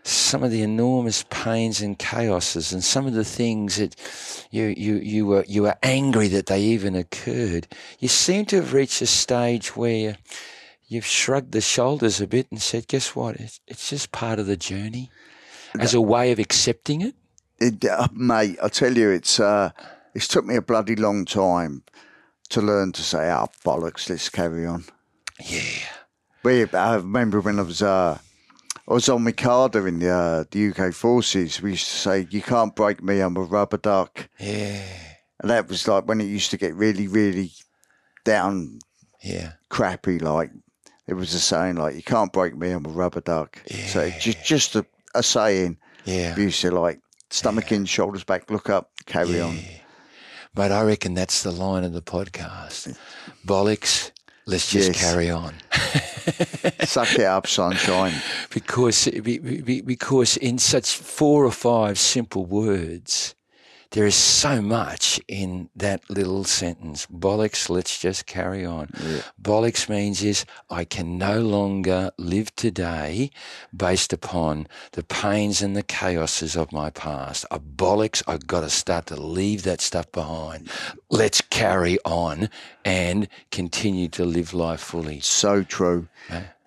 some 0.03 0.45
of 0.45 0.51
the 0.51 0.63
enormous 0.63 1.25
pains 1.31 1.81
and 1.81 1.99
chaoses 1.99 2.73
and 2.73 2.85
some 2.85 3.07
of 3.07 3.15
the 3.15 3.25
things 3.25 3.77
that 3.77 3.97
you, 4.51 4.75
you, 4.77 4.97
you, 4.97 5.27
were, 5.27 5.45
you 5.49 5.63
were 5.63 5.77
angry 5.83 6.29
that 6.29 6.47
they 6.47 6.61
even 6.61 6.95
occurred, 6.95 7.67
you 7.99 8.09
seem 8.09 8.45
to 8.45 8.57
have 8.57 8.75
reached 8.75 9.01
a 9.01 9.07
stage 9.07 9.75
where 9.75 10.19
you've 10.87 11.07
shrugged 11.07 11.53
the 11.53 11.63
shoulders 11.63 12.21
a 12.21 12.27
bit 12.27 12.47
and 12.51 12.61
said, 12.61 12.87
guess 12.87 13.17
what? 13.17 13.37
It's, 13.37 13.59
it's 13.67 13.89
just 13.89 14.13
part 14.13 14.39
of 14.39 14.47
the 14.47 14.57
journey 14.57 15.11
as 15.81 15.95
a 15.95 16.01
way 16.01 16.33
of 16.33 16.39
accepting 16.39 17.01
it. 17.03 17.15
It, 17.59 17.85
uh, 17.85 18.09
mate, 18.13 18.59
I 18.63 18.69
tell 18.69 18.97
you, 18.97 19.11
it's 19.11 19.41
uh, 19.41 19.71
it's 20.15 20.29
took 20.29 20.45
me 20.45 20.57
a 20.57 20.63
bloody 20.63 20.97
long 20.97 21.25
time 21.25 21.83
to 22.51 22.61
learn 22.61 22.93
to 22.93 23.03
say, 23.03 23.31
"Ah, 23.31 23.47
bollocks, 23.65 24.09
let's 24.11 24.29
carry 24.29 24.67
on." 24.67 24.85
Yeah. 25.45 25.63
We, 26.43 26.65
I 26.73 26.95
remember 26.97 27.41
when 27.41 27.59
I 27.59 27.63
was 27.63 27.83
uh, 27.83 28.19
I 28.89 28.93
was 28.93 29.09
on 29.09 29.25
Mikado 29.25 29.87
in 29.87 29.99
the 30.01 30.11
uh, 30.11 30.45
the 30.51 30.69
UK 30.71 30.93
forces. 30.95 31.61
We 31.63 31.71
used 31.73 31.87
to 31.89 31.97
say, 31.97 32.27
"You 32.31 32.43
can't 32.43 32.77
break 32.77 33.03
me. 33.03 33.21
I'm 33.21 33.37
a 33.37 33.41
rubber 33.43 33.79
duck," 33.79 34.29
Yeah. 34.39 34.83
and 35.41 35.51
that 35.51 35.69
was 35.69 35.89
like 35.89 36.07
when 36.07 36.21
it 36.21 36.27
used 36.27 36.51
to 36.51 36.57
get 36.59 36.75
really, 36.75 37.09
really 37.09 37.53
down, 38.25 38.79
Yeah. 39.23 39.53
crappy. 39.71 40.19
Like 40.19 40.51
it 41.07 41.15
was 41.15 41.33
a 41.35 41.41
saying, 41.41 41.77
like, 41.77 41.97
"You 41.97 42.03
can't 42.03 42.33
break 42.33 42.55
me. 42.57 42.71
I'm 42.71 42.87
a 42.87 42.91
rubber 42.91 43.21
duck." 43.23 43.63
So 43.89 44.11
just 44.21 44.45
just 44.45 44.77
a, 44.77 44.85
a 45.19 45.23
saying. 45.23 45.79
Yeah. 46.05 46.35
We 46.37 46.45
used 46.45 46.61
to 46.63 46.71
like 46.71 47.01
stomach 47.31 47.73
in, 47.73 47.85
shoulders 47.85 48.25
back, 48.25 48.51
look 48.51 48.69
up, 48.71 48.91
carry 49.07 49.41
on. 49.41 49.59
But 50.55 50.73
I 50.73 50.83
reckon 50.83 51.15
that's 51.15 51.43
the 51.43 51.51
line 51.53 51.85
of 51.85 51.93
the 51.93 52.03
podcast. 52.03 52.97
Bollocks, 53.47 54.11
let's 54.47 54.71
just 54.71 54.89
Yes. 54.95 55.01
carry 55.01 55.31
on. 55.31 55.55
Suck 56.85 57.13
it 57.15 57.25
up, 57.25 57.47
sunshine. 57.47 58.15
because 58.51 59.07
be- 59.23 59.39
be- 59.39 59.81
because 59.83 60.37
in 60.39 60.59
such 60.59 60.97
four 60.97 61.45
or 61.45 61.51
five 61.53 61.99
simple 61.99 62.45
words, 62.45 63.35
there 63.91 64.07
is 64.07 64.15
so 64.15 64.61
much 64.61 65.21
in 65.29 65.71
that 65.77 66.09
little 66.11 66.45
sentence. 66.45 67.07
Bollocks, 67.07 67.71
let's 67.71 67.99
just 67.99 68.27
carry 68.27 68.65
on. 68.65 68.89
Bollocks 69.41 69.89
means 69.89 70.23
is 70.23 70.45
I 70.69 70.85
can 70.85 71.19
no 71.19 71.41
longer 71.41 72.11
live 72.19 72.55
today 72.57 73.31
based 73.75 74.13
upon 74.13 74.67
the 74.93 75.03
pains 75.03 75.63
and 75.63 75.77
the 75.77 75.83
chaoses 75.83 76.57
of 76.57 76.73
my 76.73 76.91
past. 76.91 77.47
A 77.51 77.59
bollocks, 77.59 78.23
I've 78.27 78.47
got 78.47 78.61
to 78.61 78.71
start 78.71 79.07
to 79.07 79.17
leave 79.21 79.63
that 79.63 79.81
stuff 79.81 80.11
behind. 80.13 80.71
Let's 81.11 81.41
carry 81.41 81.99
on 82.05 82.51
and 82.85 83.29
continue 83.51 84.09
to 84.09 84.25
live 84.25 84.53
life 84.53 84.81
fully. 84.81 85.21
So 85.21 85.63
true. 85.63 86.09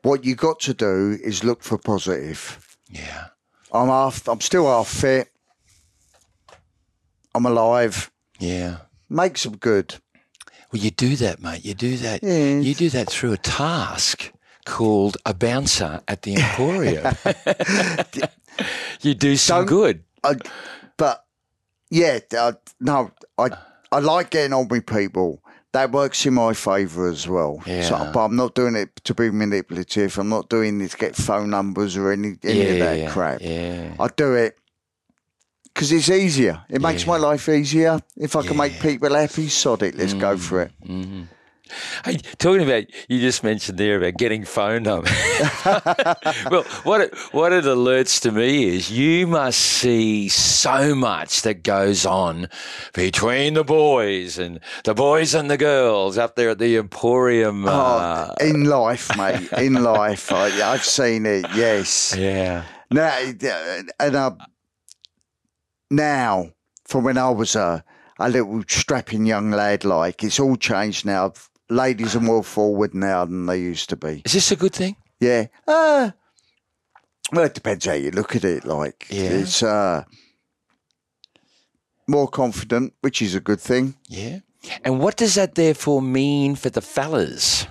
What 0.01 0.23
you 0.23 0.35
got 0.35 0.59
to 0.61 0.73
do 0.73 1.17
is 1.21 1.43
look 1.43 1.61
for 1.61 1.77
positive. 1.77 2.77
Yeah. 2.89 3.27
I'm 3.71 3.87
half. 3.87 4.27
I'm 4.27 4.41
still 4.41 4.65
half 4.65 4.87
fit. 4.87 5.29
I'm 7.39 7.45
alive. 7.45 8.11
Yeah. 8.37 8.79
Make 9.09 9.37
some 9.37 9.55
good. 9.55 9.95
Well, 10.73 10.81
you 10.81 10.91
do 10.91 11.15
that, 11.15 11.41
mate. 11.41 11.63
You 11.63 11.73
do 11.73 11.95
that. 11.95 12.21
Yes. 12.21 12.65
You 12.65 12.75
do 12.75 12.89
that 12.89 13.09
through 13.09 13.31
a 13.31 13.37
task 13.37 14.33
called 14.65 15.15
a 15.25 15.33
bouncer 15.33 16.01
at 16.09 16.23
the 16.23 16.35
Emporium. 16.35 17.15
you 19.01 19.13
do 19.13 19.37
some 19.37 19.59
Don't- 19.59 19.67
good. 19.67 20.03
I, 20.21 20.35
but 20.97 21.23
yeah, 21.89 22.19
uh, 22.37 22.51
no, 22.81 23.11
I 23.37 23.51
I 23.89 23.99
like 23.99 24.31
getting 24.31 24.51
on 24.51 24.67
with 24.67 24.85
people. 24.85 25.41
That 25.71 25.91
works 25.91 26.25
in 26.25 26.33
my 26.33 26.53
favour 26.53 27.07
as 27.07 27.25
well. 27.25 27.63
Yeah. 27.65 27.83
So, 27.83 28.11
but 28.13 28.25
I'm 28.25 28.35
not 28.35 28.53
doing 28.53 28.75
it 28.75 28.93
to 29.05 29.13
be 29.13 29.31
manipulative. 29.31 30.17
I'm 30.17 30.27
not 30.27 30.49
doing 30.49 30.81
it 30.81 30.91
to 30.91 30.97
get 30.97 31.15
phone 31.15 31.51
numbers 31.51 31.95
or 31.95 32.11
any 32.11 32.35
any 32.43 32.69
of 32.71 32.79
that 32.79 32.99
yeah, 32.99 33.11
crap. 33.11 33.39
Yeah. 33.39 33.95
I 33.97 34.09
do 34.09 34.33
it 34.33 34.57
because 35.73 35.91
it's 35.91 36.09
easier. 36.09 36.61
It 36.69 36.81
makes 36.81 37.03
Yeah. 37.03 37.09
my 37.11 37.17
life 37.17 37.47
easier. 37.49 37.99
If 38.17 38.35
I 38.35 38.41
can 38.43 38.57
make 38.57 38.79
people 38.79 39.13
happy, 39.15 39.47
sod 39.49 39.83
it. 39.83 39.95
Let's 39.95 40.13
go 40.13 40.37
for 40.37 40.61
it. 40.61 40.71
hmm 40.85 41.23
Hey, 42.03 42.17
talking 42.39 42.63
about 42.63 42.85
you 43.09 43.19
just 43.19 43.43
mentioned 43.43 43.77
there 43.77 43.97
about 43.97 44.17
getting 44.17 44.43
phone 44.43 44.81
numbers. 44.81 45.11
well, 46.49 46.63
what 46.81 47.01
it, 47.01 47.15
what 47.31 47.53
it 47.53 47.63
alerts 47.65 48.19
to 48.21 48.31
me 48.31 48.75
is 48.75 48.89
you 48.89 49.27
must 49.27 49.59
see 49.59 50.29
so 50.29 50.95
much 50.95 51.43
that 51.43 51.61
goes 51.61 52.07
on 52.07 52.49
between 52.93 53.53
the 53.53 53.63
boys 53.63 54.39
and 54.39 54.59
the 54.83 54.95
boys 54.95 55.35
and 55.35 55.47
the 55.51 55.57
girls 55.57 56.17
up 56.17 56.35
there 56.35 56.49
at 56.49 56.57
the 56.57 56.75
Emporium. 56.77 57.67
Uh, 57.67 58.29
oh, 58.41 58.43
in 58.43 58.63
life, 58.63 59.15
mate. 59.15 59.51
In 59.53 59.73
life, 59.83 60.31
I, 60.31 60.47
I've 60.71 60.83
seen 60.83 61.27
it. 61.27 61.45
Yes. 61.53 62.15
yeah. 62.17 62.63
Now, 62.89 63.15
and 63.99 64.15
uh, 64.15 64.31
now, 65.89 66.51
from 66.85 67.03
when 67.03 67.17
I 67.17 67.29
was 67.29 67.55
a 67.55 67.83
a 68.21 68.29
little 68.29 68.61
strapping 68.67 69.25
young 69.25 69.51
lad, 69.51 69.83
like 69.85 70.23
it's 70.23 70.39
all 70.39 70.57
changed 70.57 71.05
now. 71.05 71.33
Ladies 71.69 72.15
are 72.15 72.19
more 72.21 72.43
forward 72.43 72.93
now 72.93 73.25
than 73.25 73.45
they 73.45 73.57
used 73.59 73.89
to 73.89 73.95
be. 73.95 74.21
Is 74.25 74.33
this 74.33 74.51
a 74.51 74.55
good 74.55 74.73
thing? 74.73 74.95
Yeah. 75.19 75.47
Uh, 75.67 76.11
well, 77.31 77.45
it 77.45 77.53
depends 77.53 77.85
how 77.85 77.93
you 77.93 78.09
look 78.11 78.35
at 78.35 78.43
it. 78.43 78.65
Like, 78.65 79.05
Yeah. 79.09 79.29
it's 79.41 79.61
uh, 79.61 80.03
more 82.07 82.27
confident, 82.27 82.93
which 83.01 83.21
is 83.21 83.35
a 83.35 83.39
good 83.39 83.61
thing. 83.61 83.95
Yeah. 84.07 84.39
And 84.83 84.99
what 84.99 85.15
does 85.15 85.35
that 85.35 85.53
therefore 85.55 86.01
mean 86.01 86.55
for 86.55 86.69
the 86.71 86.81
fellas? 86.81 87.67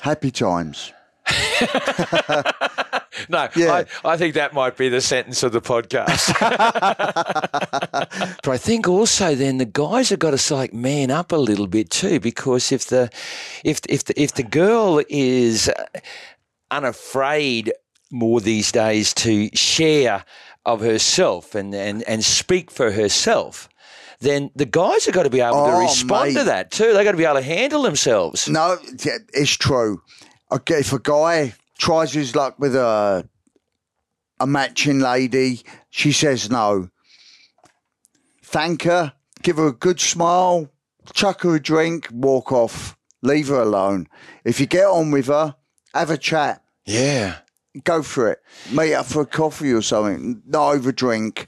Happy 0.00 0.30
times. 0.30 0.92
No, 3.28 3.48
Yeah. 3.56 3.84
I, 4.04 4.12
I 4.12 4.16
think 4.16 4.34
that 4.34 4.54
might 4.54 4.76
be 4.76 4.88
the 4.88 5.00
sentence 5.00 5.42
of 5.42 5.52
the 5.52 5.60
podcast. 5.60 6.34
but 8.42 8.52
I 8.52 8.58
think 8.58 8.88
also 8.88 9.34
then 9.34 9.58
the 9.58 9.64
guys 9.64 10.10
have 10.10 10.18
got 10.18 10.36
to 10.38 10.54
like 10.54 10.72
man 10.74 11.10
up 11.10 11.32
a 11.32 11.36
little 11.36 11.66
bit 11.66 11.90
too, 11.90 12.20
because 12.20 12.72
if 12.72 12.86
the 12.86 13.10
if 13.64 13.80
if 13.88 14.04
the, 14.04 14.20
if 14.20 14.34
the 14.34 14.42
girl 14.42 15.02
is 15.08 15.68
uh, 15.68 15.84
unafraid 16.70 17.72
more 18.10 18.40
these 18.40 18.72
days 18.72 19.12
to 19.14 19.48
share 19.54 20.24
of 20.66 20.80
herself 20.80 21.54
and 21.54 21.74
and 21.74 22.02
and 22.04 22.24
speak 22.24 22.70
for 22.70 22.90
herself. 22.92 23.68
Then 24.20 24.50
the 24.56 24.64
guys 24.64 25.04
have 25.04 25.14
got 25.14 25.24
to 25.24 25.30
be 25.30 25.40
able 25.40 25.66
to 25.66 25.72
Oh, 25.72 25.82
respond 25.82 26.34
to 26.36 26.44
that 26.44 26.70
too. 26.70 26.94
They've 26.94 27.04
got 27.04 27.10
to 27.12 27.18
be 27.18 27.24
able 27.24 27.34
to 27.34 27.42
handle 27.42 27.82
themselves. 27.82 28.48
No, 28.48 28.78
it's 29.34 29.52
true. 29.56 30.00
Okay, 30.50 30.76
if 30.76 30.92
a 30.92 30.98
guy 30.98 31.54
tries 31.78 32.12
his 32.12 32.34
luck 32.34 32.58
with 32.58 32.74
a 32.76 33.28
a 34.40 34.46
matching 34.46 34.98
lady, 34.98 35.62
she 35.90 36.10
says 36.12 36.50
no. 36.50 36.88
Thank 38.42 38.82
her, 38.82 39.12
give 39.42 39.56
her 39.56 39.68
a 39.68 39.72
good 39.72 40.00
smile, 40.00 40.70
chuck 41.12 41.42
her 41.42 41.54
a 41.56 41.60
drink, 41.62 42.08
walk 42.12 42.52
off, 42.52 42.96
leave 43.22 43.48
her 43.48 43.60
alone. 43.60 44.08
If 44.44 44.60
you 44.60 44.66
get 44.66 44.86
on 44.86 45.10
with 45.10 45.26
her, 45.26 45.54
have 45.94 46.10
a 46.10 46.18
chat, 46.18 46.62
Yeah. 46.84 47.36
go 47.84 48.02
for 48.02 48.30
it. 48.30 48.42
Meet 48.72 48.94
up 48.94 49.06
for 49.06 49.22
a 49.22 49.26
coffee 49.26 49.72
or 49.72 49.82
something, 49.82 50.42
not 50.46 50.70
over 50.74 50.92
drink. 50.92 51.46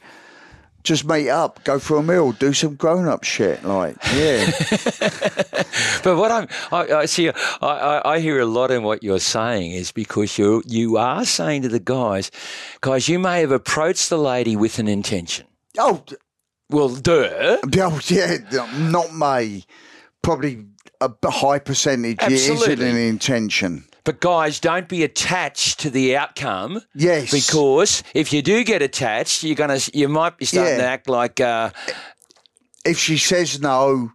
Just 0.86 1.04
meet 1.04 1.28
up, 1.28 1.64
go 1.64 1.80
for 1.80 1.96
a 1.96 2.02
meal, 2.02 2.30
do 2.30 2.52
some 2.52 2.76
grown 2.76 3.08
up 3.08 3.24
shit. 3.24 3.64
Like, 3.64 3.96
yeah. 4.14 4.46
But 6.04 6.16
what 6.16 6.30
I'm, 6.30 6.46
I, 6.70 6.94
I 7.02 7.06
see, 7.06 7.28
I, 7.28 7.32
I, 7.60 8.12
I 8.14 8.20
hear 8.20 8.38
a 8.38 8.46
lot 8.46 8.70
in 8.70 8.84
what 8.84 9.02
you're 9.02 9.18
saying 9.18 9.72
is 9.72 9.90
because 9.90 10.38
you 10.38 10.62
you 10.64 10.96
are 10.96 11.24
saying 11.24 11.62
to 11.62 11.68
the 11.68 11.80
guys, 11.80 12.30
guys, 12.80 13.08
you 13.08 13.18
may 13.18 13.40
have 13.40 13.50
approached 13.50 14.08
the 14.10 14.16
lady 14.18 14.54
with 14.54 14.78
an 14.78 14.86
intention. 14.86 15.46
oh, 15.76 16.04
Well, 16.70 16.90
duh. 16.90 17.58
Oh, 17.78 18.00
yeah, 18.06 18.36
not 18.78 19.12
me. 19.12 19.64
Probably 20.22 20.66
a 21.00 21.10
high 21.24 21.58
percentage 21.58 22.22
it 22.22 22.32
isn't 22.32 22.56
Absolutely. 22.56 22.90
an 22.90 22.96
intention. 22.96 23.84
But 24.06 24.20
guys, 24.20 24.60
don't 24.60 24.88
be 24.88 25.02
attached 25.02 25.80
to 25.80 25.90
the 25.90 26.16
outcome. 26.16 26.80
Yes. 26.94 27.30
Because 27.32 28.02
if 28.14 28.32
you 28.32 28.40
do 28.40 28.62
get 28.64 28.80
attached, 28.80 29.42
you're 29.42 29.56
gonna, 29.56 29.80
you 29.92 30.08
might 30.08 30.38
be 30.38 30.44
starting 30.46 30.74
Yeah. 30.78 30.82
to 30.82 30.86
act 30.88 31.08
like, 31.08 31.40
uh, 31.40 31.70
If 32.84 32.98
she 32.98 33.18
says 33.18 33.60
no, 33.60 34.12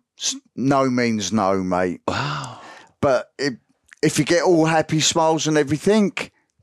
no 0.55 0.89
means 0.89 1.33
no, 1.33 1.61
mate. 1.61 1.99
wow, 2.07 2.61
But 3.01 3.31
if, 3.37 3.55
if 4.01 4.17
you 4.17 4.23
get 4.25 4.43
all 4.43 4.65
happy 4.65 5.01
smiles 5.01 5.45
and 5.45 5.57
everything, 5.57 6.13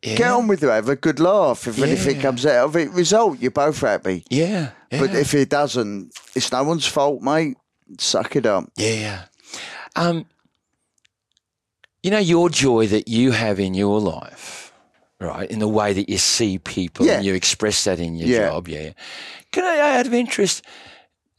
get 0.00 0.22
on 0.22 0.48
with 0.48 0.62
it. 0.64 0.68
Have 0.70 0.88
a 0.88 0.96
good 0.96 1.20
laugh. 1.20 1.66
If 1.68 1.82
anything 1.82 2.20
comes 2.20 2.46
out 2.46 2.64
of 2.64 2.76
it, 2.76 2.90
result, 2.92 3.40
you're 3.40 3.50
both 3.50 3.80
happy. 3.82 4.24
yeah, 4.30 4.70
yeah. 4.90 5.00
But 5.00 5.14
if 5.14 5.34
it 5.34 5.50
doesn't, 5.50 6.12
it's 6.34 6.50
no 6.50 6.64
one's 6.64 6.86
fault, 6.86 7.20
mate. 7.20 7.58
Suck 7.98 8.36
it 8.36 8.46
up. 8.46 8.70
Yeah. 8.76 9.24
Um, 9.96 10.24
you 12.02 12.10
know, 12.10 12.18
your 12.18 12.48
joy 12.48 12.86
that 12.88 13.08
you 13.08 13.32
have 13.32 13.58
in 13.58 13.74
your 13.74 14.00
life, 14.00 14.72
right, 15.20 15.50
in 15.50 15.58
the 15.58 15.68
way 15.68 15.92
that 15.92 16.08
you 16.08 16.18
see 16.18 16.58
people 16.58 17.06
Yeah. 17.06 17.14
and 17.16 17.24
you 17.24 17.34
express 17.34 17.84
that 17.84 17.98
in 17.98 18.14
your 18.16 18.28
Yeah. 18.28 18.48
job, 18.50 18.68
yeah. 18.68 18.90
Can 19.52 19.64
I, 19.64 19.98
out 19.98 20.06
of 20.06 20.14
interest, 20.14 20.62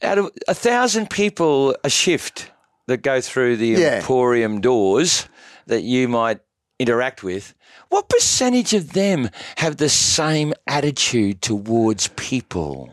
out 0.02 0.18
of 0.18 0.30
a 0.48 0.54
thousand 0.54 1.10
people 1.10 1.74
a 1.84 1.90
shift 1.90 2.50
that 2.86 3.02
go 3.02 3.20
through 3.20 3.56
the 3.56 3.68
Yeah. 3.68 3.96
emporium 3.96 4.60
doors 4.60 5.26
that 5.66 5.82
you 5.82 6.08
might 6.08 6.40
interact 6.78 7.22
with, 7.22 7.54
what 7.88 8.08
percentage 8.08 8.72
of 8.74 8.92
them 8.92 9.30
have 9.56 9.76
the 9.76 9.88
same 9.88 10.52
attitude 10.66 11.40
towards 11.42 12.08
people? 12.16 12.90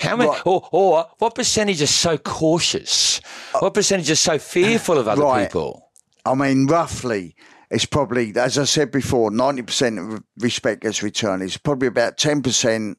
How 0.00 0.16
many, 0.16 0.30
Right. 0.30 0.42
or, 0.44 0.68
or 0.72 1.06
what 1.18 1.34
percentage 1.34 1.80
are 1.80 1.86
so 1.86 2.18
cautious? 2.18 3.20
What 3.60 3.74
percentage 3.74 4.10
are 4.10 4.16
so 4.16 4.38
fearful 4.38 4.98
of 4.98 5.06
other 5.08 5.22
Right. 5.22 5.44
people? 5.48 5.83
I 6.24 6.34
mean, 6.34 6.66
roughly, 6.66 7.36
it's 7.70 7.84
probably, 7.84 8.32
as 8.36 8.58
I 8.58 8.64
said 8.64 8.90
before, 8.90 9.30
90% 9.30 10.14
of 10.14 10.22
respect 10.38 10.82
gets 10.82 11.02
returned. 11.02 11.42
It's 11.42 11.56
probably 11.56 11.88
about 11.88 12.16
10%. 12.16 12.96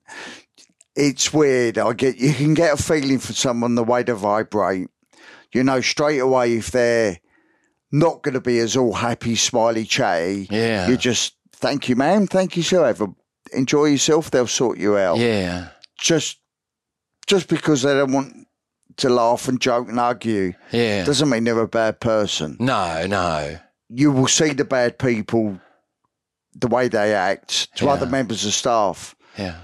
It's 0.96 1.34
weird. 1.34 1.78
I 1.78 1.94
get, 1.94 2.18
you 2.18 2.34
can 2.34 2.54
get 2.54 2.80
a 2.80 2.82
feeling 2.82 3.20
for 3.20 3.34
someone 3.34 3.76
the 3.76 3.84
way 3.84 4.04
they 4.04 4.14
vibrate. 4.14 4.88
You 5.54 5.64
know 5.64 5.82
straight 5.82 6.20
away 6.20 6.56
if 6.56 6.72
they're 6.72 7.20
not 7.92 8.22
going 8.24 8.34
to 8.34 8.42
be 8.42 8.60
as 8.60 8.76
all 8.76 8.94
happy, 8.94 9.36
smiley, 9.36 9.86
chatty. 9.86 10.48
Yeah. 10.50 10.88
You 10.88 10.98
just, 10.98 11.36
thank 11.54 11.88
you, 11.88 11.96
ma'am. 11.96 12.28
Thank 12.28 12.58
you, 12.58 12.64
sir. 12.64 12.94
Enjoy 13.54 13.86
yourself. 13.86 14.32
They'll 14.32 14.48
sort 14.48 14.78
you 14.78 14.98
out. 14.98 15.18
Yeah, 15.18 15.70
Just, 16.00 16.40
just 17.28 17.48
because 17.48 17.84
they 17.84 17.94
don't 17.94 18.12
want 18.12 18.45
to 18.98 19.10
laugh 19.10 19.48
and 19.48 19.60
joke 19.62 19.90
and 19.90 20.00
argue 20.00 20.54
yeah. 20.72 21.04
doesn't 21.06 21.30
mean 21.30 21.44
they're 21.44 21.60
a 21.60 21.68
bad 21.68 22.00
person 22.00 22.56
No, 22.60 23.06
no. 23.08 23.58
you 23.90 24.12
will 24.12 24.28
see 24.28 24.54
the 24.54 24.66
bad 24.66 24.98
people, 25.00 25.60
the 26.56 26.68
way 26.68 26.88
they 26.88 27.14
act 27.14 27.76
to 27.78 27.86
Yeah. 27.86 27.92
other 27.92 28.06
members 28.06 28.46
of 28.46 28.54
staff. 28.54 29.16
Yeah, 29.38 29.56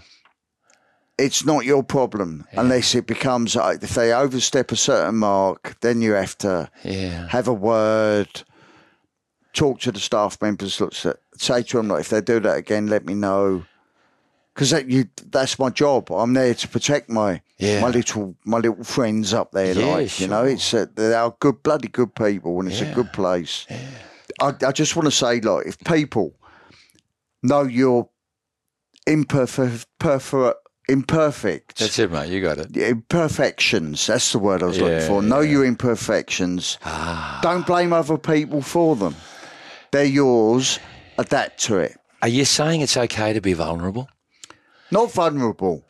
It's 1.17 1.45
not 1.45 1.65
your 1.65 1.83
problem 1.83 2.45
unless 2.51 2.93
it 2.95 3.07
becomes 3.07 3.55
uh, 3.55 3.77
if 3.81 3.95
they 3.95 4.11
overstep 4.13 4.71
a 4.71 4.75
certain 4.75 5.15
mark, 5.17 5.77
then 5.81 6.01
you 6.01 6.13
have 6.13 6.37
to 6.39 6.69
yeah, 6.83 7.27
have 7.29 7.47
a 7.47 7.53
word, 7.53 8.43
talk 9.53 9.79
to 9.81 9.91
the 9.91 9.99
staff 9.99 10.41
members, 10.41 10.79
look, 10.81 10.93
say 10.93 11.63
to 11.63 11.77
them, 11.77 11.87
like, 11.89 12.01
if 12.01 12.09
they 12.09 12.21
do 12.21 12.39
that 12.41 12.57
again, 12.57 12.87
let 12.87 13.05
me 13.05 13.13
know. 13.13 13.63
Because 14.53 14.71
that 14.71 14.89
you, 14.89 15.05
that's 15.31 15.57
my 15.57 15.69
job. 15.69 16.11
I'm 16.11 16.33
there 16.33 16.53
to 16.53 16.67
protect 16.67 17.09
my 17.09 17.41
Yeah. 17.61 17.81
my 17.81 17.89
little 17.89 18.35
my 18.45 18.57
little 18.57 18.83
friends 18.83 19.33
up 19.33 19.51
there. 19.51 19.73
Yeah, 19.73 19.85
like 19.85 20.19
you 20.19 20.27
know, 20.27 20.43
it's 20.43 20.73
uh, 20.73 20.85
they 20.95 21.13
are 21.13 21.35
good, 21.39 21.61
bloody 21.63 21.87
good 21.87 22.15
people, 22.15 22.59
and 22.59 22.69
it's 22.69 22.81
Yeah. 22.81 22.91
a 22.91 22.95
good 22.95 23.13
place. 23.13 23.65
I, 24.41 24.53
I 24.65 24.71
just 24.71 24.95
want 24.95 25.05
to 25.05 25.11
say, 25.11 25.39
like, 25.41 25.67
if 25.67 25.77
people 25.79 26.33
know 27.43 27.61
you're 27.63 28.09
imperfect, 29.05 29.85
imperfect, 30.87 31.77
that's 31.79 31.99
it, 31.99 32.11
mate. 32.11 32.29
You 32.29 32.41
got 32.41 32.57
it. 32.57 32.75
imperfections. 32.75 34.07
That's 34.07 34.31
the 34.31 34.39
word 34.39 34.63
I 34.63 34.67
was 34.67 34.77
Yeah, 34.77 34.85
looking 34.85 35.07
for. 35.07 35.21
Know 35.21 35.41
yeah. 35.41 35.51
your 35.51 35.65
imperfections. 35.65 36.77
Ah. 36.83 37.39
Don't 37.43 37.65
blame 37.65 37.93
other 37.93 38.17
people 38.17 38.61
for 38.61 38.95
them. 38.95 39.15
They're 39.91 40.05
yours. 40.05 40.79
Adapt 41.17 41.59
to 41.65 41.77
it. 41.77 41.97
Are 42.21 42.27
you 42.29 42.45
saying 42.45 42.81
it's 42.81 42.97
okay 42.97 43.33
to 43.33 43.41
be 43.41 43.53
vulnerable? 43.53 44.09
Not 44.91 45.11
vulnerable. 45.11 45.83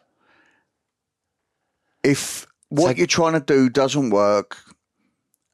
If 2.03 2.47
what 2.69 2.87
like- 2.87 2.97
you're 2.97 3.07
trying 3.07 3.33
to 3.33 3.39
do 3.39 3.69
doesn't 3.69 4.09
work, 4.09 4.57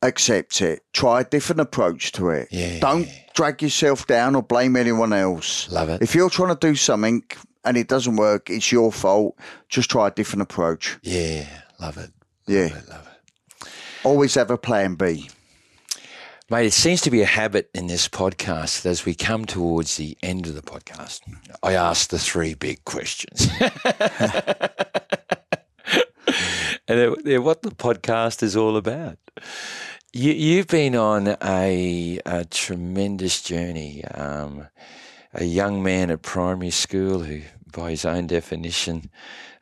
accept 0.02 0.62
it. 0.62 0.82
Try 0.94 1.22
a 1.22 1.24
different 1.24 1.62
approach 1.62 2.12
to 2.14 2.30
it. 2.30 2.48
Yeah. 2.52 2.80
Don't 2.80 3.08
drag 3.34 3.62
yourself 3.62 4.08
down 4.08 4.36
or 4.36 4.44
blame 4.44 4.76
anyone 4.76 5.14
else. 5.14 5.70
Love 5.72 5.90
it. 5.90 6.02
If 6.02 6.16
you're 6.16 6.30
trying 6.30 6.56
to 6.56 6.68
do 6.68 6.76
something 6.76 7.24
and 7.66 7.76
it 7.78 7.88
doesn't 7.88 8.16
work, 8.16 8.50
it's 8.50 8.72
your 8.72 8.92
fault. 8.92 9.38
Just 9.70 9.90
try 9.90 10.08
a 10.08 10.12
different 10.12 10.44
approach. 10.44 10.98
Yeah, 11.02 11.48
love 11.80 11.98
it. 11.98 12.12
Yeah. 12.48 12.68
Love 12.68 12.78
it, 12.78 12.90
love 12.90 13.08
it. 13.08 13.68
Always 14.04 14.36
have 14.36 14.52
a 14.52 14.58
plan 14.58 14.96
B. 14.96 15.30
Mate, 16.50 16.68
it 16.68 16.72
seems 16.74 17.02
to 17.02 17.12
be 17.12 17.22
a 17.22 17.26
habit 17.26 17.70
in 17.74 17.88
this 17.88 18.08
podcast 18.08 18.84
that 18.84 18.90
as 18.92 19.04
we 19.06 19.14
come 19.14 19.44
towards 19.44 19.98
the 19.98 20.18
end 20.24 20.48
of 20.48 20.56
the 20.56 20.62
podcast, 20.62 21.20
I 21.62 21.74
ask 21.74 22.10
the 22.10 22.18
three 22.20 22.54
big 22.54 22.86
questions. 22.86 23.50
and 26.88 27.00
they're, 27.00 27.16
they're 27.24 27.42
what 27.42 27.62
the 27.62 27.72
podcast 27.72 28.44
is 28.44 28.56
all 28.56 28.78
about. 28.78 29.18
You, 30.14 30.32
you've 30.34 30.68
been 30.68 30.96
on 30.96 31.36
a, 31.44 32.20
a 32.26 32.46
tremendous 32.46 33.42
journey. 33.42 34.04
Um, 34.06 34.68
a 35.34 35.44
young 35.44 35.84
man 35.84 36.10
at 36.10 36.22
primary 36.22 36.72
school 36.72 37.20
who, 37.20 37.42
by 37.72 37.92
his 37.92 38.06
own 38.06 38.28
definition, 38.28 39.10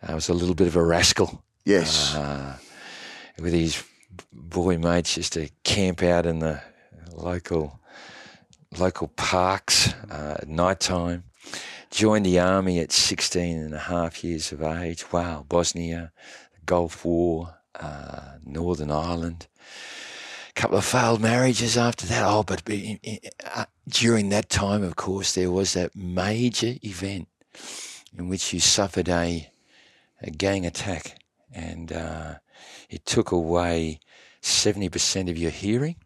uh, 0.07 0.13
was 0.13 0.29
a 0.29 0.33
little 0.33 0.55
bit 0.55 0.67
of 0.67 0.75
a 0.75 0.83
rascal 0.83 1.43
Yes. 1.65 2.13
uh, 2.15 2.57
with 3.39 3.53
his 3.53 3.83
boy 4.31 4.77
mates 4.77 5.17
used 5.17 5.33
to 5.33 5.49
camp 5.63 6.03
out 6.03 6.25
in 6.25 6.39
the 6.39 6.61
local 7.11 7.79
local 8.77 9.07
parks 9.09 9.93
uh, 10.11 10.37
at 10.41 10.47
night 10.47 10.79
time. 10.79 11.23
Joined 11.91 12.25
the 12.25 12.39
army 12.39 12.79
at 12.79 12.91
16 12.91 13.57
and 13.57 13.73
a 13.73 13.79
half 13.79 14.23
years 14.23 14.51
of 14.51 14.61
age. 14.61 15.11
Wow, 15.11 15.45
Bosnia, 15.47 16.11
Gulf 16.65 17.05
War, 17.05 17.55
uh, 17.79 18.37
Northern 18.45 18.91
Ireland. 18.91 19.47
A 20.49 20.53
couple 20.53 20.77
of 20.77 20.85
failed 20.85 21.21
marriages 21.21 21.77
after 21.77 22.05
that. 22.07 22.23
Oh, 22.25 22.43
but 22.43 22.61
in, 22.69 22.99
in, 23.03 23.19
uh, 23.53 23.65
during 23.87 24.29
that 24.29 24.49
time, 24.49 24.83
of 24.83 24.95
course, 24.95 25.33
there 25.33 25.51
was 25.51 25.73
that 25.73 25.95
major 25.95 26.75
event 26.83 27.27
in 28.17 28.29
which 28.29 28.53
you 28.53 28.59
suffered 28.59 29.09
a 29.09 29.49
a 30.21 30.31
gang 30.31 30.65
attack, 30.65 31.19
and 31.53 31.91
uh, 31.91 32.35
it 32.89 33.05
took 33.05 33.31
away 33.31 33.99
seventy 34.41 34.87
percent 34.89 35.29
of 35.29 35.37
your 35.37 35.51
hearing, 35.51 35.97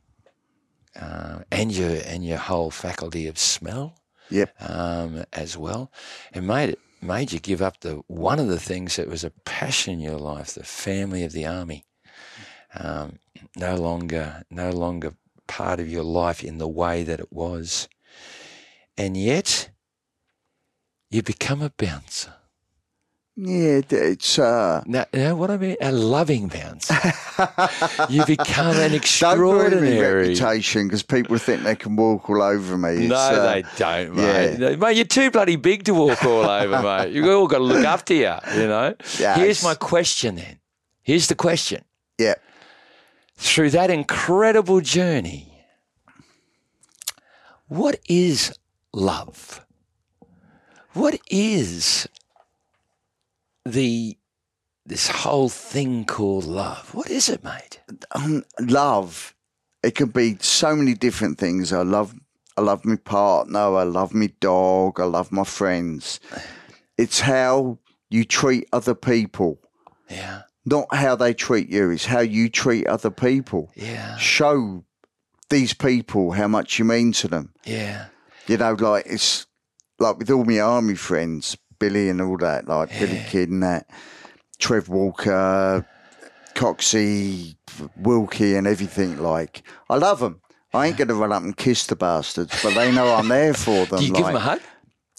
uh, 1.00 1.40
and 1.52 1.72
your 1.72 1.96
and 2.06 2.26
your 2.26 2.40
whole 2.40 2.72
faculty 2.72 3.28
of 3.28 3.38
smell 3.38 3.96
Yep. 4.32 4.54
um, 4.62 5.24
as 5.32 5.58
well, 5.58 5.92
and 6.34 6.48
made 6.48 6.70
it 6.70 6.80
made 7.02 7.32
you 7.32 7.40
give 7.40 7.62
up 7.62 7.80
the 7.80 8.02
one 8.08 8.40
of 8.40 8.48
the 8.48 8.60
things 8.60 8.96
that 8.96 9.08
was 9.08 9.24
a 9.24 9.32
passion 9.46 9.94
in 9.94 10.00
your 10.00 10.18
life, 10.18 10.54
the 10.54 10.64
family 10.64 11.24
of 11.24 11.32
the 11.32 11.46
army. 11.46 11.86
Um, 12.76 13.20
no 13.56 13.76
longer, 13.76 14.44
no 14.52 14.70
longer 14.70 15.14
part 15.48 15.80
of 15.80 15.90
your 15.90 16.04
life 16.04 16.44
in 16.44 16.60
the 16.60 16.68
way 16.68 17.04
that 17.04 17.20
it 17.20 17.32
was, 17.32 17.88
and 18.98 19.18
yet 19.18 19.70
you 21.10 21.24
become 21.24 21.62
a 21.62 21.72
bouncer. 21.72 22.34
Yeah, 23.42 23.80
it's 23.90 24.38
uh, 24.38 24.84
Now, 24.86 25.06
you 25.14 25.20
know 25.20 25.36
what 25.38 25.50
I 25.50 25.56
mean? 25.56 25.78
A 25.80 25.94
loving 25.94 26.50
bouncer. 26.50 26.94
you 28.10 28.26
become 28.26 28.76
an 28.76 28.94
extraordinary. 28.94 30.26
reputation 30.28 30.88
because 30.88 31.04
people 31.04 31.38
think 31.38 31.64
they 31.64 31.78
can 31.78 31.96
walk 31.96 32.30
all 32.30 32.42
over 32.42 32.78
me. 32.78 32.90
It's, 32.90 33.10
No, 33.10 33.16
uh, 33.16 33.54
they 33.54 33.64
don't, 33.78 34.16
yeah. 34.18 34.58
mate. 34.58 34.80
Mate, 34.80 34.96
you're 34.98 35.06
too 35.06 35.32
bloody 35.32 35.56
big 35.56 35.86
to 35.86 35.94
walk 35.94 36.22
all 36.26 36.44
over, 36.50 36.82
mate. 36.84 37.14
You've 37.14 37.30
all 37.30 37.48
got 37.48 37.60
to 37.60 37.64
look 37.64 37.86
after 37.86 38.14
you, 38.14 38.34
you 38.56 38.68
know? 38.68 38.94
Yes. 39.18 39.38
Here's 39.38 39.64
my 39.64 39.76
question 39.76 40.36
then. 40.36 40.60
Here's 41.02 41.28
the 41.28 41.36
question. 41.36 41.86
Yeah. 42.18 42.36
Through 43.38 43.70
that 43.70 43.90
incredible 43.90 44.82
journey, 44.82 45.66
what 47.68 47.98
is 48.10 48.54
love? 48.92 49.66
What 50.92 51.18
is 51.32 52.06
the 53.66 54.18
this 54.86 55.08
whole 55.08 55.50
thing 55.50 56.06
called 56.06 56.46
love? 56.46 56.94
What 56.94 57.10
is 57.10 57.30
it, 57.30 57.44
mate? 57.44 57.80
um, 58.14 58.44
love. 58.60 59.36
It 59.84 59.96
can 59.96 60.10
be 60.10 60.38
so 60.42 60.76
many 60.76 60.94
different 60.94 61.38
things. 61.38 61.72
I 61.72 61.84
love, 61.84 62.14
I 62.58 62.62
love 62.62 62.84
my 62.86 62.96
partner. 62.98 63.60
I 63.60 63.84
love 63.84 64.14
my 64.14 64.32
dog. 64.40 65.00
I 65.00 65.06
love 65.06 65.32
my 65.32 65.44
friends. 65.46 66.20
It's 66.98 67.22
how 67.22 67.78
you 68.10 68.26
treat 68.26 68.68
other 68.74 68.96
people, 68.96 69.60
Yeah, 70.10 70.42
not 70.66 70.94
how 70.94 71.16
they 71.16 71.34
treat 71.34 71.70
you. 71.70 71.92
It's 71.92 72.06
how 72.06 72.20
you 72.22 72.50
treat 72.50 72.88
other 72.88 73.12
people. 73.12 73.72
yeah, 73.76 74.18
Show 74.18 74.84
these 75.50 75.74
people 75.74 76.32
how 76.32 76.48
much 76.48 76.78
you 76.80 76.86
mean 76.86 77.12
to 77.14 77.28
them. 77.28 77.54
yeah, 77.64 78.08
You 78.48 78.58
know, 78.58 78.74
like 78.74 79.06
it's 79.06 79.46
like 80.00 80.18
with 80.18 80.30
all 80.32 80.44
my 80.46 80.60
army 80.60 80.96
friends, 80.96 81.56
Billy 81.80 82.10
and 82.10 82.22
all 82.22 82.38
that, 82.38 82.68
like 82.68 82.90
Billy 82.90 83.24
Kidd 83.30 83.50
and 83.50 83.64
that, 83.64 83.90
Trev 84.60 84.90
Walker, 84.90 85.86
Coxie, 86.56 87.56
Wilkie, 87.98 88.56
and 88.56 88.68
everything. 88.68 89.18
Like, 89.22 89.64
I 89.90 89.96
love 89.96 90.20
them. 90.20 90.42
I 90.74 90.88
ain't 90.88 90.98
going 90.98 91.08
to 91.08 91.16
run 91.16 91.32
up 91.32 91.42
and 91.42 91.56
kiss 91.56 91.88
the 91.88 91.96
bastards, 91.96 92.62
but 92.62 92.76
they 92.76 92.92
know 92.92 93.14
I'm 93.16 93.28
there 93.28 93.54
for 93.54 93.86
them. 93.86 94.00
Do 94.00 94.06
you 94.06 94.14
like, 94.14 94.18
give 94.20 94.26
them 94.28 94.36
a 94.36 94.40
hug? 94.40 94.60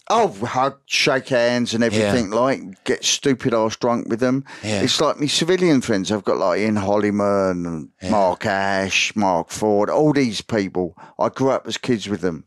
Oh, 0.09 0.27
hug, 0.45 0.79
shake 0.87 1.29
hands, 1.29 1.73
and 1.73 1.83
everything. 1.83 2.31
Like, 2.31 2.83
get 2.83 3.03
stupid 3.03 3.53
ass 3.53 3.77
drunk 3.77 4.07
with 4.09 4.19
them. 4.19 4.43
Yeah. 4.63 4.81
It's 4.81 4.99
like 4.99 5.19
my 5.19 5.27
civilian 5.27 5.79
friends. 5.81 6.11
I've 6.11 6.23
got 6.25 6.37
like 6.37 6.59
Ian 6.59 6.75
Hollyman 6.75 7.65
and 7.65 8.11
Mark 8.11 8.45
Ash, 8.45 9.15
Mark 9.15 9.51
Ford, 9.51 9.89
all 9.89 10.11
these 10.11 10.41
people. 10.41 10.97
I 11.17 11.29
grew 11.29 11.51
up 11.51 11.65
as 11.65 11.77
kids 11.77 12.09
with 12.09 12.21
them. 12.21 12.43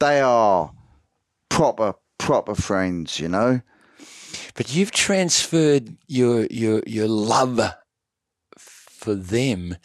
They 0.00 0.20
are 0.20 0.72
proper, 1.48 1.94
proper 2.20 2.54
friends. 2.54 3.18
You 3.18 3.28
know. 3.28 3.60
But 4.54 4.74
you've 4.74 4.90
transferred 4.92 5.96
your 6.06 6.46
your 6.50 6.82
your 6.86 7.08
love 7.08 7.60
for 8.56 9.14
them. 9.14 9.76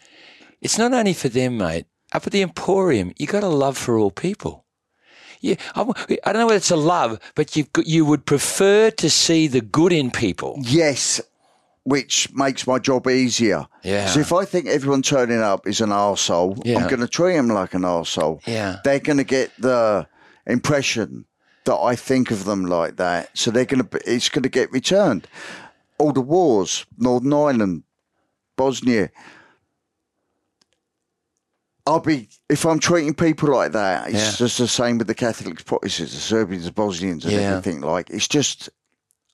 It's 0.61 0.77
not 0.77 0.93
only 0.93 1.13
for 1.13 1.29
them, 1.29 1.57
mate. 1.57 1.85
Uh, 2.13 2.17
up 2.17 2.27
at 2.27 2.31
the 2.33 2.41
Emporium, 2.41 3.13
you 3.17 3.27
got 3.27 3.43
a 3.43 3.47
love 3.47 3.77
for 3.77 3.97
all 3.97 4.11
people. 4.11 4.65
Yeah, 5.41 5.55
I, 5.75 5.81
I 6.23 6.31
don't 6.31 6.39
know 6.41 6.45
whether 6.47 6.57
it's 6.57 6.71
a 6.71 6.75
love, 6.75 7.19
but 7.35 7.55
you 7.55 7.65
you 7.83 8.05
would 8.05 8.25
prefer 8.25 8.89
to 8.91 9.09
see 9.09 9.47
the 9.47 9.61
good 9.61 9.91
in 9.91 10.11
people. 10.11 10.57
Yes, 10.61 11.21
which 11.83 12.31
makes 12.33 12.65
my 12.65 12.79
job 12.79 13.07
easier. 13.07 13.67
Yeah. 13.83 14.07
So 14.07 14.19
if 14.19 14.33
I 14.33 14.45
think 14.45 14.67
everyone 14.67 15.01
turning 15.01 15.41
up 15.41 15.67
is 15.67 15.81
an 15.81 15.89
arsehole, 15.89 16.61
Yeah. 16.65 16.79
I'm 16.79 16.87
going 16.89 17.01
to 17.01 17.07
treat 17.07 17.35
them 17.35 17.49
like 17.49 17.73
an 17.73 17.83
arsehole. 17.83 18.39
Yeah. 18.47 18.77
They're 18.83 18.99
going 18.99 19.17
to 19.17 19.23
get 19.23 19.51
the 19.59 20.07
impression 20.47 21.25
that 21.65 21.75
I 21.77 21.95
think 21.95 22.31
of 22.31 22.45
them 22.45 22.65
like 22.65 22.95
that. 22.97 23.37
So 23.37 23.51
they're 23.51 23.65
going 23.65 23.83
to, 23.83 23.89
be. 23.89 23.99
it's 24.05 24.29
going 24.29 24.43
to 24.43 24.49
get 24.49 24.71
returned. 24.71 25.27
All 25.97 26.11
the 26.13 26.21
wars, 26.21 26.85
Northern 26.97 27.33
Ireland, 27.33 27.83
Bosnia. 28.55 29.09
I'll 31.87 31.99
be 31.99 32.29
if 32.49 32.65
I'm 32.65 32.79
treating 32.79 33.13
people 33.13 33.49
like 33.49 33.71
that. 33.73 34.07
It's 34.09 34.15
Yeah. 34.17 34.31
just 34.47 34.57
the 34.57 34.67
same 34.67 34.97
with 34.97 35.07
the 35.07 35.13
Catholics, 35.13 35.61
Protestants, 35.63 36.13
the 36.13 36.19
Serbians, 36.19 36.65
the 36.65 36.71
Bosnians, 36.71 37.25
and 37.25 37.33
Yeah. 37.33 37.41
everything. 37.51 37.81
Like 37.81 38.09
it's 38.09 38.27
just 38.27 38.69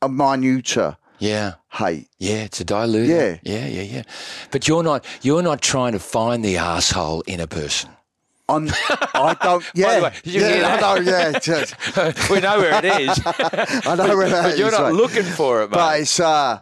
a 0.01 0.09
minuter 0.09 0.97
Yeah, 1.19 1.53
hate. 1.69 2.09
yeah, 2.17 2.43
it's 2.43 2.59
a 2.59 2.65
diluter. 2.65 3.07
Yeah. 3.07 3.37
yeah, 3.43 3.67
yeah, 3.67 3.81
yeah. 3.83 4.03
But 4.51 4.67
you're 4.67 4.83
not 4.83 5.05
you're 5.21 5.41
not 5.43 5.61
trying 5.61 5.93
to 5.93 5.99
find 5.99 6.43
the 6.43 6.57
asshole 6.57 7.21
in 7.21 7.39
a 7.39 7.47
person. 7.47 7.89
I'm, 8.51 8.69
I 9.13 9.35
don't. 9.41 9.63
Yeah, 9.75 10.01
way, 10.03 10.11
did 10.23 10.33
you 10.33 10.41
yeah, 10.41 10.75
I 10.75 10.79
know. 10.81 10.95
Yeah, 11.01 11.39
just- 11.39 11.75
we 12.29 12.39
know 12.39 12.59
where 12.59 12.83
it 12.83 12.85
is. 12.85 13.21
I 13.25 13.95
know 13.95 14.15
where 14.17 14.29
that 14.29 14.43
but 14.43 14.57
you're 14.57 14.67
is, 14.67 14.73
not 14.73 14.81
right. 14.83 14.93
looking 14.93 15.23
for 15.23 15.63
it, 15.63 15.69
mate. 15.69 15.75
but 15.75 15.99
it's 16.01 16.19
uh, 16.19 16.59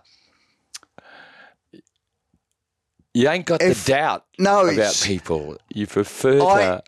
you 3.13 3.27
ain't 3.29 3.45
got 3.45 3.61
if- 3.61 3.85
the 3.85 3.91
doubt 3.93 4.25
no, 4.37 4.67
about 4.67 5.01
people. 5.03 5.57
You 5.73 5.87
prefer 5.87 6.41
I- 6.41 6.61
to. 6.63 6.83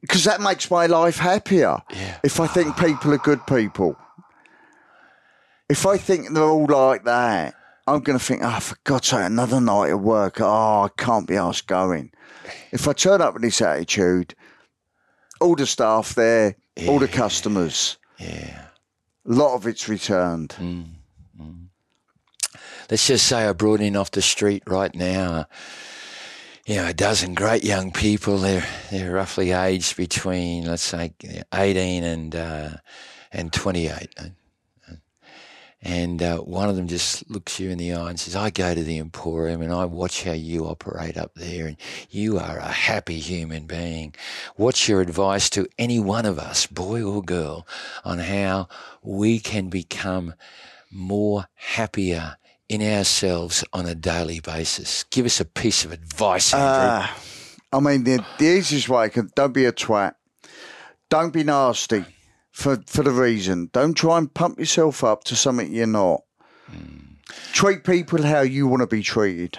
because 0.00 0.24
that 0.24 0.40
makes 0.40 0.70
my 0.70 0.86
life 0.86 1.18
happier. 1.18 1.78
Yeah. 1.90 2.18
If 2.22 2.40
I 2.40 2.46
think 2.46 2.76
people 2.76 3.12
are 3.12 3.18
good 3.18 3.46
people, 3.46 3.96
if 5.68 5.86
I 5.86 5.96
think 5.96 6.30
they're 6.32 6.42
all 6.44 6.66
like 6.66 7.04
that, 7.04 7.54
I'm 7.86 8.00
going 8.00 8.18
to 8.18 8.24
think, 8.24 8.40
oh, 8.42 8.60
for 8.60 8.76
God's 8.84 9.08
sake, 9.08 9.20
another 9.26 9.60
night 9.60 9.90
at 9.90 10.00
work. 10.00 10.40
Oh, 10.40 10.84
I 10.84 10.88
can't 10.96 11.26
be 11.26 11.36
asked 11.36 11.66
going. 11.66 12.12
If 12.72 12.88
I 12.88 12.92
turn 12.94 13.20
up 13.20 13.34
with 13.34 13.42
this 13.42 13.60
attitude, 13.60 14.34
all 15.40 15.54
the 15.56 15.66
staff 15.66 16.14
there, 16.14 16.56
all 16.88 16.98
the 16.98 17.08
customers, 17.08 17.98
Yeah. 18.18 18.66
a 19.28 19.32
lot 19.32 19.54
of 19.54 19.66
it's 19.66 19.88
returned. 19.88 20.50
Mm. 20.58 20.86
Let's 22.90 23.06
just 23.06 23.26
say 23.26 23.46
I 23.46 23.52
brought 23.52 23.80
in 23.80 23.96
off 23.96 24.10
the 24.10 24.20
street 24.22 24.62
right 24.66 24.94
now, 24.94 25.46
you 26.66 26.76
know, 26.76 26.86
a 26.88 26.92
dozen 26.92 27.34
great 27.34 27.64
young 27.64 27.92
people. 27.92 28.36
They're 28.38 28.66
they're 28.90 29.12
roughly 29.12 29.52
aged 29.52 29.96
between 29.96 30.66
let's 30.66 30.82
say 30.82 31.14
eighteen 31.54 32.04
and 32.04 32.36
uh, 32.36 32.70
and 33.32 33.52
twenty 33.52 33.86
eight. 33.88 34.14
And 35.84 36.22
uh, 36.22 36.38
one 36.38 36.70
of 36.70 36.76
them 36.76 36.88
just 36.88 37.30
looks 37.30 37.60
you 37.60 37.68
in 37.68 37.76
the 37.76 37.92
eye 37.92 38.08
and 38.08 38.18
says, 38.18 38.34
I 38.34 38.48
go 38.48 38.74
to 38.74 38.82
the 38.82 38.98
Emporium 38.98 39.60
and 39.60 39.70
I 39.70 39.84
watch 39.84 40.24
how 40.24 40.32
you 40.32 40.64
operate 40.64 41.18
up 41.18 41.34
there, 41.34 41.66
and 41.66 41.76
you 42.08 42.38
are 42.38 42.56
a 42.56 42.72
happy 42.72 43.20
human 43.20 43.66
being. 43.66 44.14
What's 44.56 44.88
your 44.88 45.02
advice 45.02 45.50
to 45.50 45.68
any 45.78 46.00
one 46.00 46.24
of 46.24 46.38
us, 46.38 46.66
boy 46.66 47.02
or 47.02 47.22
girl, 47.22 47.66
on 48.02 48.18
how 48.18 48.68
we 49.02 49.38
can 49.38 49.68
become 49.68 50.34
more 50.90 51.48
happier 51.54 52.36
in 52.66 52.80
ourselves 52.80 53.62
on 53.74 53.84
a 53.84 53.94
daily 53.94 54.40
basis? 54.40 55.04
Give 55.10 55.26
us 55.26 55.38
a 55.38 55.44
piece 55.44 55.84
of 55.84 55.92
advice, 55.92 56.54
Andrew. 56.54 56.90
Uh, 56.90 57.08
I 57.74 57.80
mean, 57.80 58.04
the, 58.04 58.24
the 58.38 58.46
easiest 58.46 58.88
way 58.88 59.10
can 59.10 59.30
don't 59.34 59.52
be 59.52 59.66
a 59.66 59.72
twat. 59.72 60.14
Don't 61.10 61.32
be 61.32 61.44
nasty 61.44 62.06
for 62.54 62.80
for 62.86 63.02
the 63.02 63.10
reason. 63.10 63.68
Don't 63.72 63.94
try 63.94 64.16
and 64.16 64.32
pump 64.32 64.58
yourself 64.58 65.04
up 65.04 65.24
to 65.24 65.36
something 65.36 65.70
you're 65.72 65.86
not. 65.86 66.22
Treat 67.52 67.84
people 67.84 68.22
how 68.22 68.40
you 68.42 68.66
want 68.68 68.80
to 68.82 68.86
be 68.86 69.02
treated. 69.02 69.58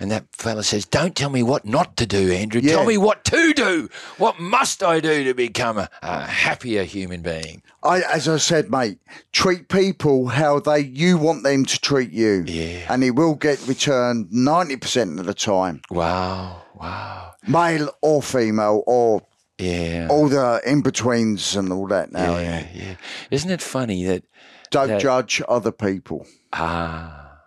And 0.00 0.10
that 0.10 0.26
fella 0.32 0.62
says, 0.62 0.84
Don't 0.86 1.14
tell 1.16 1.30
me 1.30 1.42
what 1.42 1.64
not 1.64 1.96
to 1.96 2.06
do, 2.06 2.30
Andrew. 2.32 2.60
Yeah. 2.62 2.76
Tell 2.76 2.86
me 2.86 2.96
what 2.96 3.24
to 3.26 3.52
do. 3.52 3.88
What 4.18 4.38
must 4.38 4.82
I 4.82 5.00
do 5.00 5.24
to 5.24 5.34
become 5.34 5.78
a, 5.78 5.88
a 6.00 6.26
happier 6.26 6.84
human 6.84 7.22
being? 7.22 7.62
I, 7.82 8.00
as 8.02 8.28
I 8.28 8.36
said, 8.38 8.70
mate, 8.70 8.98
treat 9.32 9.68
people 9.68 10.28
how 10.28 10.60
they 10.60 10.80
you 10.80 11.18
want 11.18 11.42
them 11.42 11.64
to 11.66 11.80
treat 11.80 12.10
you. 12.12 12.44
Yeah. 12.46 12.86
and 12.92 13.02
it 13.04 13.12
will 13.12 13.34
get 13.34 13.66
returned 13.66 14.28
ninety 14.32 14.76
percent 14.76 15.18
of 15.18 15.26
the 15.26 15.34
time, 15.34 15.82
Wow. 15.90 16.62
Wow. 16.74 17.32
male 17.46 17.90
or 18.00 18.22
female, 18.22 18.84
or 18.86 19.22
Yeah. 19.58 20.06
all 20.10 20.28
the 20.28 20.60
in 20.64 20.82
betweens 20.82 21.56
and 21.56 21.72
all 21.72 21.88
that. 21.88 22.12
Now, 22.12 22.38
yeah, 22.38 22.66
yeah. 22.72 22.94
Isn't 23.30 23.50
it 23.50 23.60
funny 23.62 24.04
that, 24.04 24.22
don't 24.70 24.88
that- 24.88 25.00
judge 25.00 25.42
other 25.48 25.72
people. 25.72 26.26
ah, 26.52 27.38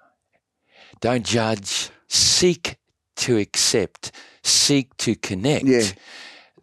don't 0.99 1.26
judge, 1.26 1.89
seek 2.07 2.78
to 3.16 3.38
accept, 3.38 4.12
seek 4.43 4.95
to 4.97 5.16
connect, 5.16 5.66
Yeah. 5.66 5.84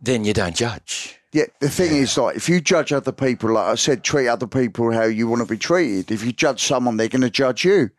then 0.01 0.24
you 0.24 0.32
don't 0.34 0.55
judge. 0.55 1.14
Yeah, 1.32 1.44
the 1.61 1.68
thing 1.68 1.94
is, 1.96 2.16
like, 2.16 2.36
if 2.36 2.49
you 2.49 2.61
judge 2.61 2.92
other 2.92 3.12
people, 3.12 3.53
like 3.53 3.66
I 3.66 3.74
said, 3.74 4.03
treat 4.03 4.28
other 4.28 4.46
people 4.46 4.92
how 4.92 5.05
you 5.05 5.28
want 5.28 5.40
to 5.42 5.46
be 5.46 5.59
treated. 5.59 6.11
If 6.11 6.24
you 6.24 6.32
judge 6.32 6.62
someone, 6.64 6.96
they're 6.96 7.09
going 7.09 7.20
to 7.22 7.30
judge 7.30 7.64
you. 7.64 7.90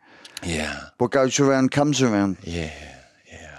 Yeah. 0.42 0.80
What 0.98 1.10
goes 1.12 1.38
around 1.38 1.70
comes 1.70 2.02
around. 2.02 2.38
Yeah. 2.42 2.72
Yeah. 3.30 3.58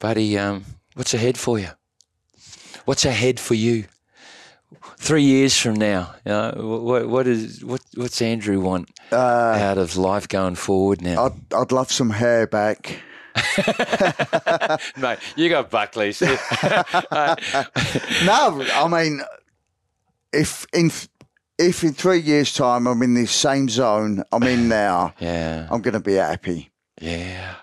Buddy, 0.00 0.36
um, 0.38 0.64
what's 0.94 1.14
ahead 1.14 1.38
for 1.38 1.58
you? 1.58 1.68
What's 2.86 3.04
ahead 3.04 3.38
for 3.38 3.54
you? 3.54 3.84
Three 4.98 5.22
years 5.22 5.56
from 5.56 5.74
now, 5.74 6.14
you 6.24 6.32
know, 6.32 6.80
what, 6.82 7.08
what 7.08 7.26
is 7.26 7.64
what, 7.64 7.80
what's 7.94 8.20
Andrew 8.22 8.58
want 8.60 8.90
Uh, 9.12 9.16
out 9.16 9.78
of 9.78 9.96
life 9.96 10.26
going 10.28 10.54
forward 10.56 11.02
now? 11.02 11.26
I'd, 11.26 11.54
I'd 11.54 11.72
love 11.72 11.92
some 11.92 12.10
hair 12.10 12.46
back. 12.46 13.00
Mate, 14.96 15.18
you 15.36 15.48
got 15.48 15.70
Buckley's. 15.70 16.20
No, 18.24 18.64
I 18.74 18.88
mean, 18.88 19.20
if 20.32 20.66
in 20.72 20.90
if 21.58 21.84
in 21.84 21.92
three 21.92 22.18
years' 22.20 22.52
time 22.52 22.86
I'm 22.86 23.02
in 23.02 23.14
this 23.14 23.30
same 23.32 23.68
zone 23.68 24.22
I'm 24.32 24.42
in 24.44 24.68
now, 24.68 25.14
yeah, 25.20 25.68
I'm 25.70 25.80
going 25.82 25.94
to 25.94 26.00
be 26.00 26.14
happy. 26.14 26.70
yeah, 27.00 27.54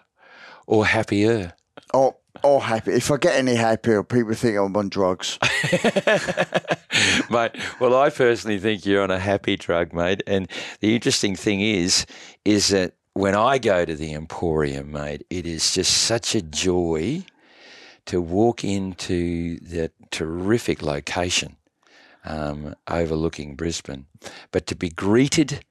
or 0.68 0.86
happier. 0.86 1.54
Or 1.94 2.16
or 2.44 2.62
happy. 2.62 2.92
If 2.92 3.10
I 3.12 3.18
get 3.18 3.36
any 3.36 3.56
happier, 3.56 4.04
people 4.04 4.34
think 4.34 4.58
I'm 4.58 4.76
on 4.76 4.90
drugs. 4.90 5.40
mate. 7.30 7.52
Well, 7.80 7.96
I 7.96 8.10
personally 8.10 8.60
think 8.60 8.86
you're 8.86 9.02
on 9.02 9.12
a 9.12 9.20
happy 9.20 9.56
drug, 9.56 9.94
mate. 9.94 10.24
And 10.28 10.50
the 10.80 10.94
interesting 10.96 11.36
thing 11.36 11.62
is, 11.62 12.06
is 12.46 12.70
that 12.70 12.94
when 13.14 13.36
I 13.36 13.58
go 13.58 13.86
to 13.86 13.96
the 13.96 14.14
Emporium, 14.14 14.92
mate, 14.92 15.26
it 15.30 15.46
is 15.46 15.74
just 15.74 15.94
such 15.94 16.36
a 16.36 16.42
joy 16.42 17.24
to 18.06 18.22
walk 18.22 18.64
into 18.64 19.60
that 19.60 19.92
terrific 20.12 20.82
location 20.82 21.56
um, 22.26 22.76
overlooking 22.88 23.56
Brisbane, 23.56 24.06
but 24.52 24.66
to 24.68 24.76
be 24.76 24.90
greeted 24.90 25.64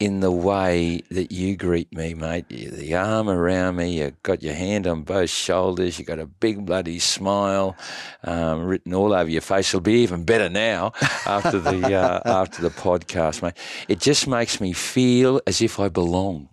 in 0.00 0.20
the 0.20 0.30
way 0.30 1.02
that 1.10 1.32
you 1.32 1.56
greet 1.56 1.92
me, 1.92 2.14
mate. 2.14 2.44
You- 2.50 2.70
The 2.70 2.94
arm 2.94 3.28
around 3.28 3.76
me, 3.76 3.98
you've 3.98 4.22
got 4.22 4.42
your 4.42 4.54
hand 4.54 4.86
on 4.86 5.02
both 5.02 5.28
shoulders, 5.30 5.98
you've 5.98 6.06
got 6.06 6.20
a 6.20 6.26
big 6.26 6.64
bloody 6.64 7.00
smile 7.00 7.76
um, 8.22 8.64
written 8.64 8.94
all 8.94 9.12
over 9.12 9.28
your 9.28 9.40
face. 9.40 9.68
It'll 9.70 9.80
be 9.80 10.02
even 10.02 10.24
better 10.24 10.48
now 10.48 10.92
after 11.26 11.58
the 11.58 11.94
uh, 11.94 12.20
after 12.24 12.62
the 12.62 12.70
podcast, 12.70 13.42
mate. 13.42 13.54
It 13.88 13.98
just 13.98 14.28
makes 14.28 14.60
me 14.60 14.72
feel 14.72 15.40
as 15.46 15.60
if 15.60 15.80
I 15.80 15.88
belong. 15.88 16.48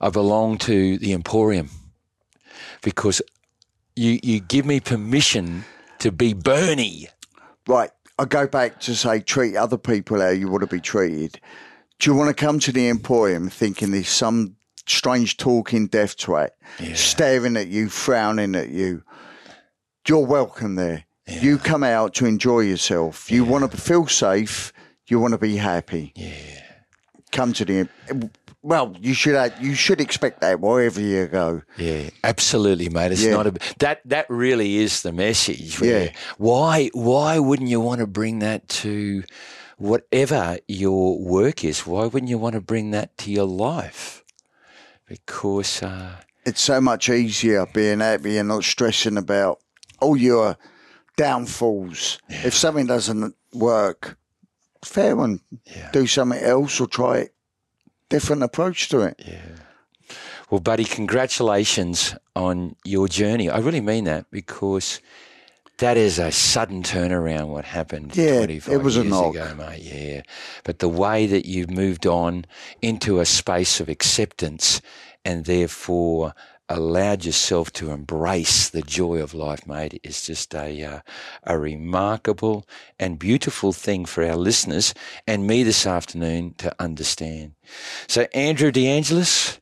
I 0.00 0.10
belong 0.10 0.58
to 0.58 0.98
the 0.98 1.12
Emporium 1.14 1.70
because 2.82 3.22
you 3.96 4.18
you 4.22 4.40
give 4.40 4.66
me 4.66 4.80
permission 4.80 5.64
to 6.00 6.12
be 6.12 6.34
Bernie. 6.34 7.08
Right. 7.66 7.90
I 8.18 8.26
go 8.26 8.46
back 8.46 8.80
to 8.80 8.94
say 8.94 9.20
treat 9.20 9.56
other 9.56 9.78
people 9.78 10.20
how 10.20 10.28
you 10.28 10.48
want 10.50 10.60
to 10.60 10.66
be 10.68 10.80
treated. 10.80 11.40
Do 11.98 12.10
you 12.10 12.16
want 12.16 12.28
to 12.36 12.44
come 12.44 12.58
to 12.60 12.72
the 12.72 12.88
Emporium 12.88 13.48
thinking 13.48 13.90
there's 13.92 14.08
some 14.08 14.56
strange 14.86 15.36
talking 15.36 15.86
death 15.86 16.16
twat 16.16 16.50
staring 16.94 17.56
at 17.56 17.68
you, 17.68 17.88
frowning 17.88 18.54
at 18.54 18.68
you? 18.68 19.02
You're 20.06 20.26
welcome 20.26 20.74
there. 20.74 21.04
You 21.26 21.56
come 21.56 21.82
out 21.82 22.12
to 22.14 22.26
enjoy 22.26 22.60
yourself. 22.60 23.30
You 23.30 23.44
want 23.44 23.70
to 23.70 23.76
feel 23.78 24.06
safe. 24.06 24.72
You 25.06 25.18
want 25.20 25.32
to 25.32 25.38
be 25.38 25.56
happy. 25.56 26.12
Yeah. 26.14 26.60
Come 27.32 27.52
to 27.54 27.64
the. 27.64 27.88
Well, 28.62 28.94
you 29.00 29.14
should. 29.14 29.34
have- 29.34 29.62
You 29.62 29.74
should 29.74 30.00
expect 30.00 30.40
that 30.42 30.60
wherever 30.60 31.00
you 31.00 31.26
go. 31.26 31.62
Yeah, 31.78 32.10
absolutely, 32.22 32.88
mate. 32.90 33.12
It's 33.12 33.22
Yeah. 33.22 33.32
not 33.32 33.46
a 33.46 33.54
that 33.78 34.00
that 34.06 34.26
really 34.28 34.76
is 34.76 35.02
the 35.02 35.12
message. 35.12 35.80
Yeah. 35.80 36.10
Why 36.38 36.90
why 36.92 37.38
wouldn't 37.38 37.68
you 37.70 37.80
want 37.80 38.00
to 38.00 38.06
bring 38.06 38.40
that 38.40 38.68
to 38.68 39.24
whatever 39.78 40.58
your 40.68 41.18
work 41.18 41.64
is? 41.64 41.86
Why 41.86 42.06
wouldn't 42.06 42.30
you 42.30 42.38
want 42.38 42.54
to 42.54 42.60
bring 42.60 42.90
that 42.92 43.16
to 43.18 43.30
your 43.30 43.46
life? 43.46 44.24
Because 45.06 45.82
uh, 45.82 46.16
it's 46.44 46.60
so 46.60 46.80
much 46.80 47.08
easier 47.08 47.66
being 47.66 48.00
happy 48.00 48.38
and 48.38 48.48
not 48.48 48.64
stressing 48.64 49.16
about 49.16 49.60
all 50.00 50.16
your 50.16 50.56
downfalls. 51.16 52.18
If 52.28 52.54
something 52.54 52.86
doesn't 52.86 53.34
work, 53.52 54.18
fair 54.84 55.16
one. 55.16 55.40
Do 55.92 56.06
something 56.06 56.40
else 56.40 56.80
or 56.80 56.86
try 56.86 57.18
a 57.18 57.28
different 58.08 58.42
approach 58.42 58.88
to 58.90 59.00
it. 59.00 59.22
Well, 60.50 60.60
buddy, 60.60 60.84
congratulations 60.84 62.14
on 62.36 62.76
your 62.84 63.08
journey. 63.08 63.48
I 63.48 63.58
really 63.58 63.80
mean 63.80 64.04
that 64.04 64.30
because 64.30 65.00
that 65.78 65.96
is 65.96 66.18
a 66.18 66.30
sudden 66.32 66.82
turnaround. 66.82 67.48
What 67.48 67.64
happened? 67.64 68.16
Yeah, 68.16 68.36
25 68.38 68.74
it 68.74 68.82
was 68.82 68.96
a 68.96 69.00
years 69.00 69.10
knock. 69.10 69.34
ago, 69.34 69.54
mate. 69.54 69.80
Yeah, 69.82 70.22
but 70.64 70.78
the 70.78 70.88
way 70.88 71.26
that 71.26 71.46
you've 71.46 71.70
moved 71.70 72.06
on 72.06 72.44
into 72.82 73.20
a 73.20 73.24
space 73.26 73.80
of 73.80 73.88
acceptance 73.88 74.80
and 75.24 75.44
therefore 75.46 76.34
allowed 76.68 77.24
yourself 77.24 77.70
to 77.72 77.90
embrace 77.90 78.70
the 78.70 78.82
joy 78.82 79.18
of 79.22 79.34
life, 79.34 79.66
mate, 79.66 80.00
is 80.02 80.24
just 80.26 80.54
a 80.54 80.82
uh, 80.82 81.00
a 81.44 81.58
remarkable 81.58 82.66
and 82.98 83.18
beautiful 83.18 83.72
thing 83.72 84.04
for 84.04 84.24
our 84.24 84.36
listeners 84.36 84.94
and 85.26 85.46
me 85.46 85.62
this 85.62 85.86
afternoon 85.86 86.54
to 86.58 86.74
understand. 86.80 87.52
So, 88.06 88.26
Andrew 88.34 88.70
de 88.70 88.86
Angelis. 88.86 89.60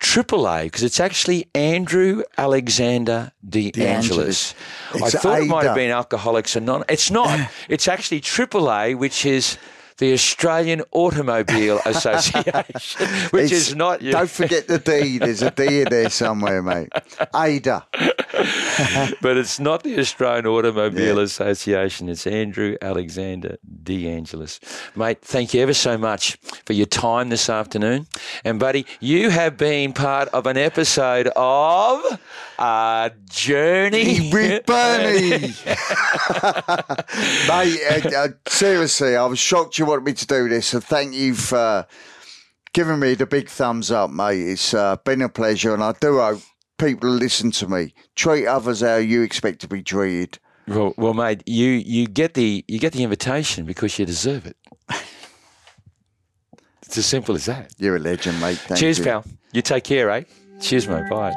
Triple 0.00 0.48
A, 0.48 0.64
because 0.64 0.82
it's 0.82 0.98
actually 0.98 1.46
Andrew 1.54 2.22
Alexander 2.38 3.32
de 3.48 3.70
Angelis. 3.76 4.54
DeAngelis. 4.92 5.02
I 5.04 5.10
thought 5.10 5.40
it 5.42 5.46
might 5.46 5.66
have 5.66 5.74
been 5.76 5.90
Alcoholics 5.90 6.56
Anonymous. 6.56 6.86
It's 6.88 7.10
not. 7.10 7.50
it's 7.68 7.86
actually 7.86 8.20
Triple 8.20 8.72
A, 8.72 8.94
which 8.94 9.24
is 9.26 9.58
the 9.98 10.14
Australian 10.14 10.82
Automobile 10.92 11.80
Association, 11.84 13.06
which 13.30 13.44
It's- 13.44 13.68
is 13.68 13.74
not. 13.76 14.00
Don't 14.00 14.30
forget 14.30 14.66
the 14.66 14.78
D. 14.78 15.18
There's 15.18 15.42
a 15.42 15.50
D 15.50 15.82
in 15.82 15.88
there 15.90 16.08
somewhere, 16.08 16.62
mate. 16.62 16.88
Ada. 17.36 17.86
but 19.20 19.36
it's 19.36 19.60
not 19.60 19.82
the 19.82 19.98
Australian 19.98 20.46
Automobile 20.46 21.18
Association. 21.18 22.08
It's 22.08 22.26
Andrew 22.26 22.76
Alexander 22.80 23.58
de 23.82 24.08
Angelis. 24.08 24.60
Mate, 24.96 25.20
thank 25.20 25.52
you 25.52 25.60
ever 25.60 25.74
so 25.74 25.98
much 25.98 26.36
for 26.64 26.72
your 26.72 26.86
time 26.86 27.28
this 27.28 27.50
afternoon. 27.50 28.06
And, 28.44 28.58
buddy, 28.58 28.86
you 29.00 29.30
have 29.30 29.56
been 29.56 29.92
part 29.92 30.28
of 30.28 30.46
an 30.46 30.56
episode 30.56 31.28
of 31.36 32.18
A 32.58 33.12
Journey 33.28 34.30
With 34.32 34.64
Bernie. 34.66 35.30
mate, 37.48 37.80
uh, 37.90 38.10
uh, 38.16 38.28
seriously, 38.48 39.16
I 39.16 39.26
was 39.26 39.38
shocked 39.38 39.78
you 39.78 39.84
wanted 39.86 40.04
me 40.04 40.14
to 40.14 40.26
do 40.26 40.48
this. 40.48 40.72
And 40.72 40.82
thank 40.82 41.14
you 41.14 41.34
for 41.34 41.86
giving 42.72 43.00
me 43.00 43.14
the 43.14 43.26
big 43.26 43.48
thumbs 43.48 43.90
up, 43.90 44.10
mate. 44.10 44.40
It's 44.40 44.72
uh, 44.72 44.96
been 45.04 45.22
a 45.22 45.28
pleasure. 45.28 45.74
And 45.74 45.82
I 45.82 45.92
do 45.92 46.18
hope 46.18 46.40
people 46.80 47.10
listen 47.10 47.50
to 47.52 47.68
me. 47.68 47.94
Treat 48.16 48.46
others 48.46 48.80
how 48.80 48.96
you 48.96 49.22
expect 49.22 49.60
to 49.60 49.68
be 49.68 49.82
treated. 49.82 50.38
Well, 50.66 50.94
well, 50.96 51.14
mate, 51.14 51.42
you, 51.46 51.68
you 51.68 52.06
get 52.06 52.34
the 52.34 52.64
you 52.66 52.78
get 52.78 52.92
the 52.92 53.02
invitation 53.02 53.64
because 53.66 53.98
you 53.98 54.06
deserve 54.06 54.46
it. 54.46 54.56
It's 56.86 56.98
as 56.98 57.06
simple 57.06 57.36
as 57.36 57.44
that. 57.44 57.72
You're 57.78 57.94
a 57.94 58.00
legend, 58.00 58.40
mate. 58.40 58.58
Thank 58.58 58.80
Cheers, 58.80 58.98
you. 58.98 59.04
pal. 59.04 59.24
You 59.52 59.62
take 59.62 59.84
care, 59.84 60.10
eh? 60.10 60.24
Cheers, 60.60 60.88
mate. 60.88 61.08
Bye. 61.08 61.30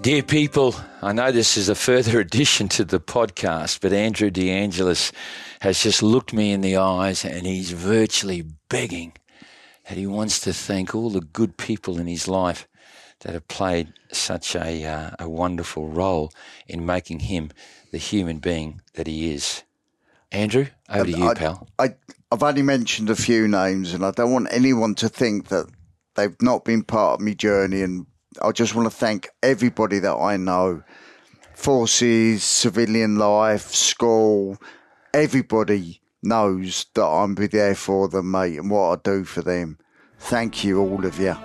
Dear 0.00 0.22
people, 0.22 0.74
I 1.02 1.12
know 1.12 1.30
this 1.32 1.58
is 1.58 1.68
a 1.68 1.74
further 1.74 2.20
addition 2.26 2.70
to 2.70 2.86
the 2.86 3.00
podcast, 3.00 3.82
but 3.82 3.92
Andrew 3.92 4.30
de 4.30 4.50
Angelis 4.50 5.12
has 5.60 5.82
just 5.82 6.02
looked 6.02 6.32
me 6.32 6.52
in 6.52 6.62
the 6.62 6.78
eyes 6.78 7.22
and 7.22 7.46
he's 7.46 7.72
virtually 7.72 8.42
begging 8.70 9.12
that 9.88 9.96
he 9.96 10.06
wants 10.06 10.40
to 10.40 10.52
thank 10.52 10.94
all 10.94 11.10
the 11.10 11.20
good 11.20 11.56
people 11.56 11.98
in 11.98 12.06
his 12.06 12.26
life 12.26 12.68
that 13.20 13.32
have 13.32 13.48
played 13.48 13.92
such 14.12 14.54
a, 14.54 14.84
uh, 14.84 15.10
a 15.18 15.28
wonderful 15.28 15.88
role 15.88 16.32
in 16.66 16.84
making 16.84 17.20
him 17.20 17.50
the 17.92 17.98
human 17.98 18.38
being 18.38 18.80
that 18.94 19.06
he 19.06 19.32
is. 19.32 19.62
Andrew, 20.32 20.66
over 20.90 21.04
to 21.04 21.10
you, 21.10 21.28
I, 21.28 21.34
pal. 21.34 21.68
I, 21.78 21.94
I've 22.30 22.42
only 22.42 22.62
mentioned 22.62 23.10
a 23.10 23.16
few 23.16 23.46
names, 23.46 23.94
and 23.94 24.04
I 24.04 24.10
don't 24.10 24.32
want 24.32 24.48
anyone 24.50 24.94
to 24.96 25.08
think 25.08 25.48
that 25.48 25.66
they've 26.14 26.36
not 26.42 26.64
been 26.64 26.82
part 26.82 27.14
of 27.14 27.24
my 27.24 27.32
journey. 27.32 27.82
And 27.82 28.06
I 28.42 28.50
just 28.50 28.74
want 28.74 28.90
to 28.90 28.96
thank 28.96 29.28
everybody 29.42 30.00
that 30.00 30.16
I 30.16 30.36
know 30.36 30.82
forces, 31.54 32.42
civilian 32.42 33.16
life, 33.16 33.72
school, 33.74 34.58
everybody 35.14 36.00
knows 36.26 36.86
that 36.94 37.04
I'm 37.04 37.34
be 37.34 37.46
there 37.46 37.74
for 37.74 38.08
them, 38.08 38.30
mate, 38.30 38.58
and 38.58 38.70
what 38.70 38.98
I 38.98 39.00
do 39.02 39.24
for 39.24 39.42
them. 39.42 39.78
Thank 40.18 40.64
you, 40.64 40.80
all 40.80 41.04
of 41.04 41.18
you. 41.18 41.36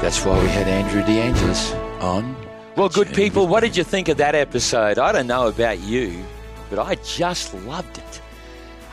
That's 0.00 0.24
why 0.24 0.40
we 0.42 0.48
had 0.48 0.66
Andrew 0.66 1.02
de 1.02 1.20
Angelis 1.20 1.72
on. 2.00 2.36
Well, 2.76 2.88
good 2.88 3.12
people, 3.14 3.46
what 3.46 3.60
did 3.60 3.76
you 3.76 3.84
think 3.84 4.08
of 4.08 4.16
that 4.16 4.34
episode? 4.34 4.98
I 4.98 5.12
don't 5.12 5.26
know 5.26 5.48
about 5.48 5.80
you, 5.80 6.24
but 6.70 6.78
I 6.78 6.94
just 6.96 7.54
loved 7.66 7.98
it. 7.98 8.22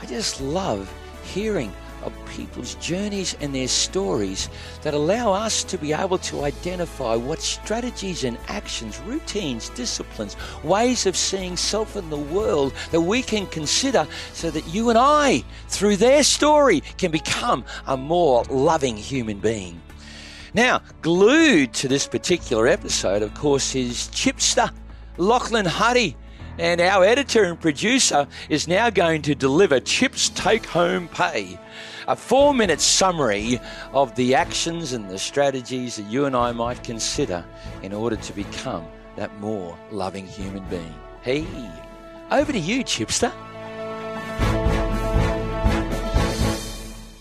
I 0.01 0.05
just 0.05 0.41
love 0.41 0.93
hearing 1.23 1.73
of 2.04 2.14
people's 2.28 2.76
journeys 2.76 3.36
and 3.41 3.54
their 3.54 3.68
stories 3.68 4.50
that 4.82 4.93
allow 4.93 5.34
us 5.34 5.64
to 5.66 5.78
be 5.78 5.93
able 5.93 6.18
to 6.20 6.43
identify 6.43 7.16
what 7.16 7.41
strategies 7.41 8.24
and 8.24 8.38
actions, 8.48 9.00
routines, 9.02 9.70
disciplines, 9.70 10.36
ways 10.64 11.06
of 11.06 11.16
seeing 11.16 11.58
self 11.58 11.95
in 11.95 12.10
the 12.10 12.18
world 12.18 12.74
that 12.91 13.02
we 13.02 13.22
can 13.22 13.48
consider 13.48 14.08
so 14.34 14.50
that 14.52 14.68
you 14.68 14.89
and 14.89 14.98
I, 14.98 15.43
through 15.68 15.98
their 15.98 16.24
story, 16.24 16.82
can 16.98 17.12
become 17.12 17.66
a 17.88 17.98
more 17.98 18.43
loving 18.45 18.98
human 18.98 19.39
being. 19.39 19.82
Now, 20.54 20.82
glued 21.02 21.74
to 21.74 21.88
this 21.88 22.08
particular 22.08 22.68
episode, 22.68 23.22
of 23.22 23.34
course, 23.34 23.76
is 23.76 24.10
Chipster, 24.14 24.72
Lachlan 25.18 25.66
Huddy. 25.66 26.16
And 26.60 26.82
our 26.82 27.03
editor 27.03 27.43
and 27.43 27.60
producer 27.60 28.28
is 28.49 28.68
now 28.68 28.89
going 28.89 29.22
to 29.24 29.36
deliver 29.36 29.80
Chip's 29.80 30.30
take 30.30 30.66
home 30.66 31.08
pay. 31.08 31.60
A 32.08 32.16
four 32.16 32.51
minute 32.51 32.82
summary 32.82 33.60
of 33.93 34.16
the 34.16 34.34
actions 34.34 34.93
and 34.93 35.08
the 35.08 35.20
strategies 35.20 35.97
that 35.97 36.08
you 36.08 36.26
and 36.26 36.36
I 36.36 36.51
might 36.53 36.84
consider 36.84 37.45
in 37.84 37.93
order 37.93 38.16
to 38.16 38.34
become 38.34 38.88
that 39.18 39.39
more 39.39 39.78
loving 39.91 40.26
human 40.26 40.64
being. 40.66 40.95
Hey, 41.22 41.45
over 42.32 42.51
to 42.51 42.60
you, 42.60 42.84
Chipster. 42.84 43.32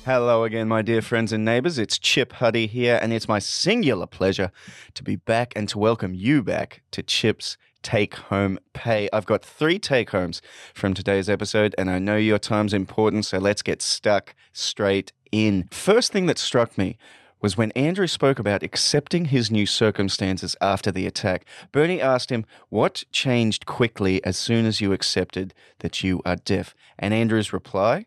Hello 0.06 0.44
again, 0.44 0.68
my 0.68 0.82
dear 0.82 1.02
friends 1.02 1.32
and 1.32 1.44
neighbors. 1.44 1.78
It's 1.78 1.98
Chip 1.98 2.34
Huddy 2.34 2.68
here, 2.68 2.98
and 3.02 3.12
it's 3.12 3.26
my 3.26 3.40
singular 3.40 4.06
pleasure 4.06 4.52
to 4.94 5.02
be 5.02 5.16
back 5.16 5.52
and 5.56 5.68
to 5.68 5.78
welcome 5.78 6.14
you 6.14 6.44
back 6.44 6.82
to 6.92 7.02
Chip's 7.02 7.58
Take 7.82 8.14
Home 8.14 8.58
Pay. 8.72 9.08
I've 9.12 9.26
got 9.26 9.44
three 9.44 9.78
take 9.78 10.10
homes 10.10 10.42
from 10.74 10.94
today's 10.94 11.28
episode, 11.28 11.74
and 11.78 11.90
I 11.90 11.98
know 11.98 12.16
your 12.16 12.38
time's 12.38 12.74
important, 12.74 13.26
so 13.26 13.38
let's 13.38 13.62
get 13.62 13.82
stuck 13.82 14.34
straight 14.52 15.12
in. 15.32 15.68
First 15.70 16.12
thing 16.12 16.26
that 16.26 16.38
struck 16.38 16.76
me 16.76 16.98
was 17.40 17.56
when 17.56 17.70
Andrew 17.72 18.06
spoke 18.06 18.38
about 18.38 18.62
accepting 18.62 19.26
his 19.26 19.50
new 19.50 19.66
circumstances 19.66 20.56
after 20.60 20.90
the 20.90 21.06
attack. 21.06 21.46
Bernie 21.70 22.00
asked 22.00 22.30
him, 22.30 22.46
What 22.70 23.04
changed 23.12 23.66
quickly 23.66 24.24
as 24.24 24.36
soon 24.36 24.66
as 24.66 24.80
you 24.80 24.92
accepted 24.92 25.54
that 25.80 26.02
you 26.02 26.22
are 26.24 26.36
deaf? 26.36 26.74
And 26.98 27.12
Andrew's 27.12 27.52
reply, 27.52 28.06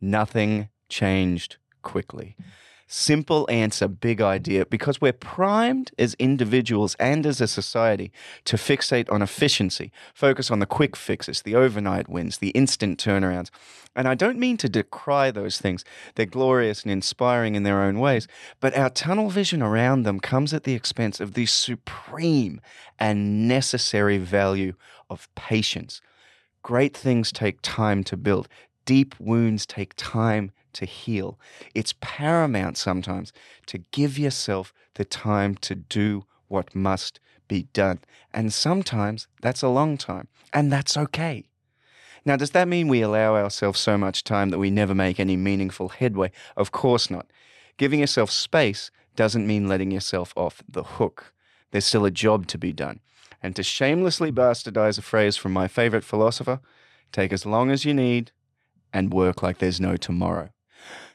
Nothing 0.00 0.68
changed 0.88 1.56
quickly. 1.82 2.36
Simple 2.94 3.48
answer, 3.50 3.88
big 3.88 4.20
idea, 4.20 4.66
because 4.66 5.00
we're 5.00 5.14
primed 5.14 5.92
as 5.98 6.12
individuals 6.18 6.94
and 6.96 7.24
as 7.24 7.40
a 7.40 7.48
society 7.48 8.12
to 8.44 8.58
fixate 8.58 9.10
on 9.10 9.22
efficiency, 9.22 9.90
focus 10.12 10.50
on 10.50 10.58
the 10.58 10.66
quick 10.66 10.94
fixes, 10.94 11.40
the 11.40 11.54
overnight 11.54 12.10
wins, 12.10 12.36
the 12.36 12.50
instant 12.50 13.02
turnarounds. 13.02 13.48
And 13.96 14.06
I 14.06 14.14
don't 14.14 14.38
mean 14.38 14.58
to 14.58 14.68
decry 14.68 15.30
those 15.30 15.56
things. 15.56 15.86
They're 16.16 16.26
glorious 16.26 16.82
and 16.82 16.92
inspiring 16.92 17.54
in 17.54 17.62
their 17.62 17.80
own 17.80 17.98
ways, 17.98 18.28
but 18.60 18.76
our 18.76 18.90
tunnel 18.90 19.30
vision 19.30 19.62
around 19.62 20.02
them 20.02 20.20
comes 20.20 20.52
at 20.52 20.64
the 20.64 20.74
expense 20.74 21.18
of 21.18 21.32
the 21.32 21.46
supreme 21.46 22.60
and 22.98 23.48
necessary 23.48 24.18
value 24.18 24.74
of 25.08 25.34
patience. 25.34 26.02
Great 26.62 26.94
things 26.94 27.32
take 27.32 27.62
time 27.62 28.04
to 28.04 28.18
build. 28.18 28.48
Deep 28.84 29.14
wounds 29.18 29.64
take 29.64 29.94
time 29.96 30.52
to 30.74 30.86
heal. 30.86 31.38
It's 31.74 31.94
paramount 32.00 32.76
sometimes 32.76 33.32
to 33.66 33.78
give 33.78 34.18
yourself 34.18 34.72
the 34.94 35.04
time 35.04 35.54
to 35.56 35.74
do 35.74 36.24
what 36.48 36.74
must 36.74 37.20
be 37.48 37.64
done. 37.72 38.00
And 38.32 38.52
sometimes 38.52 39.26
that's 39.40 39.62
a 39.62 39.68
long 39.68 39.96
time, 39.96 40.28
and 40.52 40.72
that's 40.72 40.96
okay. 40.96 41.44
Now, 42.24 42.36
does 42.36 42.52
that 42.52 42.68
mean 42.68 42.88
we 42.88 43.02
allow 43.02 43.34
ourselves 43.34 43.80
so 43.80 43.98
much 43.98 44.22
time 44.22 44.50
that 44.50 44.58
we 44.58 44.70
never 44.70 44.94
make 44.94 45.18
any 45.18 45.36
meaningful 45.36 45.88
headway? 45.88 46.30
Of 46.56 46.70
course 46.70 47.10
not. 47.10 47.26
Giving 47.78 48.00
yourself 48.00 48.30
space 48.30 48.90
doesn't 49.16 49.46
mean 49.46 49.68
letting 49.68 49.90
yourself 49.90 50.32
off 50.36 50.62
the 50.68 50.84
hook. 50.84 51.32
There's 51.72 51.84
still 51.84 52.04
a 52.04 52.10
job 52.10 52.46
to 52.48 52.58
be 52.58 52.72
done. 52.72 53.00
And 53.42 53.56
to 53.56 53.62
shamelessly 53.62 54.30
bastardize 54.30 54.98
a 54.98 55.02
phrase 55.02 55.36
from 55.36 55.52
my 55.52 55.66
favorite 55.66 56.04
philosopher, 56.04 56.60
take 57.10 57.32
as 57.32 57.44
long 57.44 57.70
as 57.70 57.84
you 57.84 57.92
need 57.92 58.30
and 58.92 59.12
work 59.12 59.42
like 59.42 59.58
there's 59.58 59.80
no 59.80 59.96
tomorrow. 59.96 60.50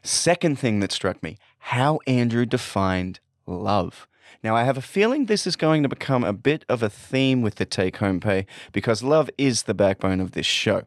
Second 0.04 0.58
thing 0.60 0.80
that 0.80 0.92
struck 0.92 1.22
me 1.22 1.38
how 1.60 2.00
Andrew 2.08 2.46
defined 2.46 3.20
love. 3.46 4.08
Now, 4.44 4.56
I 4.56 4.64
have 4.64 4.78
a 4.78 4.82
feeling 4.82 5.26
this 5.26 5.48
is 5.48 5.56
going 5.56 5.84
to 5.84 5.90
become 5.90 6.24
a 6.24 6.34
bit 6.34 6.64
of 6.70 6.84
a 6.84 6.90
theme 6.90 7.42
with 7.42 7.56
the 7.56 7.66
take 7.66 7.98
home 7.98 8.20
pay 8.20 8.46
because 8.72 9.04
love 9.04 9.30
is 9.38 9.64
the 9.64 9.74
backbone 9.74 10.20
of 10.20 10.32
this 10.32 10.46
show. 10.46 10.84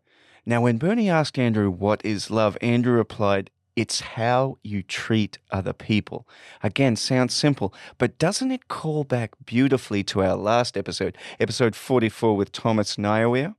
Now, 0.46 0.62
when 0.62 0.78
Bernie 0.78 1.10
asked 1.10 1.38
Andrew, 1.38 1.70
What 1.70 2.04
is 2.04 2.30
love? 2.30 2.56
Andrew 2.60 2.94
replied, 2.94 3.50
It's 3.76 4.00
how 4.00 4.58
you 4.62 4.82
treat 4.82 5.38
other 5.50 5.72
people. 5.72 6.26
Again, 6.62 6.96
sounds 6.96 7.34
simple, 7.34 7.74
but 7.98 8.18
doesn't 8.18 8.50
it 8.50 8.68
call 8.68 9.04
back 9.04 9.32
beautifully 9.44 10.02
to 10.04 10.22
our 10.22 10.36
last 10.36 10.76
episode, 10.76 11.16
episode 11.38 11.76
44 11.76 12.36
with 12.36 12.52
Thomas 12.52 12.96
Niower? 12.96 13.54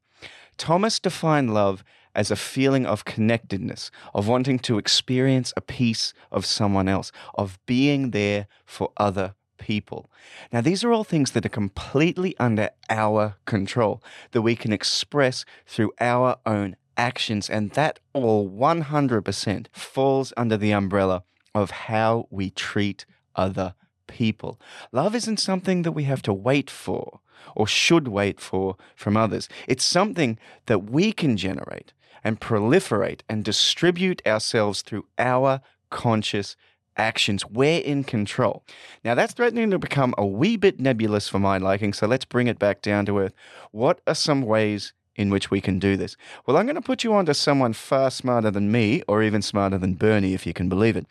Thomas 0.57 0.99
defined 0.99 1.53
love 1.53 1.83
as 2.15 2.31
a 2.31 2.35
feeling 2.35 2.85
of 2.85 3.05
connectedness, 3.05 3.91
of 4.13 4.27
wanting 4.27 4.59
to 4.59 4.77
experience 4.77 5.53
a 5.55 5.61
piece 5.61 6.13
of 6.31 6.45
someone 6.45 6.87
else, 6.87 7.11
of 7.35 7.59
being 7.65 8.11
there 8.11 8.47
for 8.65 8.91
other 8.97 9.35
people. 9.57 10.09
Now, 10.51 10.61
these 10.61 10.83
are 10.83 10.91
all 10.91 11.03
things 11.03 11.31
that 11.31 11.45
are 11.45 11.49
completely 11.49 12.35
under 12.37 12.71
our 12.89 13.35
control, 13.45 14.03
that 14.31 14.41
we 14.41 14.55
can 14.55 14.73
express 14.73 15.45
through 15.65 15.93
our 15.99 16.37
own 16.45 16.75
actions, 16.97 17.49
and 17.49 17.71
that 17.71 17.99
all 18.13 18.49
100% 18.49 19.67
falls 19.71 20.33
under 20.35 20.57
the 20.57 20.71
umbrella 20.71 21.23
of 21.53 21.71
how 21.71 22.27
we 22.29 22.49
treat 22.49 23.05
other 23.35 23.75
people. 24.07 24.59
Love 24.91 25.15
isn't 25.15 25.39
something 25.39 25.83
that 25.83 25.93
we 25.93 26.03
have 26.03 26.21
to 26.23 26.33
wait 26.33 26.69
for 26.69 27.21
or 27.55 27.67
should 27.67 28.07
wait 28.07 28.39
for 28.39 28.75
from 28.95 29.17
others. 29.17 29.49
It's 29.67 29.85
something 29.85 30.37
that 30.65 30.89
we 30.89 31.11
can 31.11 31.37
generate 31.37 31.93
and 32.23 32.39
proliferate 32.39 33.21
and 33.27 33.43
distribute 33.43 34.21
ourselves 34.25 34.81
through 34.81 35.05
our 35.17 35.61
conscious 35.89 36.55
actions. 36.97 37.45
We're 37.45 37.81
in 37.81 38.03
control. 38.03 38.63
Now, 39.03 39.15
that's 39.15 39.33
threatening 39.33 39.71
to 39.71 39.79
become 39.79 40.13
a 40.17 40.25
wee 40.25 40.57
bit 40.57 40.79
nebulous 40.79 41.27
for 41.27 41.39
my 41.39 41.57
liking, 41.57 41.93
so 41.93 42.07
let's 42.07 42.25
bring 42.25 42.47
it 42.47 42.59
back 42.59 42.81
down 42.81 43.05
to 43.07 43.19
earth. 43.19 43.33
What 43.71 44.01
are 44.07 44.15
some 44.15 44.41
ways 44.41 44.93
in 45.15 45.29
which 45.29 45.51
we 45.51 45.61
can 45.61 45.79
do 45.79 45.97
this? 45.97 46.15
Well, 46.45 46.57
I'm 46.57 46.65
going 46.65 46.75
to 46.75 46.81
put 46.81 47.03
you 47.03 47.13
on 47.13 47.25
to 47.25 47.33
someone 47.33 47.73
far 47.73 48.11
smarter 48.11 48.51
than 48.51 48.71
me, 48.71 49.03
or 49.07 49.23
even 49.23 49.41
smarter 49.41 49.77
than 49.77 49.95
Bernie, 49.95 50.33
if 50.33 50.45
you 50.45 50.53
can 50.53 50.69
believe 50.69 50.95
it. 50.95 51.05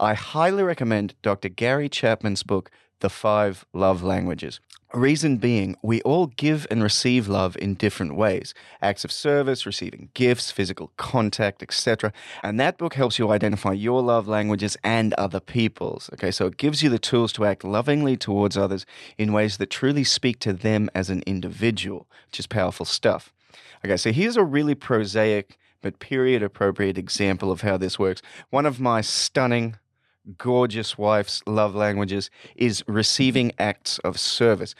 I 0.00 0.14
highly 0.14 0.62
recommend 0.62 1.14
Dr. 1.22 1.48
Gary 1.48 1.88
Chapman's 1.88 2.42
book, 2.42 2.70
The 3.00 3.10
Five 3.10 3.64
Love 3.72 4.02
Languages. 4.02 4.60
Reason 4.94 5.36
being, 5.36 5.76
we 5.82 6.00
all 6.00 6.28
give 6.28 6.66
and 6.70 6.82
receive 6.82 7.28
love 7.28 7.58
in 7.58 7.74
different 7.74 8.16
ways 8.16 8.54
acts 8.80 9.04
of 9.04 9.12
service, 9.12 9.66
receiving 9.66 10.08
gifts, 10.14 10.50
physical 10.50 10.92
contact, 10.96 11.62
etc. 11.62 12.10
And 12.42 12.58
that 12.58 12.78
book 12.78 12.94
helps 12.94 13.18
you 13.18 13.30
identify 13.30 13.72
your 13.72 14.00
love 14.00 14.26
languages 14.26 14.78
and 14.82 15.12
other 15.14 15.40
people's. 15.40 16.08
Okay, 16.14 16.30
so 16.30 16.46
it 16.46 16.56
gives 16.56 16.82
you 16.82 16.88
the 16.88 16.98
tools 16.98 17.34
to 17.34 17.44
act 17.44 17.64
lovingly 17.64 18.16
towards 18.16 18.56
others 18.56 18.86
in 19.18 19.34
ways 19.34 19.58
that 19.58 19.68
truly 19.68 20.04
speak 20.04 20.38
to 20.40 20.54
them 20.54 20.88
as 20.94 21.10
an 21.10 21.22
individual, 21.26 22.06
which 22.26 22.40
is 22.40 22.46
powerful 22.46 22.86
stuff. 22.86 23.30
Okay, 23.84 23.98
so 23.98 24.10
here's 24.10 24.38
a 24.38 24.44
really 24.44 24.74
prosaic 24.74 25.58
but 25.82 25.98
period 25.98 26.42
appropriate 26.42 26.96
example 26.96 27.52
of 27.52 27.60
how 27.60 27.76
this 27.76 27.98
works. 27.98 28.22
One 28.48 28.64
of 28.64 28.80
my 28.80 29.02
stunning 29.02 29.76
gorgeous 30.36 30.98
wife's 30.98 31.42
love 31.46 31.74
languages 31.74 32.30
is 32.56 32.84
receiving 32.86 33.52
acts 33.58 33.98
of 34.00 34.18
service. 34.18 34.74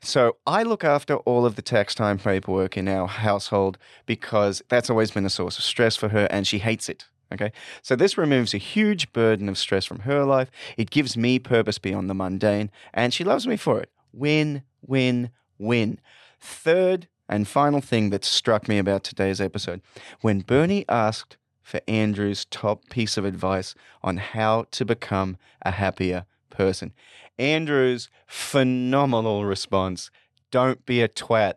So 0.00 0.36
I 0.46 0.62
look 0.62 0.84
after 0.84 1.16
all 1.18 1.46
of 1.46 1.56
the 1.56 1.62
tax 1.62 1.94
time 1.94 2.18
paperwork 2.18 2.76
in 2.76 2.88
our 2.88 3.08
household 3.08 3.78
because 4.06 4.62
that's 4.68 4.90
always 4.90 5.10
been 5.10 5.24
a 5.24 5.30
source 5.30 5.58
of 5.58 5.64
stress 5.64 5.96
for 5.96 6.10
her 6.10 6.26
and 6.30 6.46
she 6.46 6.58
hates 6.58 6.88
it. 6.88 7.06
Okay. 7.32 7.52
So 7.82 7.96
this 7.96 8.18
removes 8.18 8.54
a 8.54 8.58
huge 8.58 9.12
burden 9.12 9.48
of 9.48 9.58
stress 9.58 9.84
from 9.84 10.00
her 10.00 10.24
life. 10.24 10.50
It 10.76 10.90
gives 10.90 11.16
me 11.16 11.38
purpose 11.38 11.78
beyond 11.78 12.08
the 12.08 12.14
mundane 12.14 12.70
and 12.92 13.14
she 13.14 13.24
loves 13.24 13.46
me 13.46 13.56
for 13.56 13.80
it. 13.80 13.90
Win, 14.12 14.62
win, 14.82 15.30
win. 15.58 16.00
Third 16.38 17.08
and 17.28 17.48
final 17.48 17.80
thing 17.80 18.10
that 18.10 18.24
struck 18.24 18.68
me 18.68 18.78
about 18.78 19.02
today's 19.02 19.40
episode 19.40 19.80
when 20.20 20.40
Bernie 20.40 20.84
asked 20.88 21.38
for 21.64 21.80
Andrew's 21.88 22.44
top 22.44 22.88
piece 22.90 23.16
of 23.16 23.24
advice 23.24 23.74
on 24.02 24.18
how 24.18 24.66
to 24.70 24.84
become 24.84 25.38
a 25.62 25.72
happier 25.72 26.26
person. 26.50 26.92
Andrew's 27.38 28.08
phenomenal 28.26 29.44
response 29.44 30.10
don't 30.52 30.86
be 30.86 31.02
a 31.02 31.08
twat. 31.08 31.54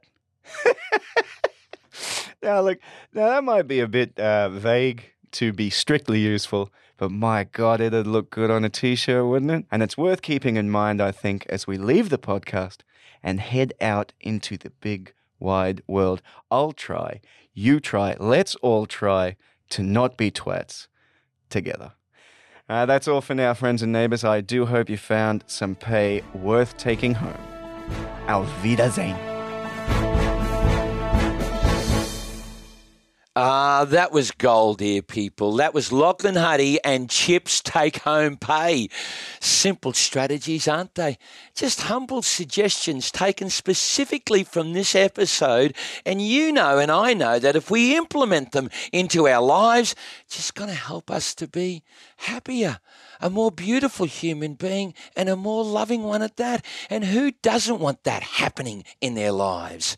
now, 2.41 2.61
look, 2.61 2.79
now 3.13 3.27
that 3.27 3.43
might 3.43 3.67
be 3.67 3.79
a 3.79 3.87
bit 3.87 4.19
uh, 4.19 4.49
vague 4.49 5.11
to 5.33 5.53
be 5.53 5.69
strictly 5.69 6.19
useful, 6.19 6.71
but 6.97 7.11
my 7.11 7.43
God, 7.43 7.79
it'd 7.79 8.07
look 8.07 8.31
good 8.31 8.49
on 8.49 8.65
a 8.65 8.69
t 8.69 8.95
shirt, 8.95 9.27
wouldn't 9.27 9.51
it? 9.51 9.65
And 9.69 9.83
it's 9.83 9.99
worth 9.99 10.23
keeping 10.23 10.55
in 10.55 10.71
mind, 10.71 10.99
I 10.99 11.11
think, 11.11 11.45
as 11.47 11.67
we 11.67 11.77
leave 11.77 12.09
the 12.09 12.17
podcast 12.17 12.77
and 13.21 13.39
head 13.39 13.73
out 13.79 14.13
into 14.19 14.57
the 14.57 14.71
big, 14.81 15.13
wide 15.39 15.83
world. 15.85 16.23
I'll 16.49 16.71
try, 16.71 17.21
you 17.53 17.79
try, 17.79 18.15
let's 18.19 18.55
all 18.55 18.87
try 18.87 19.35
to 19.69 19.83
not 19.83 20.17
be 20.17 20.31
twats, 20.31 20.87
together. 21.49 21.93
Uh, 22.69 22.85
that's 22.85 23.07
all 23.07 23.21
for 23.21 23.33
now, 23.33 23.53
friends 23.53 23.81
and 23.81 23.91
neighbors. 23.93 24.23
I 24.23 24.41
do 24.41 24.65
hope 24.65 24.89
you 24.89 24.97
found 24.97 25.43
some 25.47 25.75
pay 25.75 26.21
worth 26.33 26.75
taking 26.77 27.13
home. 27.13 27.37
Auf 28.27 28.47
Wiedersehen. 28.61 29.36
Ah, 33.39 33.85
that 33.85 34.11
was 34.11 34.31
gold, 34.31 34.79
dear 34.79 35.03
people. 35.03 35.57
That 35.57 35.71
was 35.71 35.91
Lachlan 35.91 36.33
Huddy 36.33 36.83
and 36.83 37.07
Chip's 37.07 37.61
take 37.61 37.97
home 37.97 38.35
pay. 38.35 38.89
Simple 39.39 39.93
strategies, 39.93 40.67
aren't 40.67 40.95
they? 40.95 41.19
Just 41.53 41.81
humble 41.81 42.23
suggestions 42.23 43.11
taken 43.11 43.51
specifically 43.51 44.43
from 44.43 44.73
this 44.73 44.95
episode. 44.95 45.75
And 46.03 46.19
you 46.19 46.51
know, 46.51 46.79
and 46.79 46.89
I 46.91 47.13
know 47.13 47.37
that 47.37 47.55
if 47.55 47.69
we 47.69 47.95
implement 47.95 48.53
them 48.53 48.71
into 48.91 49.27
our 49.27 49.43
lives, 49.43 49.93
it's 50.25 50.37
just 50.37 50.55
going 50.55 50.71
to 50.71 50.75
help 50.75 51.11
us 51.11 51.35
to 51.35 51.47
be 51.47 51.83
happier, 52.17 52.79
a 53.21 53.29
more 53.29 53.51
beautiful 53.51 54.07
human 54.07 54.55
being, 54.55 54.95
and 55.15 55.29
a 55.29 55.35
more 55.35 55.63
loving 55.63 56.01
one 56.01 56.23
at 56.23 56.37
that. 56.37 56.65
And 56.89 57.05
who 57.05 57.33
doesn't 57.43 57.79
want 57.79 58.03
that 58.03 58.23
happening 58.23 58.83
in 58.99 59.13
their 59.13 59.31
lives? 59.31 59.95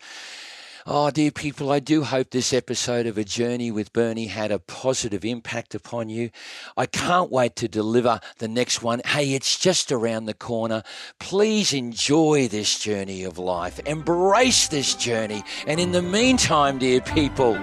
Oh, 0.92 1.12
dear 1.12 1.30
people, 1.30 1.72
I 1.72 1.78
do 1.78 2.04
hope 2.04 2.32
this 2.32 2.52
episode 2.52 3.06
of 3.06 3.16
A 3.20 3.24
Journey 3.24 3.70
with 3.70 3.94
Bernie 3.94 4.26
had 4.26 4.52
a 4.52 4.58
positive 4.58 5.24
impact 5.24 5.76
upon 5.76 6.10
you. 6.10 6.32
I 6.76 6.88
can't 6.88 7.32
wait 7.32 7.56
to 7.58 7.68
deliver 7.68 8.20
the 8.40 8.48
next 8.48 8.82
one. 8.82 9.00
Hey, 9.06 9.36
it's 9.36 9.60
just 9.60 9.92
around 9.92 10.26
the 10.26 10.34
corner. 10.34 10.82
Please 11.20 11.74
enjoy 11.74 12.48
this 12.48 12.80
journey 12.80 13.24
of 13.24 13.38
life, 13.38 13.80
embrace 13.86 14.68
this 14.68 14.96
journey. 14.96 15.44
And 15.68 15.80
in 15.80 15.92
the 15.92 16.02
meantime, 16.02 16.80
dear 16.80 17.02
people, 17.02 17.54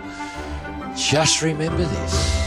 just 0.95 1.43
remember 1.43 1.83
this. 1.83 2.45